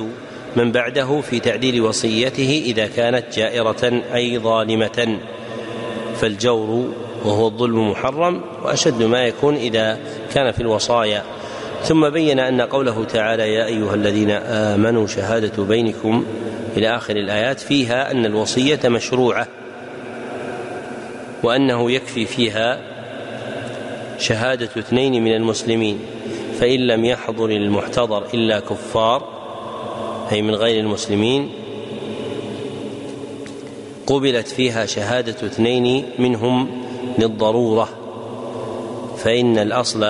من 0.57 0.73
بعده 0.73 1.21
في 1.21 1.41
تعديل 1.41 1.81
وصيته 1.81 2.63
إذا 2.65 2.87
كانت 2.87 3.25
جائرة 3.35 4.03
أي 4.15 4.39
ظالمة. 4.39 5.19
فالجور 6.21 6.95
وهو 7.25 7.47
الظلم 7.47 7.91
محرم 7.91 8.41
وأشد 8.63 9.03
ما 9.03 9.25
يكون 9.25 9.55
إذا 9.55 9.99
كان 10.35 10.53
في 10.53 10.61
الوصايا. 10.61 11.25
ثم 11.83 12.09
بين 12.09 12.39
أن 12.39 12.61
قوله 12.61 13.05
تعالى 13.05 13.55
يا 13.55 13.67
أيها 13.67 13.95
الذين 13.95 14.31
آمنوا 14.31 15.07
شهادة 15.07 15.65
بينكم 15.65 16.25
إلى 16.77 16.97
آخر 16.97 17.17
الآيات 17.17 17.61
فيها 17.61 18.11
أن 18.11 18.27
الوصية 18.27 18.81
مشروعة 18.85 19.47
وأنه 21.43 21.91
يكفي 21.91 22.27
فيها 22.27 22.81
شهادة 24.19 24.69
اثنين 24.79 25.25
من 25.25 25.35
المسلمين. 25.35 25.99
فإن 26.61 26.87
لم 26.87 27.05
يحضر 27.05 27.51
المحتضر 27.51 28.25
إلا 28.35 28.61
كفار 28.61 29.29
أي 30.33 30.43
من 30.43 30.55
غير 30.55 30.81
المسلمين 30.81 31.51
قبلت 34.07 34.49
فيها 34.49 34.87
شهادة 34.87 35.47
اثنين 35.47 36.05
منهم 36.19 36.69
للضرورة. 37.19 37.89
فإن 39.19 39.59
الأصل 39.59 40.05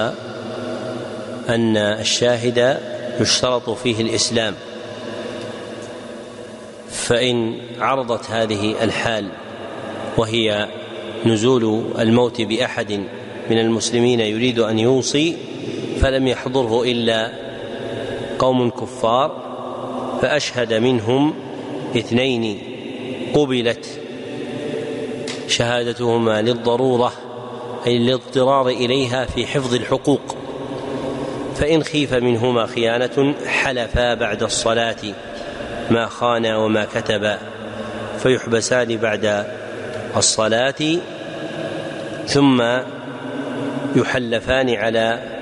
أن 1.49 1.77
الشاهد 1.77 2.79
يشترط 3.21 3.71
فيه 3.71 4.01
الإسلام. 4.01 4.55
فإن 6.91 7.57
عرضت 7.79 8.31
هذه 8.31 8.85
الحال 8.85 9.29
وهي 10.17 10.69
نزول 11.27 11.85
الموت 11.99 12.41
بأحد 12.41 12.93
من 13.51 13.59
المسلمين 13.59 14.21
يريد 14.21 14.59
أن 14.59 14.79
يوصي 14.79 15.37
فلم 16.01 16.27
يحضره 16.27 16.83
إلا 16.83 17.31
قوم 18.39 18.71
كفار 18.71 19.49
فأشهد 20.23 20.75
منهم 20.75 21.35
اثنين 21.97 22.59
قبلت 23.35 24.01
شهادتهما 25.49 26.43
للضرورة 26.43 27.13
أي 27.87 27.99
للاضطرار 27.99 28.69
إليها 28.69 29.25
في 29.25 29.47
حفظ 29.47 29.75
الحقوق. 29.75 30.37
فإن 31.55 31.83
خيف 31.83 32.15
منهما 32.15 32.67
خيانة 32.67 33.35
حلفا 33.47 34.15
بعد 34.15 34.43
الصلاة 34.43 34.97
ما 35.91 36.07
خانا 36.07 36.57
وما 36.57 36.85
كتبا 36.85 37.39
فيحبسان 38.19 38.97
بعد 38.97 39.47
الصلاة 40.17 40.99
ثم 42.27 42.63
يحلفان 43.97 44.75
على 44.75 45.38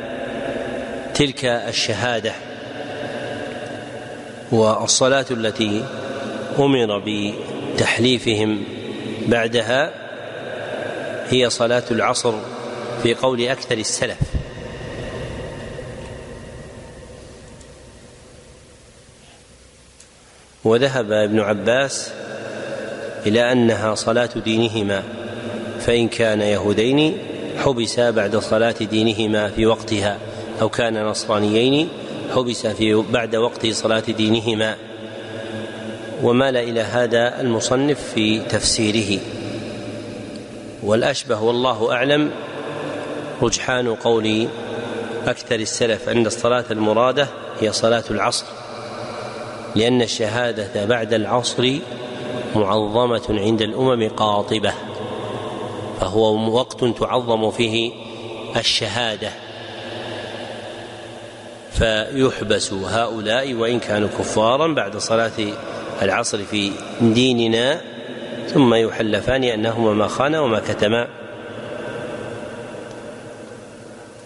تلك 1.17 1.45
الشهادة 1.45 2.33
والصلاة 4.53 5.27
التي 5.31 5.85
أمر 6.59 7.03
بتحليفهم 7.07 8.65
بعدها 9.29 9.93
هي 11.29 11.51
صلاة 11.51 11.83
العصر 11.91 12.33
في 13.03 13.15
قول 13.15 13.49
أكثر 13.49 13.79
السلف. 13.79 14.19
وذهب 20.65 21.13
ابن 21.13 21.41
عباس 21.41 22.11
إلى 23.27 23.53
أنها 23.53 23.95
صلاة 23.95 24.31
دينهما 24.45 25.03
فإن 25.81 26.09
كان 26.09 26.41
يهودين 26.41 27.19
حبسا 27.65 28.11
بعد 28.11 28.37
صلاة 28.37 28.75
دينهما 28.81 29.49
في 29.49 29.67
وقتها. 29.67 30.26
أو 30.61 30.69
كان 30.69 31.05
نصرانيين 31.05 31.89
حبس 32.35 32.67
في 32.67 32.95
بعد 32.95 33.37
وقت 33.37 33.67
صلاة 33.67 34.01
دينهما. 34.01 34.77
ومال 36.23 36.57
إلى 36.57 36.81
هذا 36.81 37.41
المصنف 37.41 38.13
في 38.15 38.41
تفسيره. 38.41 39.21
والأشبه 40.83 41.43
والله 41.43 41.93
أعلم 41.93 42.31
رجحان 43.43 43.95
قول 43.95 44.49
أكثر 45.27 45.55
السلف 45.55 46.09
أن 46.09 46.27
الصلاة 46.27 46.65
المرادة 46.71 47.29
هي 47.61 47.73
صلاة 47.73 48.05
العصر 48.11 48.47
لأن 49.77 50.03
الشهادة 50.03 50.85
بعد 50.85 51.15
العصر 51.15 51.79
معظمة 52.57 53.23
عند 53.29 53.63
الأمم 53.63 54.09
قاطبة 54.09 54.73
فهو 56.01 56.55
وقت 56.55 56.85
تعظم 56.85 57.51
فيه 57.51 57.93
الشهادة. 58.57 59.31
فيحبس 61.79 62.73
هؤلاء 62.73 63.55
وإن 63.55 63.79
كانوا 63.79 64.09
كفارا 64.19 64.75
بعد 64.75 64.97
صلاة 64.97 65.33
العصر 66.03 66.39
في 66.39 66.71
ديننا 67.01 67.81
ثم 68.49 68.75
يحلفان 68.75 69.45
أنهما 69.45 69.93
ما 69.93 70.07
خانا 70.07 70.41
وما 70.41 70.59
كتما. 70.59 71.09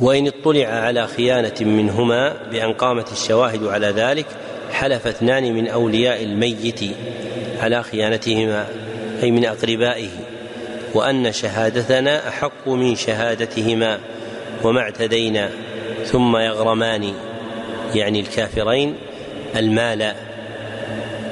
وإن 0.00 0.26
اطلع 0.26 0.66
على 0.66 1.06
خيانة 1.06 1.54
منهما 1.60 2.36
بأن 2.50 2.72
قامت 2.72 3.12
الشواهد 3.12 3.64
على 3.64 3.86
ذلك 3.86 4.26
حلف 4.72 5.06
اثنان 5.06 5.54
من 5.54 5.68
أولياء 5.68 6.24
الميت 6.24 6.80
على 7.60 7.82
خيانتهما 7.82 8.66
أي 9.22 9.30
من 9.30 9.44
أقربائه. 9.44 10.10
وأن 10.94 11.32
شهادتنا 11.32 12.28
أحق 12.28 12.68
من 12.68 12.96
شهادتهما 12.96 13.98
وما 14.64 14.80
اعتدينا 14.80 15.50
ثم 16.04 16.36
يغرمان 16.36 17.14
يعني 17.94 18.20
الكافرين 18.20 18.94
المال 19.56 20.14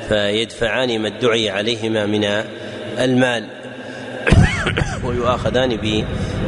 فيدفعان 0.08 0.98
ما 0.98 1.08
ادعي 1.08 1.50
عليهما 1.50 2.06
من 2.06 2.24
المال 2.98 3.46
ويؤاخذان 5.04 5.76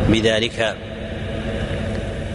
بذلك. 0.09 0.77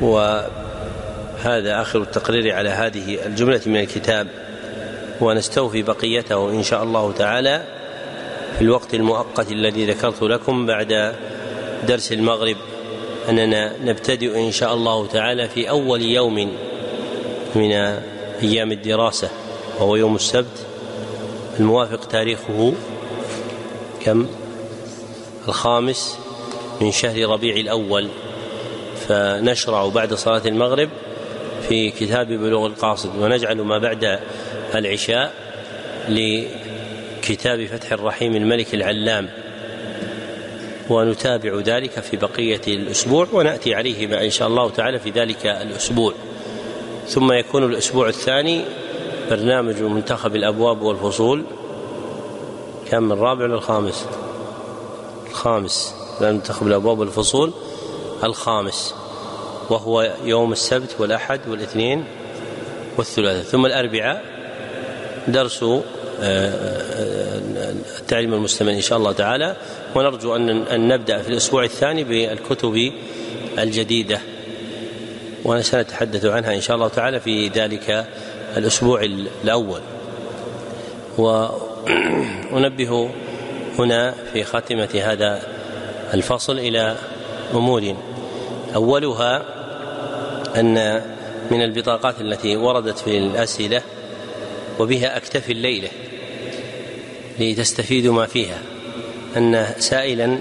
وهذا 0.02 1.82
آخر 1.82 2.02
التقرير 2.02 2.56
على 2.56 2.70
هذه 2.70 3.26
الجملة 3.26 3.62
من 3.66 3.80
الكتاب. 3.80 4.28
ونستوفي 5.22 5.82
بقيته 5.82 6.50
إن 6.50 6.64
شاء 6.64 6.84
الله 6.84 7.12
تعالى 7.12 7.64
في 8.56 8.62
الوقت 8.62 8.94
المؤقت 8.94 9.52
الذي 9.52 9.86
ذكرت 9.86 10.22
لكم 10.22 10.66
بعد 10.66 11.14
درس 11.88 12.12
المغرب. 12.12 12.58
أننا 13.30 13.72
نبتدئ 13.84 14.40
إن 14.40 14.52
شاء 14.52 14.74
الله 14.74 15.08
تعالى 15.08 15.50
في 15.50 15.70
أول 15.70 16.02
يوم 16.02 16.52
من 17.56 17.72
أيام 18.44 18.72
الدراسة 18.72 19.30
وهو 19.80 19.96
يوم 19.96 20.16
السبت. 20.16 20.66
الموافق 21.60 22.06
تاريخه 22.06 22.74
كم؟ 24.02 24.28
الخامس 25.48 26.18
من 26.82 26.92
شهر 26.92 27.30
ربيع 27.30 27.56
الأول. 27.56 28.08
فنشرع 29.08 29.88
بعد 29.88 30.14
صلاة 30.14 30.42
المغرب 30.46 30.90
في 31.70 31.92
كتاب 31.92 32.28
بلوغ 32.28 32.66
القاصد 32.66 33.16
ونجعل 33.16 33.62
ما 33.62 33.78
بعد 33.78 34.20
العشاء 34.76 35.34
لكتاب 36.10 37.66
فتح 37.66 37.92
الرحيم 37.92 38.36
الملك 38.36 38.74
العلام. 38.74 39.30
ونتابع 40.90 41.60
ذلك 41.60 42.00
في 42.00 42.18
بقية 42.18 42.62
الأسبوع 42.68 43.28
ونأتي 43.34 43.76
عليه 43.76 44.26
إن 44.26 44.30
شاء 44.30 44.48
الله 44.48 44.70
تعالى 44.70 45.00
في 45.00 45.10
ذلك 45.10 45.46
الأسبوع. 45.46 46.14
ثم 47.08 47.32
يكون 47.32 47.64
الأسبوع 47.64 48.08
الثاني 48.08 48.66
برنامج 49.30 49.82
منتخب 49.82 50.36
الأبواب 50.36 50.82
والفصول 50.82 51.44
كم 52.92 53.04
من 53.04 53.12
الرابع 53.12 53.44
ولا 53.44 53.56
الخامس. 53.56 54.06
منتخب 56.22 56.68
الأبواب 56.68 57.00
والفصول 57.00 57.52
الخامس 58.24 58.96
وهو 59.70 60.14
يوم 60.24 60.52
السبت 60.52 60.96
والأحد 61.00 61.40
والاثنين 61.48 62.06
والثلاثاء 62.98 63.44
ثم 63.44 63.66
الأربعاء 63.66 64.24
درس 65.28 65.64
آه، 65.64 65.82
آه، 66.22 67.74
التعليم 68.00 68.34
المستمع 68.34 68.72
إن 68.72 68.82
شاء 68.82 68.98
الله 68.98 69.12
تعالى. 69.12 69.56
ونرجو 69.96 70.36
أن 70.36 70.88
نبدأ 70.88 71.22
في 71.22 71.30
الأسبوع 71.30 71.64
الثاني 71.64 72.04
بالكتب 72.04 72.92
الجديدة. 73.60 74.20
وسنتحدث 75.46 76.26
عنها 76.26 76.56
إن 76.56 76.62
شاء 76.62 76.76
الله 76.76 76.88
تعالى 76.88 77.20
في 77.20 77.48
ذلك 77.48 78.06
الأسبوع 78.58 79.02
الأول. 79.44 79.82
وأنبه 81.18 83.10
هنا 83.80 84.16
في 84.34 84.44
خاتمة 84.44 85.02
هذا 85.04 85.42
الفصل 86.14 86.60
إلى 86.60 86.96
أمور. 87.54 87.96
أولها 88.76 89.46
أن 90.56 91.02
من 91.52 91.62
البطاقات 91.62 92.22
التي 92.22 92.58
وردت 92.58 92.98
في 92.98 93.18
الأسئلة 93.18 93.82
وبها 94.80 95.18
أكتفي 95.18 95.52
الليلة 95.52 95.90
لتستفيدوا 97.40 98.14
ما 98.14 98.26
فيها. 98.26 98.58
أن 99.38 99.66
سائلا 99.80 100.38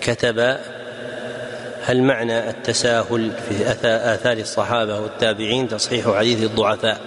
كتب 0.00 0.56
هل 1.86 2.02
معنى 2.02 2.50
التساهل 2.50 3.30
في 3.48 3.70
آثار 3.84 4.36
الصحابة 4.36 5.00
والتابعين 5.00 5.68
تصحيح 5.68 6.16
حديث 6.16 6.42
الضعفاء؟ 6.42 7.00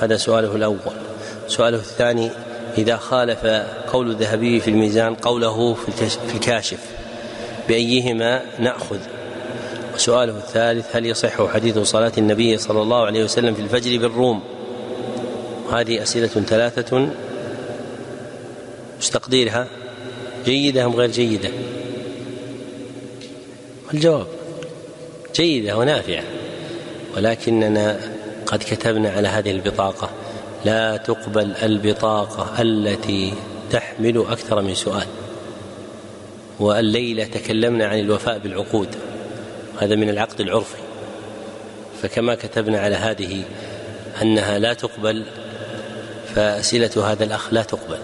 هذا 0.00 0.16
سؤاله 0.16 0.56
الأول. 0.56 0.96
سؤاله 1.48 1.78
الثاني 1.78 2.30
إذا 2.78 2.96
خالف 2.96 3.46
قول 3.92 4.10
الذهبي 4.10 4.60
في 4.60 4.70
الميزان 4.70 5.14
قوله 5.14 5.74
في 5.74 6.34
الكاشف 6.34 6.78
بأيهما 7.68 8.42
نأخذ؟ 8.58 8.98
وسؤاله 9.94 10.36
الثالث 10.36 10.96
هل 10.96 11.06
يصح 11.06 11.52
حديث 11.52 11.78
صلاة 11.78 12.12
النبي 12.18 12.58
صلى 12.58 12.82
الله 12.82 13.06
عليه 13.06 13.24
وسلم 13.24 13.54
في 13.54 13.62
الفجر 13.62 13.98
بالروم؟ 13.98 14.42
هذه 15.72 16.02
أسئلة 16.02 16.26
ثلاثة. 16.26 17.08
مستقديرها 19.00 19.66
جيدة 20.44 20.84
أم 20.84 20.92
غير 20.92 21.10
جيدة؟ 21.10 21.50
الجواب 23.94 24.26
جيدة 25.34 25.76
ونافعة. 25.76 26.22
ولكننا 27.16 28.00
قد 28.46 28.58
كتبنا 28.58 29.10
على 29.10 29.28
هذه 29.28 29.50
البطاقة 29.50 30.10
لا 30.64 30.96
تقبل 30.96 31.52
البطاقة 31.62 32.62
التي 32.62 33.34
تحمل 33.70 34.24
أكثر 34.30 34.62
من 34.62 34.74
سؤال. 34.74 35.06
والليلة 36.60 37.24
تكلمنا 37.24 37.86
عن 37.86 37.98
الوفاء 37.98 38.38
بالعقود 38.38 38.88
هذا 39.80 39.94
من 39.94 40.08
العقد 40.08 40.40
العرفي. 40.40 40.78
فكما 42.02 42.34
كتبنا 42.34 42.80
على 42.80 42.96
هذه 42.96 43.42
أنها 44.22 44.58
لا 44.58 44.72
تقبل 44.72 45.24
فأسئلة 46.34 47.12
هذا 47.12 47.24
الأخ 47.24 47.52
لا 47.52 47.62
تقبل. 47.62 47.98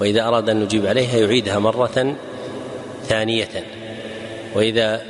وإذا 0.00 0.22
أراد 0.22 0.50
أن 0.50 0.60
نجيب 0.60 0.86
عليها 0.86 1.18
يعيدها 1.18 1.58
مرة 1.58 2.16
ثانية. 3.08 3.79
وإذا 4.54 5.02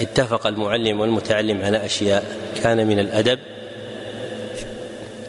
اتفق 0.00 0.46
المعلم 0.46 1.00
والمتعلم 1.00 1.62
على 1.62 1.84
أشياء 1.84 2.36
كان 2.62 2.86
من 2.86 2.98
الأدب 2.98 3.38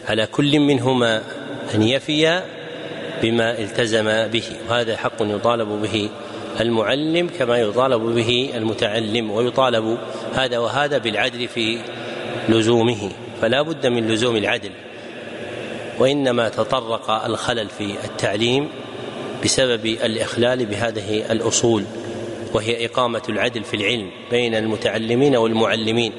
على 0.09 0.27
كل 0.27 0.59
منهما 0.59 1.21
أن 1.75 1.83
يفي 1.83 2.41
بما 3.21 3.59
التزم 3.59 4.27
به 4.27 4.43
وهذا 4.69 4.97
حق 4.97 5.21
يطالب 5.21 5.67
به 5.67 6.09
المعلم 6.59 7.29
كما 7.39 7.57
يطالب 7.57 8.01
به 8.01 8.49
المتعلم 8.55 9.31
ويطالب 9.31 9.97
هذا 10.33 10.57
وهذا 10.57 10.97
بالعدل 10.97 11.47
في 11.47 11.79
لزومه 12.49 13.11
فلا 13.41 13.61
بد 13.61 13.87
من 13.87 14.07
لزوم 14.07 14.35
العدل 14.35 14.71
وإنما 15.99 16.49
تطرق 16.49 17.11
الخلل 17.25 17.69
في 17.69 17.95
التعليم 18.03 18.69
بسبب 19.43 19.85
الإخلال 19.85 20.65
بهذه 20.65 21.31
الأصول. 21.31 21.83
وهي 22.53 22.85
إقامة 22.85 23.21
العدل 23.29 23.63
في 23.63 23.73
العلم 23.73 24.11
بين 24.31 24.55
المتعلمين 24.55 25.35
والمعلمين 25.35 26.13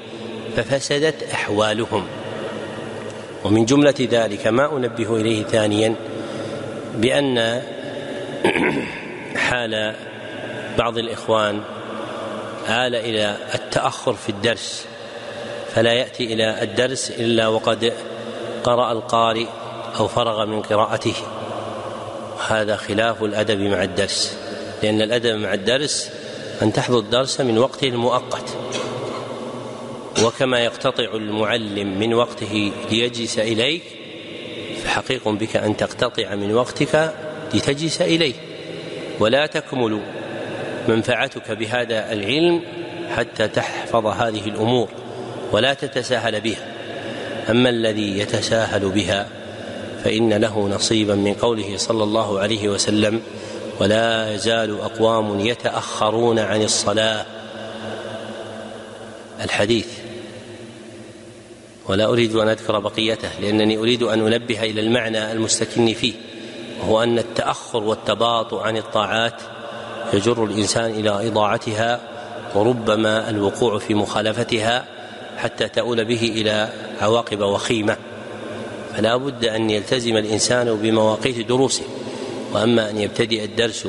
ففسدت 0.56 1.22
أحوالهم. 1.32 2.06
ومن 3.44 3.64
جملة 3.64 3.94
ذلك 4.00 4.46
ما 4.46 4.76
أنبه 4.76 5.16
إليه 5.16 5.42
ثانيا 5.42 5.94
بأن 6.94 7.62
حال 9.36 9.94
بعض 10.78 10.98
الإخوان 10.98 11.62
آل 12.68 12.94
إلى 12.94 13.36
التأخر 13.54 14.12
في 14.12 14.28
الدرس 14.28 14.86
فلا 15.74 15.92
يأتي 15.92 16.32
إلى 16.32 16.62
الدرس 16.62 17.10
إلا 17.10 17.48
وقد 17.48 17.92
قرأ 18.64 18.92
القارئ 18.92 19.46
أو 19.98 20.08
فرغ 20.08 20.46
من 20.46 20.62
قراءته. 20.62 21.14
هذا 22.48 22.76
خلاف 22.76 23.22
الأدب 23.22 23.60
مع 23.60 23.82
الدرس. 23.82 24.45
لأن 24.82 25.02
الأدب 25.02 25.34
مع 25.34 25.54
الدرس 25.54 26.10
أن 26.62 26.72
تحضر 26.72 26.98
الدرس 26.98 27.40
من 27.40 27.58
وقته 27.58 27.88
المؤقت 27.88 28.56
وكما 30.24 30.60
يقتطع 30.60 31.14
المعلم 31.14 31.98
من 31.98 32.14
وقته 32.14 32.72
ليجلس 32.90 33.38
إليك 33.38 33.82
فحقيق 34.84 35.28
بك 35.28 35.56
أن 35.56 35.76
تقتطع 35.76 36.34
من 36.34 36.54
وقتك 36.54 37.12
لتجلس 37.54 38.02
إليه. 38.02 38.34
ولا 39.20 39.46
تكمل 39.46 40.00
منفعتك 40.88 41.50
بهذا 41.50 42.12
العلم 42.12 42.62
حتى 43.16 43.48
تحفظ 43.48 44.06
هذه 44.06 44.48
الأمور 44.48 44.88
ولا 45.52 45.74
تتساهل 45.74 46.40
بها. 46.40 46.66
أما 47.50 47.68
الذي 47.68 48.18
يتساهل 48.18 48.88
بها 48.88 49.28
فإن 50.04 50.32
له 50.32 50.68
نصيبا 50.68 51.14
من 51.14 51.34
قوله 51.34 51.76
صلى 51.76 52.04
الله 52.04 52.40
عليه 52.40 52.68
وسلم 52.68 53.22
ولا 53.80 54.34
يزال 54.34 54.80
أقوام 54.80 55.40
يتأخرون 55.40 56.38
عن 56.38 56.62
الصلاة. 56.62 57.26
الحديث. 59.44 59.86
ولا 61.88 62.06
أريد 62.06 62.34
أن 62.36 62.48
أذكر 62.48 62.78
بقيته 62.78 63.28
لأنني 63.40 63.78
أريد 63.78 64.02
أن 64.02 64.32
أنبه 64.32 64.62
إلى 64.62 64.80
المعنى 64.80 65.32
المستكن 65.32 65.94
فيه 65.94 66.14
وهو 66.80 67.02
أن 67.02 67.18
التأخر 67.18 67.82
والتباطؤ 67.82 68.58
عن 68.58 68.76
الطاعات 68.76 69.42
يجر 70.12 70.44
الإنسان 70.44 70.90
إلى 70.90 71.28
إضاعتها 71.28 72.00
وربما 72.54 73.30
الوقوع 73.30 73.78
في 73.78 73.94
مخالفتها 73.94 74.84
حتى 75.36 75.68
تؤول 75.68 76.04
به 76.04 76.32
إلى 76.34 76.68
عواقب 77.00 77.40
وخيمة. 77.40 77.96
فلا 78.96 79.16
بد 79.16 79.44
أن 79.44 79.70
يلتزم 79.70 80.16
الإنسان 80.16 80.76
بمواقيت 80.76 81.48
دروسه. 81.48 81.84
وأما 82.56 82.90
أن 82.90 82.98
يبتدئ 82.98 83.44
الدرس 83.44 83.88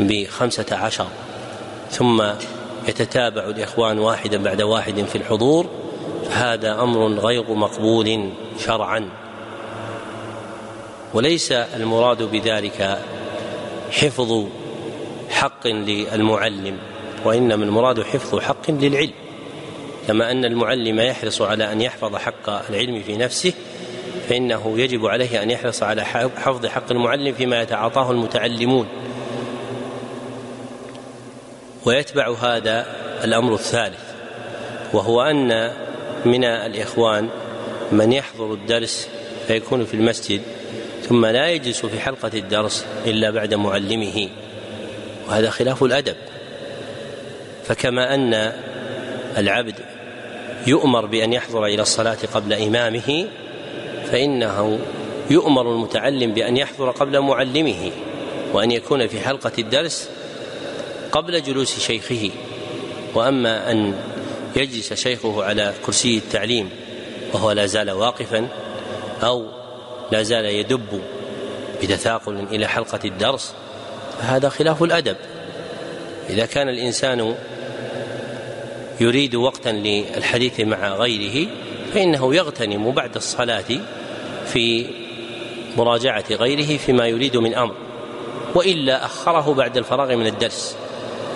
بخمسة 0.00 0.76
عشر 0.76 1.06
ثم 1.90 2.22
يتتابع 2.88 3.44
الإخوان 3.44 3.98
واحدا 3.98 4.42
بعد 4.42 4.62
واحد 4.62 5.04
في 5.04 5.16
الحضور 5.18 5.66
فهذا 6.30 6.82
أمر 6.82 7.06
غير 7.06 7.54
مقبول 7.54 8.30
شرعا. 8.58 9.08
وليس 11.14 11.52
المراد 11.52 12.22
بذلك 12.22 12.98
حفظ 13.90 14.46
حق 15.30 15.66
للمعلم 15.66 16.78
وإنما 17.24 17.64
المراد 17.64 18.02
حفظ 18.02 18.38
حق 18.38 18.70
للعلم. 18.70 19.12
كما 20.08 20.30
أن 20.30 20.44
المعلم 20.44 21.00
يحرص 21.00 21.42
على 21.42 21.72
أن 21.72 21.80
يحفظ 21.80 22.16
حق 22.16 22.70
العلم 22.70 23.02
في 23.02 23.16
نفسه 23.16 23.52
فإنه 24.30 24.78
يجب 24.78 25.06
عليه 25.06 25.42
أن 25.42 25.50
يحرص 25.50 25.82
على 25.82 26.04
حفظ 26.04 26.66
حق 26.66 26.90
المعلم 26.90 27.34
فيما 27.34 27.62
يتعاطاه 27.62 28.10
المتعلمون. 28.10 28.86
ويتبع 31.84 32.34
هذا 32.34 32.86
الأمر 33.24 33.54
الثالث 33.54 34.00
وهو 34.92 35.22
أن 35.22 35.72
من 36.24 36.44
الإخوان 36.44 37.28
من 37.92 38.12
يحضر 38.12 38.52
الدرس 38.52 39.08
فيكون 39.46 39.84
في 39.84 39.94
المسجد 39.94 40.40
ثم 41.02 41.26
لا 41.26 41.48
يجلس 41.48 41.86
في 41.86 42.00
حلقة 42.00 42.30
الدرس 42.34 42.86
إلا 43.06 43.30
بعد 43.30 43.54
معلمه. 43.54 44.28
وهذا 45.28 45.50
خلاف 45.50 45.82
الأدب. 45.82 46.16
فكما 47.64 48.14
أن 48.14 48.52
العبد 49.38 49.74
يؤمر 50.66 51.06
بأن 51.06 51.32
يحضر 51.32 51.66
إلى 51.66 51.82
الصلاة 51.82 52.18
قبل 52.34 52.52
إمامه 52.52 53.26
فإنه 54.12 54.78
يؤمر 55.30 55.72
المتعلم 55.72 56.32
بأن 56.32 56.56
يحضر 56.56 56.90
قبل 56.90 57.20
معلمه 57.20 57.90
وأن 58.52 58.70
يكون 58.70 59.06
في 59.06 59.20
حلقة 59.20 59.52
الدرس 59.58 60.08
قبل 61.12 61.42
جلوس 61.42 61.78
شيخه. 61.78 62.30
وأما 63.14 63.70
أن 63.70 63.94
يجلس 64.56 64.92
شيخه 64.92 65.44
على 65.44 65.74
كرسي 65.86 66.16
التعليم 66.16 66.70
وهو 67.32 67.52
لا 67.52 67.66
زال 67.66 67.90
واقفا 67.90 68.48
أو 69.22 69.46
لا 70.12 70.22
زال 70.22 70.44
يدب 70.44 71.00
بتثاقل 71.82 72.44
إلى 72.52 72.66
حلقة 72.66 73.00
الدرس 73.04 73.54
فهذا 74.18 74.48
خلاف 74.48 74.82
الأدب. 74.82 75.16
إذا 76.30 76.46
كان 76.46 76.68
الإنسان 76.68 77.34
يريد 79.00 79.34
وقتا 79.34 79.68
للحديث 79.68 80.60
مع 80.60 80.88
غيره 80.88 81.48
فإنه 81.94 82.34
يغتنم 82.34 82.90
بعد 82.90 83.16
الصلاة 83.16 83.64
في 84.52 84.86
مراجعة 85.76 86.24
غيره 86.30 86.78
فيما 86.78 87.06
يريد 87.06 87.36
من 87.36 87.54
أمر 87.54 87.74
وإلا 88.54 89.04
أخره 89.04 89.54
بعد 89.54 89.76
الفراغ 89.76 90.16
من 90.16 90.26
الدرس 90.26 90.76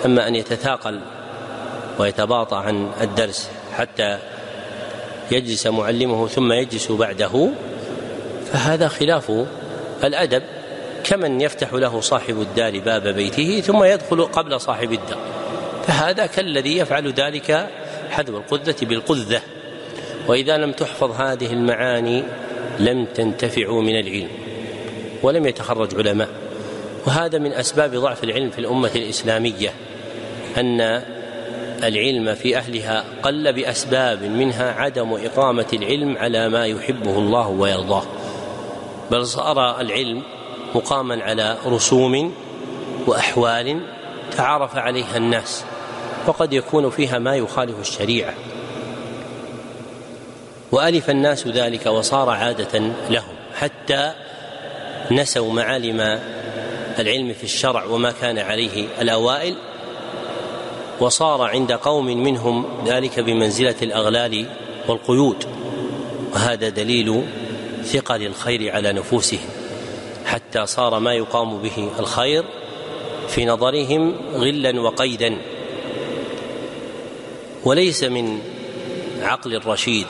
أما 0.05 0.27
أن 0.27 0.35
يتثاقل 0.35 0.99
ويتباطأ 1.99 2.57
عن 2.57 2.91
الدرس 3.01 3.49
حتى 3.73 4.19
يجلس 5.31 5.67
معلمه 5.67 6.27
ثم 6.27 6.51
يجلس 6.51 6.91
بعده 6.91 7.49
فهذا 8.51 8.87
خلاف 8.87 9.31
الأدب 10.03 10.43
كمن 11.03 11.41
يفتح 11.41 11.73
له 11.73 12.01
صاحب 12.01 12.41
الدار 12.41 12.79
باب 12.79 13.07
بيته 13.07 13.61
ثم 13.61 13.83
يدخل 13.83 14.21
قبل 14.21 14.61
صاحب 14.61 14.91
الدار 14.91 15.19
فهذا 15.87 16.25
كالذي 16.25 16.77
يفعل 16.77 17.13
ذلك 17.13 17.69
حذو 18.09 18.37
القذة 18.37 18.75
بالقذة 18.81 19.41
وإذا 20.27 20.57
لم 20.57 20.71
تحفظ 20.71 21.21
هذه 21.21 21.53
المعاني 21.53 22.23
لم 22.79 23.05
تنتفعوا 23.05 23.81
من 23.81 23.99
العلم 23.99 24.29
ولم 25.23 25.45
يتخرج 25.45 25.95
علماء. 25.95 26.29
وهذا 27.07 27.39
من 27.39 27.53
أسباب 27.53 27.95
ضعف 27.95 28.23
العلم 28.23 28.49
في 28.49 28.59
الأمة 28.59 28.91
الإسلامية 28.95 29.73
أن 30.57 30.81
العلم 31.83 32.35
في 32.35 32.57
أهلها 32.57 33.05
قل 33.23 33.53
بأسباب 33.53 34.23
منها 34.23 34.71
عدم 34.71 35.13
إقامة 35.13 35.65
العلم 35.73 36.17
على 36.17 36.49
ما 36.49 36.65
يحبه 36.65 37.17
الله 37.17 37.47
ويرضاه. 37.47 38.03
بل 39.11 39.25
صار 39.25 39.81
العلم 39.81 40.23
مقاما 40.75 41.23
على 41.23 41.57
رسوم 41.65 42.33
وأحوال 43.07 43.79
تعارف 44.37 44.75
عليها 44.75 45.17
الناس 45.17 45.65
وقد 46.27 46.53
يكون 46.53 46.89
فيها 46.89 47.19
ما 47.19 47.35
يخالف 47.35 47.79
الشريعة. 47.79 48.33
وألف 50.71 51.09
الناس 51.09 51.47
ذلك 51.47 51.85
وصار 51.85 52.29
عادة 52.29 52.79
لهم 53.09 53.35
حتى 53.55 54.13
نسوا 55.11 55.53
معالم 55.53 56.19
العلم 56.99 57.33
في 57.33 57.43
الشرع 57.43 57.85
وما 57.85 58.11
كان 58.11 58.37
عليه 58.37 58.87
الأوائل 59.01 59.55
وصار 60.99 61.41
عند 61.41 61.71
قوم 61.71 62.05
منهم 62.05 62.65
ذلك 62.85 63.19
بمنزلة 63.19 63.75
الأغلال 63.81 64.45
والقيود 64.87 65.45
وهذا 66.33 66.69
دليل 66.69 67.23
ثقل 67.83 68.25
الخير 68.25 68.75
على 68.75 68.93
نفوسهم 68.93 69.49
حتى 70.25 70.65
صار 70.65 70.99
ما 70.99 71.13
يقام 71.13 71.57
به 71.57 71.89
الخير 71.99 72.43
في 73.27 73.45
نظرهم 73.45 74.15
غلا 74.33 74.81
وقيدا. 74.81 75.37
وليس 77.65 78.03
من 78.03 78.39
عقل 79.21 79.55
الرشيد 79.55 80.07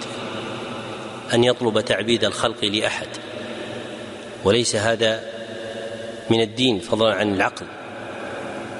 أن 1.33 1.43
يطلب 1.43 1.81
تعبيد 1.81 2.23
الخلق 2.23 2.65
لأحد. 2.65 3.07
وليس 4.43 4.75
هذا 4.75 5.23
من 6.29 6.41
الدين 6.41 6.79
فضلا 6.79 7.13
عن 7.13 7.33
العقل. 7.33 7.65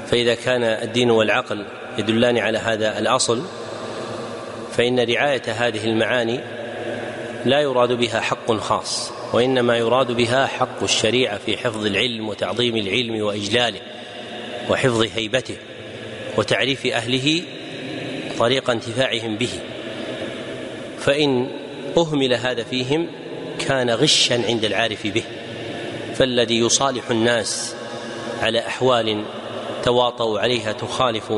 فإذا 0.08 0.36
كان 0.36 0.64
الدين 0.64 1.12
والعقل 1.12 1.66
يدلان 1.98 2.38
على 2.38 2.58
هذا 2.58 3.00
الأصل 3.00 3.42
فإن 4.72 5.00
رعاية 5.00 5.42
هذه 5.48 5.86
المعاني 5.86 6.40
لا 7.46 7.62
يراد 7.62 7.92
بها 7.92 8.22
حق 8.22 8.52
خاص 8.52 9.12
وإنما 9.34 9.78
يراد 9.78 10.12
بها 10.12 10.46
حق 10.46 10.84
الشريعة 10.84 11.38
في 11.38 11.58
حفظ 11.58 11.86
العلم 11.86 12.30
وتعظيم 12.30 12.76
العلم 12.76 13.22
وإجلاله 13.22 13.80
وحفظ 14.70 15.08
هيبته 15.16 15.58
وتعريف 16.38 16.86
أهله 16.86 17.42
طريق 18.40 18.70
انتفاعهم 18.70 19.36
به. 19.36 19.50
فإن 21.00 21.50
أهمل 21.98 22.34
هذا 22.34 22.64
فيهم 22.64 23.08
كان 23.60 23.90
غشا 23.90 24.48
عند 24.48 24.66
العارف 24.66 25.08
به 25.08 25.24
فالذي 26.16 26.60
يصالح 26.60 27.10
الناس 27.12 27.76
على 28.42 28.68
أحوال 28.68 29.24
تواطؤوا 29.84 30.40
عليها 30.40 30.72
تخالف 30.72 31.34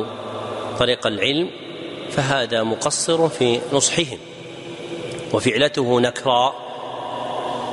طريق 0.79 1.07
العلم 1.07 1.49
فهذا 2.09 2.63
مقصر 2.63 3.29
في 3.29 3.59
نصحهم 3.73 4.17
وفعلته 5.33 5.99
نكراء 5.99 6.67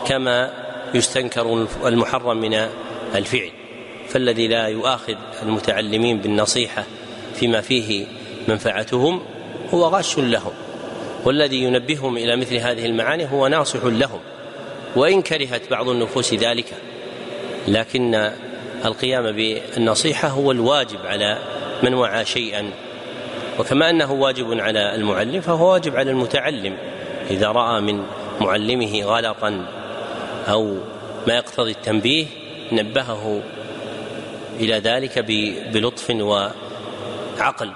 كما 0.07 0.51
يستنكر 0.95 1.67
المحرم 1.85 2.37
من 2.37 2.69
الفعل 3.15 3.51
فالذي 4.09 4.49
لا 4.49 4.67
يؤاخذ 4.67 5.15
المتعلمين 5.43 6.19
بالنصيحة 6.19 6.85
فيما 7.35 7.61
فيه 7.61 8.07
منفعتهم 8.49 9.23
هو 9.75 9.85
غاش 9.85 10.19
لهم. 10.19 10.53
والذي 11.25 11.63
ينبههم 11.63 12.17
إلى 12.17 12.37
مثل 12.37 12.57
هذه 12.57 12.87
المعاني 12.87 13.31
هو 13.33 13.47
ناصح 13.47 13.85
لهم 13.85 14.21
وإن 14.97 15.23
كرهت 15.23 15.71
بعض 15.71 15.89
النفوس 15.89 16.35
ذلك. 16.35 16.67
لكن 17.69 18.31
القيام 18.85 19.33
بالنصيحة 19.33 20.29
هو 20.29 20.53
الواجب 20.53 21.07
على 21.07 21.39
من 21.83 21.95
وعى 21.95 22.25
شيئا. 22.25 22.71
وكما 23.59 23.91
أنه 23.91 24.13
واجب 24.13 24.61
على 24.61 24.95
المعلم 24.95 25.41
فهو 25.41 25.73
واجب 25.73 25.97
على 25.97 26.11
المتعلم. 26.11 26.77
إذا 27.31 27.49
رأى 27.49 27.81
من 27.81 28.05
معلمه 28.41 29.03
غلطا 29.03 29.67
أو 30.49 30.77
ما 31.27 31.35
يقتضي 31.35 31.71
التنبيه 31.71 32.27
نبهه 32.73 33.43
إلى 34.61 34.79
ذلك 34.79 35.19
بلطف 35.73 36.11
وعقل. 36.11 37.73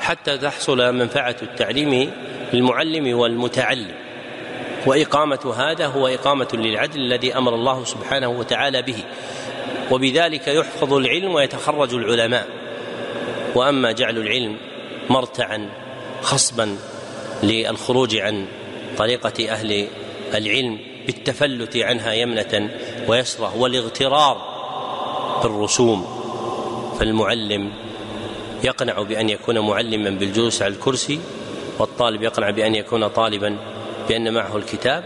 حتى 0.00 0.38
تحصل 0.38 0.94
منفعة 0.94 1.36
التعليم 1.42 2.10
للمعلم 2.52 3.18
والمتعلم. 3.18 3.94
وإقامة 4.86 5.54
هذا 5.56 5.86
هو 5.86 6.06
إقامة 6.06 6.48
للعدل 6.54 7.00
الذي 7.00 7.36
أمر 7.36 7.54
الله 7.54 7.84
سبحانه 7.84 8.28
وتعالى 8.28 8.82
به. 8.82 8.98
وبذلك 9.90 10.48
يحفظ 10.48 10.92
العلم 10.92 11.34
ويتخرج 11.34 11.94
العلماء. 11.94 12.46
وأما 13.54 13.92
جعل 13.92 14.18
العلم 14.18 14.56
مرتعا 15.10 15.68
خصبا 16.22 16.76
للخروج 17.42 18.16
عن 18.16 18.46
طريقة 18.98 19.50
أهل 19.50 19.88
العلم 20.34 20.78
بالتفلت 21.06 21.76
عنها 21.76 22.12
يمنة 22.12 22.70
ويسرة 23.08 23.56
والاغترار 23.56 24.56
بالرسوم. 25.42 26.06
فالمعلم 27.00 27.72
يقنع 28.64 29.02
بأن 29.02 29.28
يكون 29.28 29.58
معلما 29.58 30.10
بالجلوس 30.10 30.62
على 30.62 30.74
الكرسي 30.74 31.20
والطالب 31.78 32.22
يقنع 32.22 32.50
بأن 32.50 32.74
يكون 32.74 33.08
طالبا 33.08 33.56
بأن 34.08 34.34
معه 34.34 34.56
الكتاب 34.56 35.04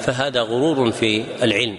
فهذا 0.00 0.40
غرور 0.42 0.92
في 0.92 1.24
العلم. 1.42 1.78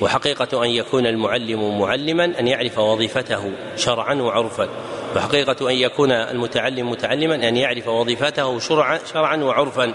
وحقيقة 0.00 0.64
أن 0.64 0.70
يكون 0.70 1.06
المعلم 1.06 1.78
معلما 1.78 2.24
أن 2.24 2.48
يعرف 2.48 2.78
وظيفته 2.78 3.52
شرعا 3.76 4.14
وعرفا. 4.14 4.68
وحقيقة 5.16 5.70
أن 5.70 5.74
يكون 5.74 6.12
المتعلم 6.12 6.90
متعلما 6.90 7.34
أن 7.34 7.56
يعرف 7.56 7.88
وظيفته 7.88 8.58
شرعا, 8.58 9.00
شرعا 9.12 9.36
وعرفا. 9.36 9.92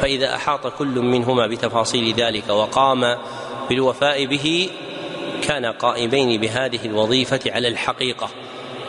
فإذا 0.00 0.34
أحاط 0.34 0.66
كل 0.66 1.00
منهما 1.00 1.46
بتفاصيل 1.46 2.14
ذلك 2.14 2.48
وقام 2.48 3.16
بالوفاء 3.68 4.24
به 4.26 4.70
كان 5.42 5.66
قائمين 5.66 6.40
بهذه 6.40 6.80
الوظيفة 6.84 7.40
على 7.46 7.68
الحقيقة. 7.68 8.28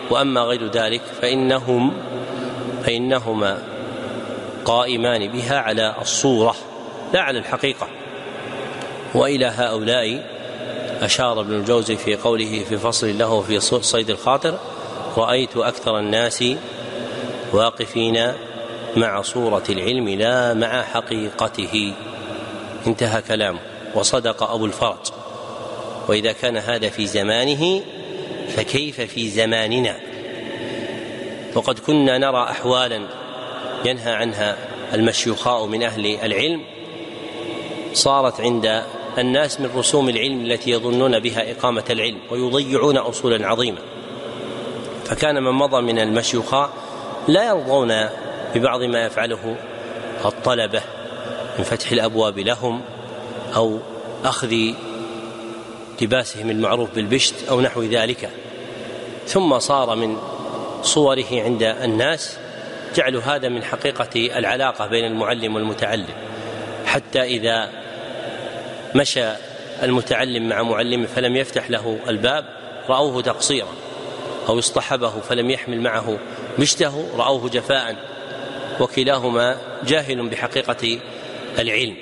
وأما 0.10 0.42
غير 0.42 0.68
ذلك 0.68 1.02
فإنهم 1.22 1.94
فإنهما 2.84 3.64
قائمان 4.66 5.28
بها 5.28 5.60
على 5.60 5.96
الصورة 6.02 6.56
لا 7.14 7.22
على 7.22 7.40
الحقيقة. 7.40 7.88
وإلى 9.16 9.46
هؤلاء 9.46 10.24
أشار 11.02 11.40
ابن 11.40 11.54
الجوزي 11.54 11.96
في 11.96 12.16
قوله 12.16 12.64
في 12.70 12.78
فصل 12.78 13.18
له 13.18 13.42
في 13.42 13.60
صيد 13.60 14.10
الخاطر 14.10 14.60
رأيت 15.18 15.58
أكثر 15.58 16.00
الناس 16.00 16.44
واقفين 17.54 18.34
مع 18.96 19.22
صورة 19.22 19.64
العلم 19.70 20.10
لا 20.10 20.54
مع 20.54 20.82
حقيقته. 20.82 21.94
انتهى 22.88 23.22
كلامه. 23.22 23.60
وصدق 23.96 24.44
أبو 24.44 24.66
الفرج. 24.66 25.12
وإذا 26.08 26.32
كان 26.32 26.58
هذا 26.58 26.90
في 26.90 27.08
زمانه 27.08 27.82
فكيف 28.56 29.02
في 29.02 29.30
زماننا؟ 29.30 30.11
وقد 31.56 31.80
كنا 31.80 32.18
نرى 32.18 32.44
أحوالا 32.44 33.02
ينهى 33.86 34.14
عنها 34.14 34.58
المشيخاء 34.94 35.66
من 35.66 35.84
أهل 35.84 36.06
العلم 36.26 36.62
صارت 37.94 38.42
عند 38.42 38.84
الناس 39.18 39.60
من 39.60 39.70
رسوم 39.76 40.10
العلم 40.10 40.46
التي 40.46 40.72
يظنون 40.72 41.20
بها 41.20 41.52
إقامة 41.52 41.84
العلم 41.90 42.20
ويضيعون 42.32 42.98
أصولا 42.98 43.48
عظيمة 43.48 43.80
فكان 45.06 45.44
من 45.44 45.52
مضى 45.52 45.82
من 45.82 46.00
المشيخاء 46.00 46.70
لا 47.28 47.48
يرضون 47.48 47.94
ببعض 48.56 48.82
ما 48.82 49.06
يفعله 49.06 49.56
الطلبة 50.26 50.82
من 51.58 51.64
فتح 51.64 51.92
الأبواب 51.92 52.40
لهم 52.40 52.82
أو 53.56 53.80
أخذ 54.24 54.56
لباسهم 56.02 56.50
المعروف 56.50 56.96
بالبشت 56.96 57.34
أو 57.50 57.62
نحو 57.62 57.84
ذلك. 57.84 58.30
ثم 59.28 59.60
صار 59.60 59.96
من 59.96 60.18
صوره 60.84 61.26
عند 61.32 61.64
الناس 61.64 62.38
جعل 62.96 63.16
هذا 63.16 63.50
من 63.50 63.64
حقيقة 63.64 64.38
العلاقة 64.40 64.88
بين 64.88 65.06
المعلم 65.06 65.56
والمتعلم. 65.56 66.14
حتى 66.86 67.22
إذا 67.22 67.70
مشى 68.96 69.30
المتعلم 69.84 70.50
مع 70.50 70.64
معلمه 70.64 71.06
فلم 71.06 71.36
يفتح 71.36 71.70
له 71.70 72.00
الباب 72.08 72.46
رأوه 72.90 73.22
تقصيرا. 73.22 73.74
أو 74.50 74.60
اصطحبه 74.60 75.10
فلم 75.10 75.50
يحمل 75.50 75.82
معه 75.82 76.18
مشته 76.60 77.10
رأوه 77.18 77.50
جفاء. 77.50 77.96
وكلاهما 78.80 79.58
جاهل 79.84 80.30
بحقيقة 80.30 81.00
العلم. 81.60 81.96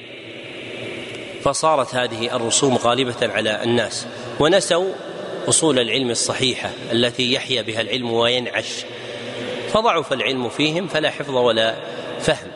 فصارت 1.43 1.95
هذه 1.95 2.35
الرسوم 2.35 2.75
غالبة 2.75 3.15
على 3.21 3.63
الناس. 3.63 4.07
ونسوا 4.39 4.93
أصول 5.49 5.79
العلم 5.79 6.09
الصحيحة 6.09 6.69
التي 6.91 7.33
يحيا 7.33 7.61
بها 7.61 7.81
العلم 7.81 8.11
وينعش. 8.13 8.85
فضعف 9.69 10.13
العلم 10.13 10.49
فيهم 10.49 10.87
فلا 10.87 11.09
حفظ 11.09 11.35
ولا 11.35 11.75
فهم. 12.19 12.47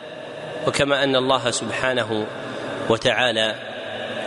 وكما 0.66 1.04
أن 1.04 1.16
الله 1.16 1.50
سبحانه 1.50 2.26
وتعالى 2.88 3.54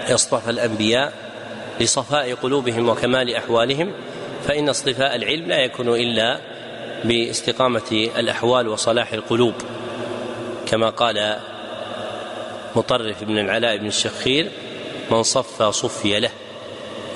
أصطفى 0.09 0.49
الأنبياء 0.49 1.13
لصفاء 1.79 2.33
قلوبهم 2.33 2.89
وكمال 2.89 3.35
أحوالهم 3.35 3.91
فإن 4.47 4.69
اصطفاء 4.69 5.15
العلم 5.15 5.47
لا 5.47 5.57
يكون 5.59 5.89
إلا 5.89 6.39
باستقامة 7.03 8.09
الأحوال 8.17 8.67
وصلاح 8.67 9.13
القلوب. 9.13 9.53
كما 10.65 10.89
قال 10.89 11.39
مطرف 12.75 13.23
بن 13.23 13.37
العلاء 13.37 13.77
بن 13.77 13.87
الشخير 13.87 14.51
من 15.11 15.23
صفى 15.23 15.71
صفي 15.71 16.19
له. 16.19 16.31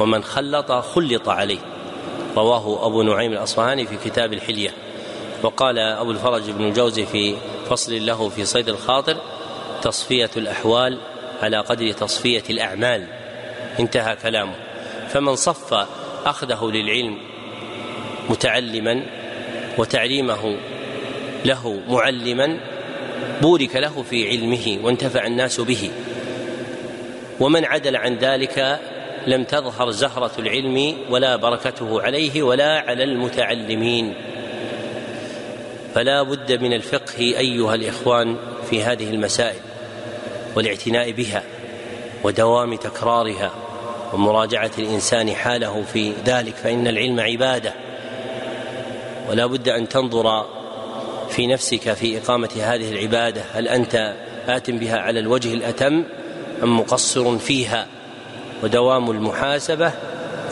ومن 0.01 0.23
خلط 0.23 0.71
خلط 0.71 1.29
عليه. 1.29 1.59
رواه 2.37 2.85
أبو 2.85 3.01
نعيم 3.01 3.33
الأصفهاني 3.33 3.87
في 3.87 3.97
كتاب 4.09 4.33
الحلية. 4.33 4.73
وقال 5.43 5.79
أبو 5.79 6.11
الفرج 6.11 6.51
بن 6.51 6.65
الجوزي 6.65 7.05
في 7.05 7.35
فصل 7.69 8.05
له 8.05 8.29
في 8.29 8.45
صيد 8.45 8.69
الخاطر 8.69 9.17
تصفية 9.81 10.29
الأحوال 10.37 10.97
على 11.41 11.57
قدر 11.57 11.91
تصفية 11.91 12.43
الأعمال. 12.49 13.07
انتهى 13.79 14.15
كلامه. 14.15 14.55
فمن 15.09 15.35
صف 15.35 15.87
أخذه 16.25 16.65
للعلم 16.65 17.17
متعلما 18.29 19.03
وتعليمه 19.77 20.57
له 21.45 21.81
معلما 21.89 22.59
بورك 23.41 23.75
له 23.75 24.03
في 24.09 24.29
علمه 24.29 24.79
وانتفع 24.83 25.25
الناس 25.27 25.59
به. 25.59 25.91
ومن 27.39 27.65
عدل 27.65 27.95
عن 27.95 28.15
ذلك 28.15 28.79
لم 29.27 29.43
تظهر 29.43 29.91
زهرة 29.91 30.31
العلم 30.39 30.95
ولا 31.09 31.35
بركته 31.35 32.01
عليه 32.01 32.43
ولا 32.43 32.79
على 32.79 33.03
المتعلمين. 33.03 34.13
فلا 35.95 36.23
بد 36.23 36.61
من 36.61 36.73
الفقه 36.73 37.19
أيها 37.19 37.75
الإخوان 37.75 38.37
في 38.69 38.83
هذه 38.83 39.09
المسائل 39.09 39.59
والاعتناء 40.55 41.11
بها 41.11 41.43
ودوام 42.23 42.75
تكرارها 42.75 43.51
ومراجعة 44.13 44.71
الإنسان 44.77 45.35
حاله 45.35 45.83
في 45.93 46.13
ذلك 46.25 46.55
فإن 46.55 46.87
العلم 46.87 47.19
عبادة. 47.19 47.73
ولا 49.29 49.45
بد 49.45 49.69
أن 49.69 49.89
تنظر 49.89 50.45
في 51.29 51.47
نفسك 51.47 51.93
في 51.93 52.17
إقامة 52.17 52.49
هذه 52.61 52.91
العبادة 52.91 53.41
هل 53.53 53.67
أنت 53.67 54.15
آت 54.47 54.71
بها 54.71 54.97
على 54.97 55.19
الوجه 55.19 55.53
الأتم 55.53 56.03
أم 56.63 56.79
مقصر 56.79 57.37
فيها؟ 57.37 57.87
ودوام 58.63 59.11
المحاسبة 59.11 59.91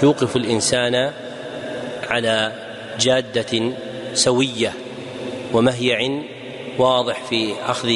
يوقف 0.03 0.35
الإنسان 0.35 1.11
على 2.09 2.51
جادة 2.99 3.73
سوية 4.13 4.73
ومهيع 5.53 6.21
واضح 6.77 7.23
في 7.23 7.53
أخذ 7.65 7.89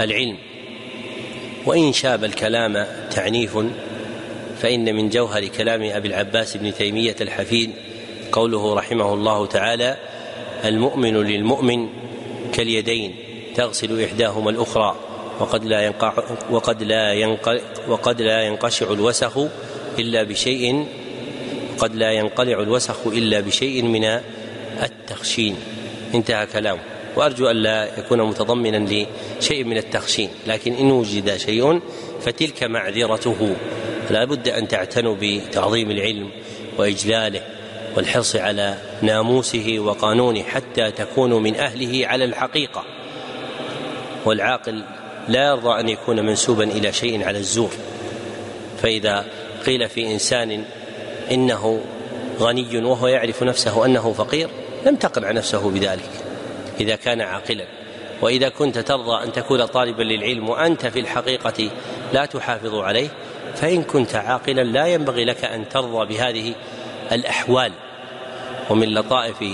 العلم. 0.00 0.36
وإن 1.66 1.92
شاب 1.92 2.24
الكلام 2.24 2.86
تعنيف 3.10 3.58
فإن 4.62 4.94
من 4.94 5.08
جوهر 5.08 5.46
كلام 5.46 5.82
أبي 5.82 6.08
العباس 6.08 6.56
بن 6.56 6.74
تيمية 6.74 7.16
الحفيد 7.20 7.70
قوله 8.32 8.74
رحمه 8.74 9.14
الله 9.14 9.46
تعالى 9.46 9.96
المؤمن 10.64 11.16
للمؤمن 11.16 11.88
كاليدين 12.52 13.14
تغسل 13.54 14.04
إحداهما 14.04 14.50
الأخرى 14.50 14.96
وقد 15.40 15.64
لا 15.64 15.86
ينقع 15.86 16.12
وقد 16.50 16.82
لا 16.82 17.12
ينقع 17.12 17.58
وقد 17.88 18.22
لا 18.22 18.42
ينقشع 18.42 18.92
الوسخ 18.92 19.38
إلا 19.98 20.22
بشيء 20.22 20.86
قد 21.78 21.94
لا 21.94 22.12
ينقلع 22.12 22.60
الوسخ 22.60 23.06
إلا 23.06 23.40
بشيء 23.40 23.82
من 23.82 24.20
التخشين. 24.82 25.56
انتهى 26.14 26.46
كلامه 26.46 26.80
وأرجو 27.16 27.46
أن 27.46 27.56
لا 27.56 27.98
يكون 27.98 28.22
متضمنا 28.22 29.06
لشيء 29.40 29.64
من 29.64 29.76
التخشين 29.76 30.30
لكن 30.46 30.74
إن 30.74 30.90
وجد 30.90 31.36
شيء 31.36 31.80
فتلك 32.20 32.62
معذرته. 32.62 33.56
لا 34.10 34.24
بد 34.24 34.48
أن 34.48 34.68
تعتنوا 34.68 35.16
بتعظيم 35.20 35.90
العلم 35.90 36.30
وإجلاله 36.78 37.42
والحرص 37.96 38.36
على 38.36 38.78
ناموسه 39.02 39.76
وقانونه 39.78 40.42
حتى 40.42 40.90
تكونوا 40.90 41.40
من 41.40 41.56
أهله 41.56 42.06
على 42.06 42.24
الحقيقة. 42.24 42.84
والعاقل 44.24 44.84
لا 45.28 45.46
يرضى 45.46 45.80
أن 45.80 45.88
يكون 45.88 46.26
منسوبا 46.26 46.64
إلى 46.64 46.92
شيء 46.92 47.24
على 47.24 47.38
الزور. 47.38 47.70
فإذا 48.82 49.24
قيل 49.66 49.88
في 49.88 50.12
إنسان 50.12 50.64
إنه 51.30 51.80
غني 52.40 52.84
وهو 52.84 53.06
يعرف 53.06 53.42
نفسه 53.42 53.84
أنه 53.86 54.12
فقير 54.12 54.48
لم 54.86 54.96
تقنع 54.96 55.30
نفسه 55.30 55.70
بذلك 55.70 56.10
إذا 56.80 56.96
كان 56.96 57.20
عاقلا. 57.20 57.64
وإذا 58.22 58.48
كنت 58.48 58.78
ترضى 58.78 59.24
أن 59.24 59.32
تكون 59.32 59.66
طالبا 59.66 60.02
للعلم 60.02 60.48
وأنت 60.48 60.86
في 60.86 61.00
الحقيقة 61.00 61.70
لا 62.12 62.26
تحافظ 62.26 62.74
عليه 62.74 63.08
فإن 63.54 63.82
كنت 63.82 64.14
عاقلا 64.14 64.60
لا 64.64 64.86
ينبغي 64.86 65.24
لك 65.24 65.44
أن 65.44 65.68
ترضى 65.68 66.14
بهذه 66.14 66.54
الأحوال. 67.12 67.72
ومن 68.70 68.94
لطائف 68.94 69.44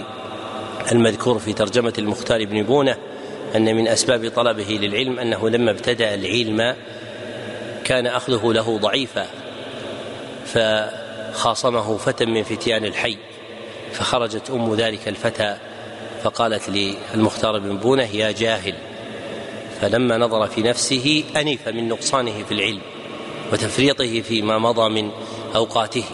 المذكور 0.92 1.38
في 1.38 1.52
ترجمة 1.52 1.92
المختار 1.98 2.44
بن 2.44 2.62
بونة 2.62 2.96
أن 3.56 3.76
من 3.76 3.88
أسباب 3.88 4.30
طلبه 4.36 4.78
للعلم 4.82 5.18
أنه 5.18 5.48
لما 5.48 5.70
ابتدأ 5.70 6.14
العلم 6.14 6.76
كان 7.84 8.06
أخذه 8.06 8.52
له 8.52 8.78
ضعيفا 8.78 9.26
فخاصمه 10.46 11.96
فتى 11.96 12.26
من 12.26 12.42
فتيان 12.42 12.84
الحي 12.84 13.16
فخرجت 13.92 14.50
أم 14.50 14.74
ذلك 14.74 15.08
الفتى 15.08 15.56
فقالت 16.22 16.68
للمختار 16.68 17.58
بن 17.58 17.76
بونة 17.76 18.16
يا 18.16 18.32
جاهل 18.32 18.74
فلما 19.80 20.18
نظر 20.18 20.46
في 20.46 20.62
نفسه 20.62 21.24
انف 21.36 21.68
من 21.68 21.88
نقصانه 21.88 22.44
في 22.48 22.54
العلم 22.54 22.80
وتفريطه 23.52 24.20
فيما 24.20 24.58
مضى 24.58 25.02
من 25.02 25.10
أوقاته 25.54 26.04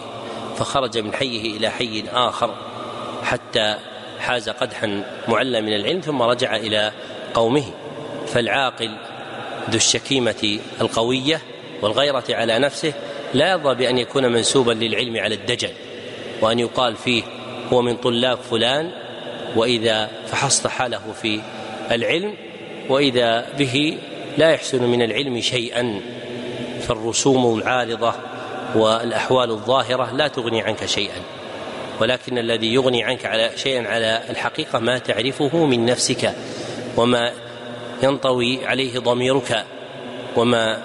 فخرج 0.57 0.97
من 0.97 1.13
حيه 1.13 1.57
إلى 1.57 1.69
حي 1.69 2.03
آخر 2.13 2.55
حتى 3.23 3.75
حاز 4.19 4.49
قدحا 4.49 5.03
معلى 5.27 5.61
من 5.61 5.75
العلم 5.75 5.99
ثم 6.01 6.21
رجع 6.21 6.55
إلى 6.55 6.91
قومه 7.35 7.63
فالعاقل 8.27 8.91
ذو 9.69 9.75
الشكيمة 9.75 10.59
القوية 10.81 11.41
والغيرة 11.81 12.23
على 12.29 12.59
نفسه 12.59 12.93
لا 13.33 13.51
يرضى 13.51 13.75
بأن 13.75 13.97
يكون 13.97 14.31
منسوبا 14.31 14.71
للعلم 14.71 15.17
على 15.17 15.35
الدجل 15.35 15.71
وأن 16.41 16.59
يقال 16.59 16.95
فيه 16.95 17.23
هو 17.73 17.81
من 17.81 17.95
طلاب 17.97 18.37
فلان 18.37 18.91
وإذا 19.55 20.09
فحصت 20.27 20.67
حاله 20.67 21.13
في 21.21 21.41
العلم 21.91 22.33
وإذا 22.89 23.45
به 23.57 23.97
لا 24.37 24.49
يحسن 24.49 24.83
من 24.83 25.01
العلم 25.01 25.41
شيئا 25.41 26.01
فالرسوم 26.81 27.59
العارضة 27.59 28.13
والأحوال 28.75 29.49
الظاهرة 29.51 30.11
لا 30.13 30.27
تغني 30.27 30.61
عنك 30.61 30.85
شيئا 30.85 31.21
ولكن 31.99 32.37
الذي 32.37 32.73
يغني 32.73 33.03
عنك 33.03 33.25
على 33.25 33.51
شيئا 33.55 33.87
على 33.87 34.21
الحقيقة 34.29 34.79
ما 34.79 34.97
تعرفه 34.97 35.65
من 35.65 35.85
نفسك 35.85 36.35
وما 36.97 37.31
ينطوي 38.03 38.65
عليه 38.65 38.99
ضميرك 38.99 39.65
وما 40.37 40.81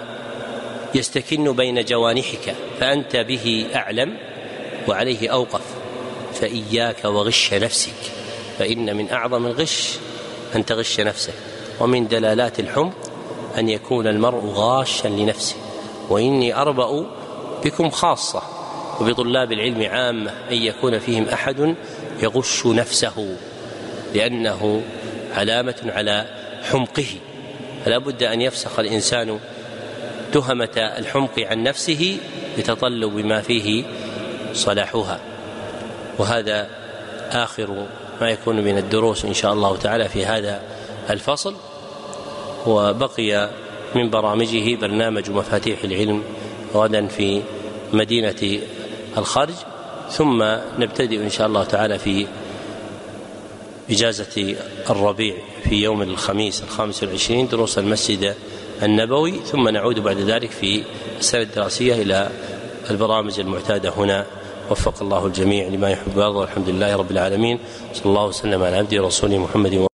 يستكن 0.95 1.51
بين 1.51 1.85
جوانحك 1.85 2.55
فأنت 2.79 3.15
به 3.15 3.65
أعلم 3.75 4.17
وعليه 4.87 5.29
أوقف. 5.29 5.61
فإياك 6.33 7.05
وغش 7.05 7.53
نفسك 7.53 8.11
فإن 8.59 8.95
من 8.97 9.11
أعظم 9.11 9.45
الغش 9.45 9.97
أن 10.55 10.65
تغش 10.65 10.99
نفسك 10.99 11.33
ومن 11.79 12.07
دلالات 12.07 12.59
الحمق 12.59 12.93
أن 13.57 13.69
يكون 13.69 14.07
المرء 14.07 14.45
غاشا 14.45 15.07
لنفسه. 15.07 15.55
وإني 16.09 16.55
أربأ 16.55 17.05
بكم 17.65 17.89
خاصة 17.89 18.41
وبطلاب 19.01 19.51
العلم 19.51 19.83
عامة 19.83 20.31
أن 20.51 20.55
يكون 20.55 20.99
فيهم 20.99 21.29
أحد 21.29 21.75
يغش 22.23 22.65
نفسه 22.65 23.37
لأنه 24.15 24.81
علامة 25.35 25.75
على 25.85 26.25
حمقه. 26.71 27.07
فلا 27.85 27.97
بد 27.97 28.23
أن 28.23 28.41
يفسخ 28.41 28.79
الإنسان 28.79 29.39
تهمة 30.33 30.77
الحمق 30.77 31.39
عن 31.39 31.63
نفسه 31.63 32.17
بتطلب 32.57 33.13
ما 33.13 33.41
فيه 33.41 33.83
صلاحها. 34.53 35.19
وهذا 36.17 36.67
آخر 37.31 37.85
ما 38.21 38.29
يكون 38.29 38.55
من 38.61 38.77
الدروس 38.77 39.25
إن 39.25 39.33
شاء 39.33 39.53
الله 39.53 39.77
تعالى 39.77 40.09
في 40.09 40.25
هذا 40.25 40.61
الفصل. 41.09 41.55
وبقي 42.67 43.49
من 43.95 44.09
برامجه 44.09 44.75
برنامج 44.75 45.29
مفاتيح 45.29 45.83
العلم 45.83 46.23
غدا 46.73 47.07
في 47.07 47.41
مدينة 47.93 48.59
الخرج 49.17 49.53
ثم 50.09 50.43
نبتدئ 50.79 51.23
إن 51.23 51.29
شاء 51.29 51.47
الله 51.47 51.63
تعالى 51.63 51.99
في 51.99 52.27
إجازة 53.89 54.55
الربيع 54.89 55.35
في 55.63 55.75
يوم 55.75 56.01
الخميس 56.01 56.63
الخامس 56.63 57.03
والعشرين 57.03 57.47
دروس 57.47 57.77
المسجد 57.77 58.35
النبوي 58.83 59.39
ثم 59.45 59.69
نعود 59.69 59.99
بعد 59.99 60.17
ذلك 60.17 60.51
في 60.51 60.83
السنة 61.19 61.41
الدراسية 61.41 61.93
إلى 61.93 62.29
البرامج 62.89 63.39
المعتادة 63.39 63.89
هنا. 63.89 64.25
وفق 64.71 65.01
الله 65.01 65.25
الجميع 65.25 65.67
لما 65.67 65.89
يحب 65.89 66.17
ويرضى 66.17 66.37
والحمد 66.37 66.69
لله 66.69 66.95
رب 66.95 67.11
العالمين. 67.11 67.59
صلى 67.93 68.05
الله 68.05 68.25
وسلم 68.25 68.63
على 68.63 68.77
عبده 68.77 69.03
ورسوله 69.03 69.37
محمد 69.37 69.90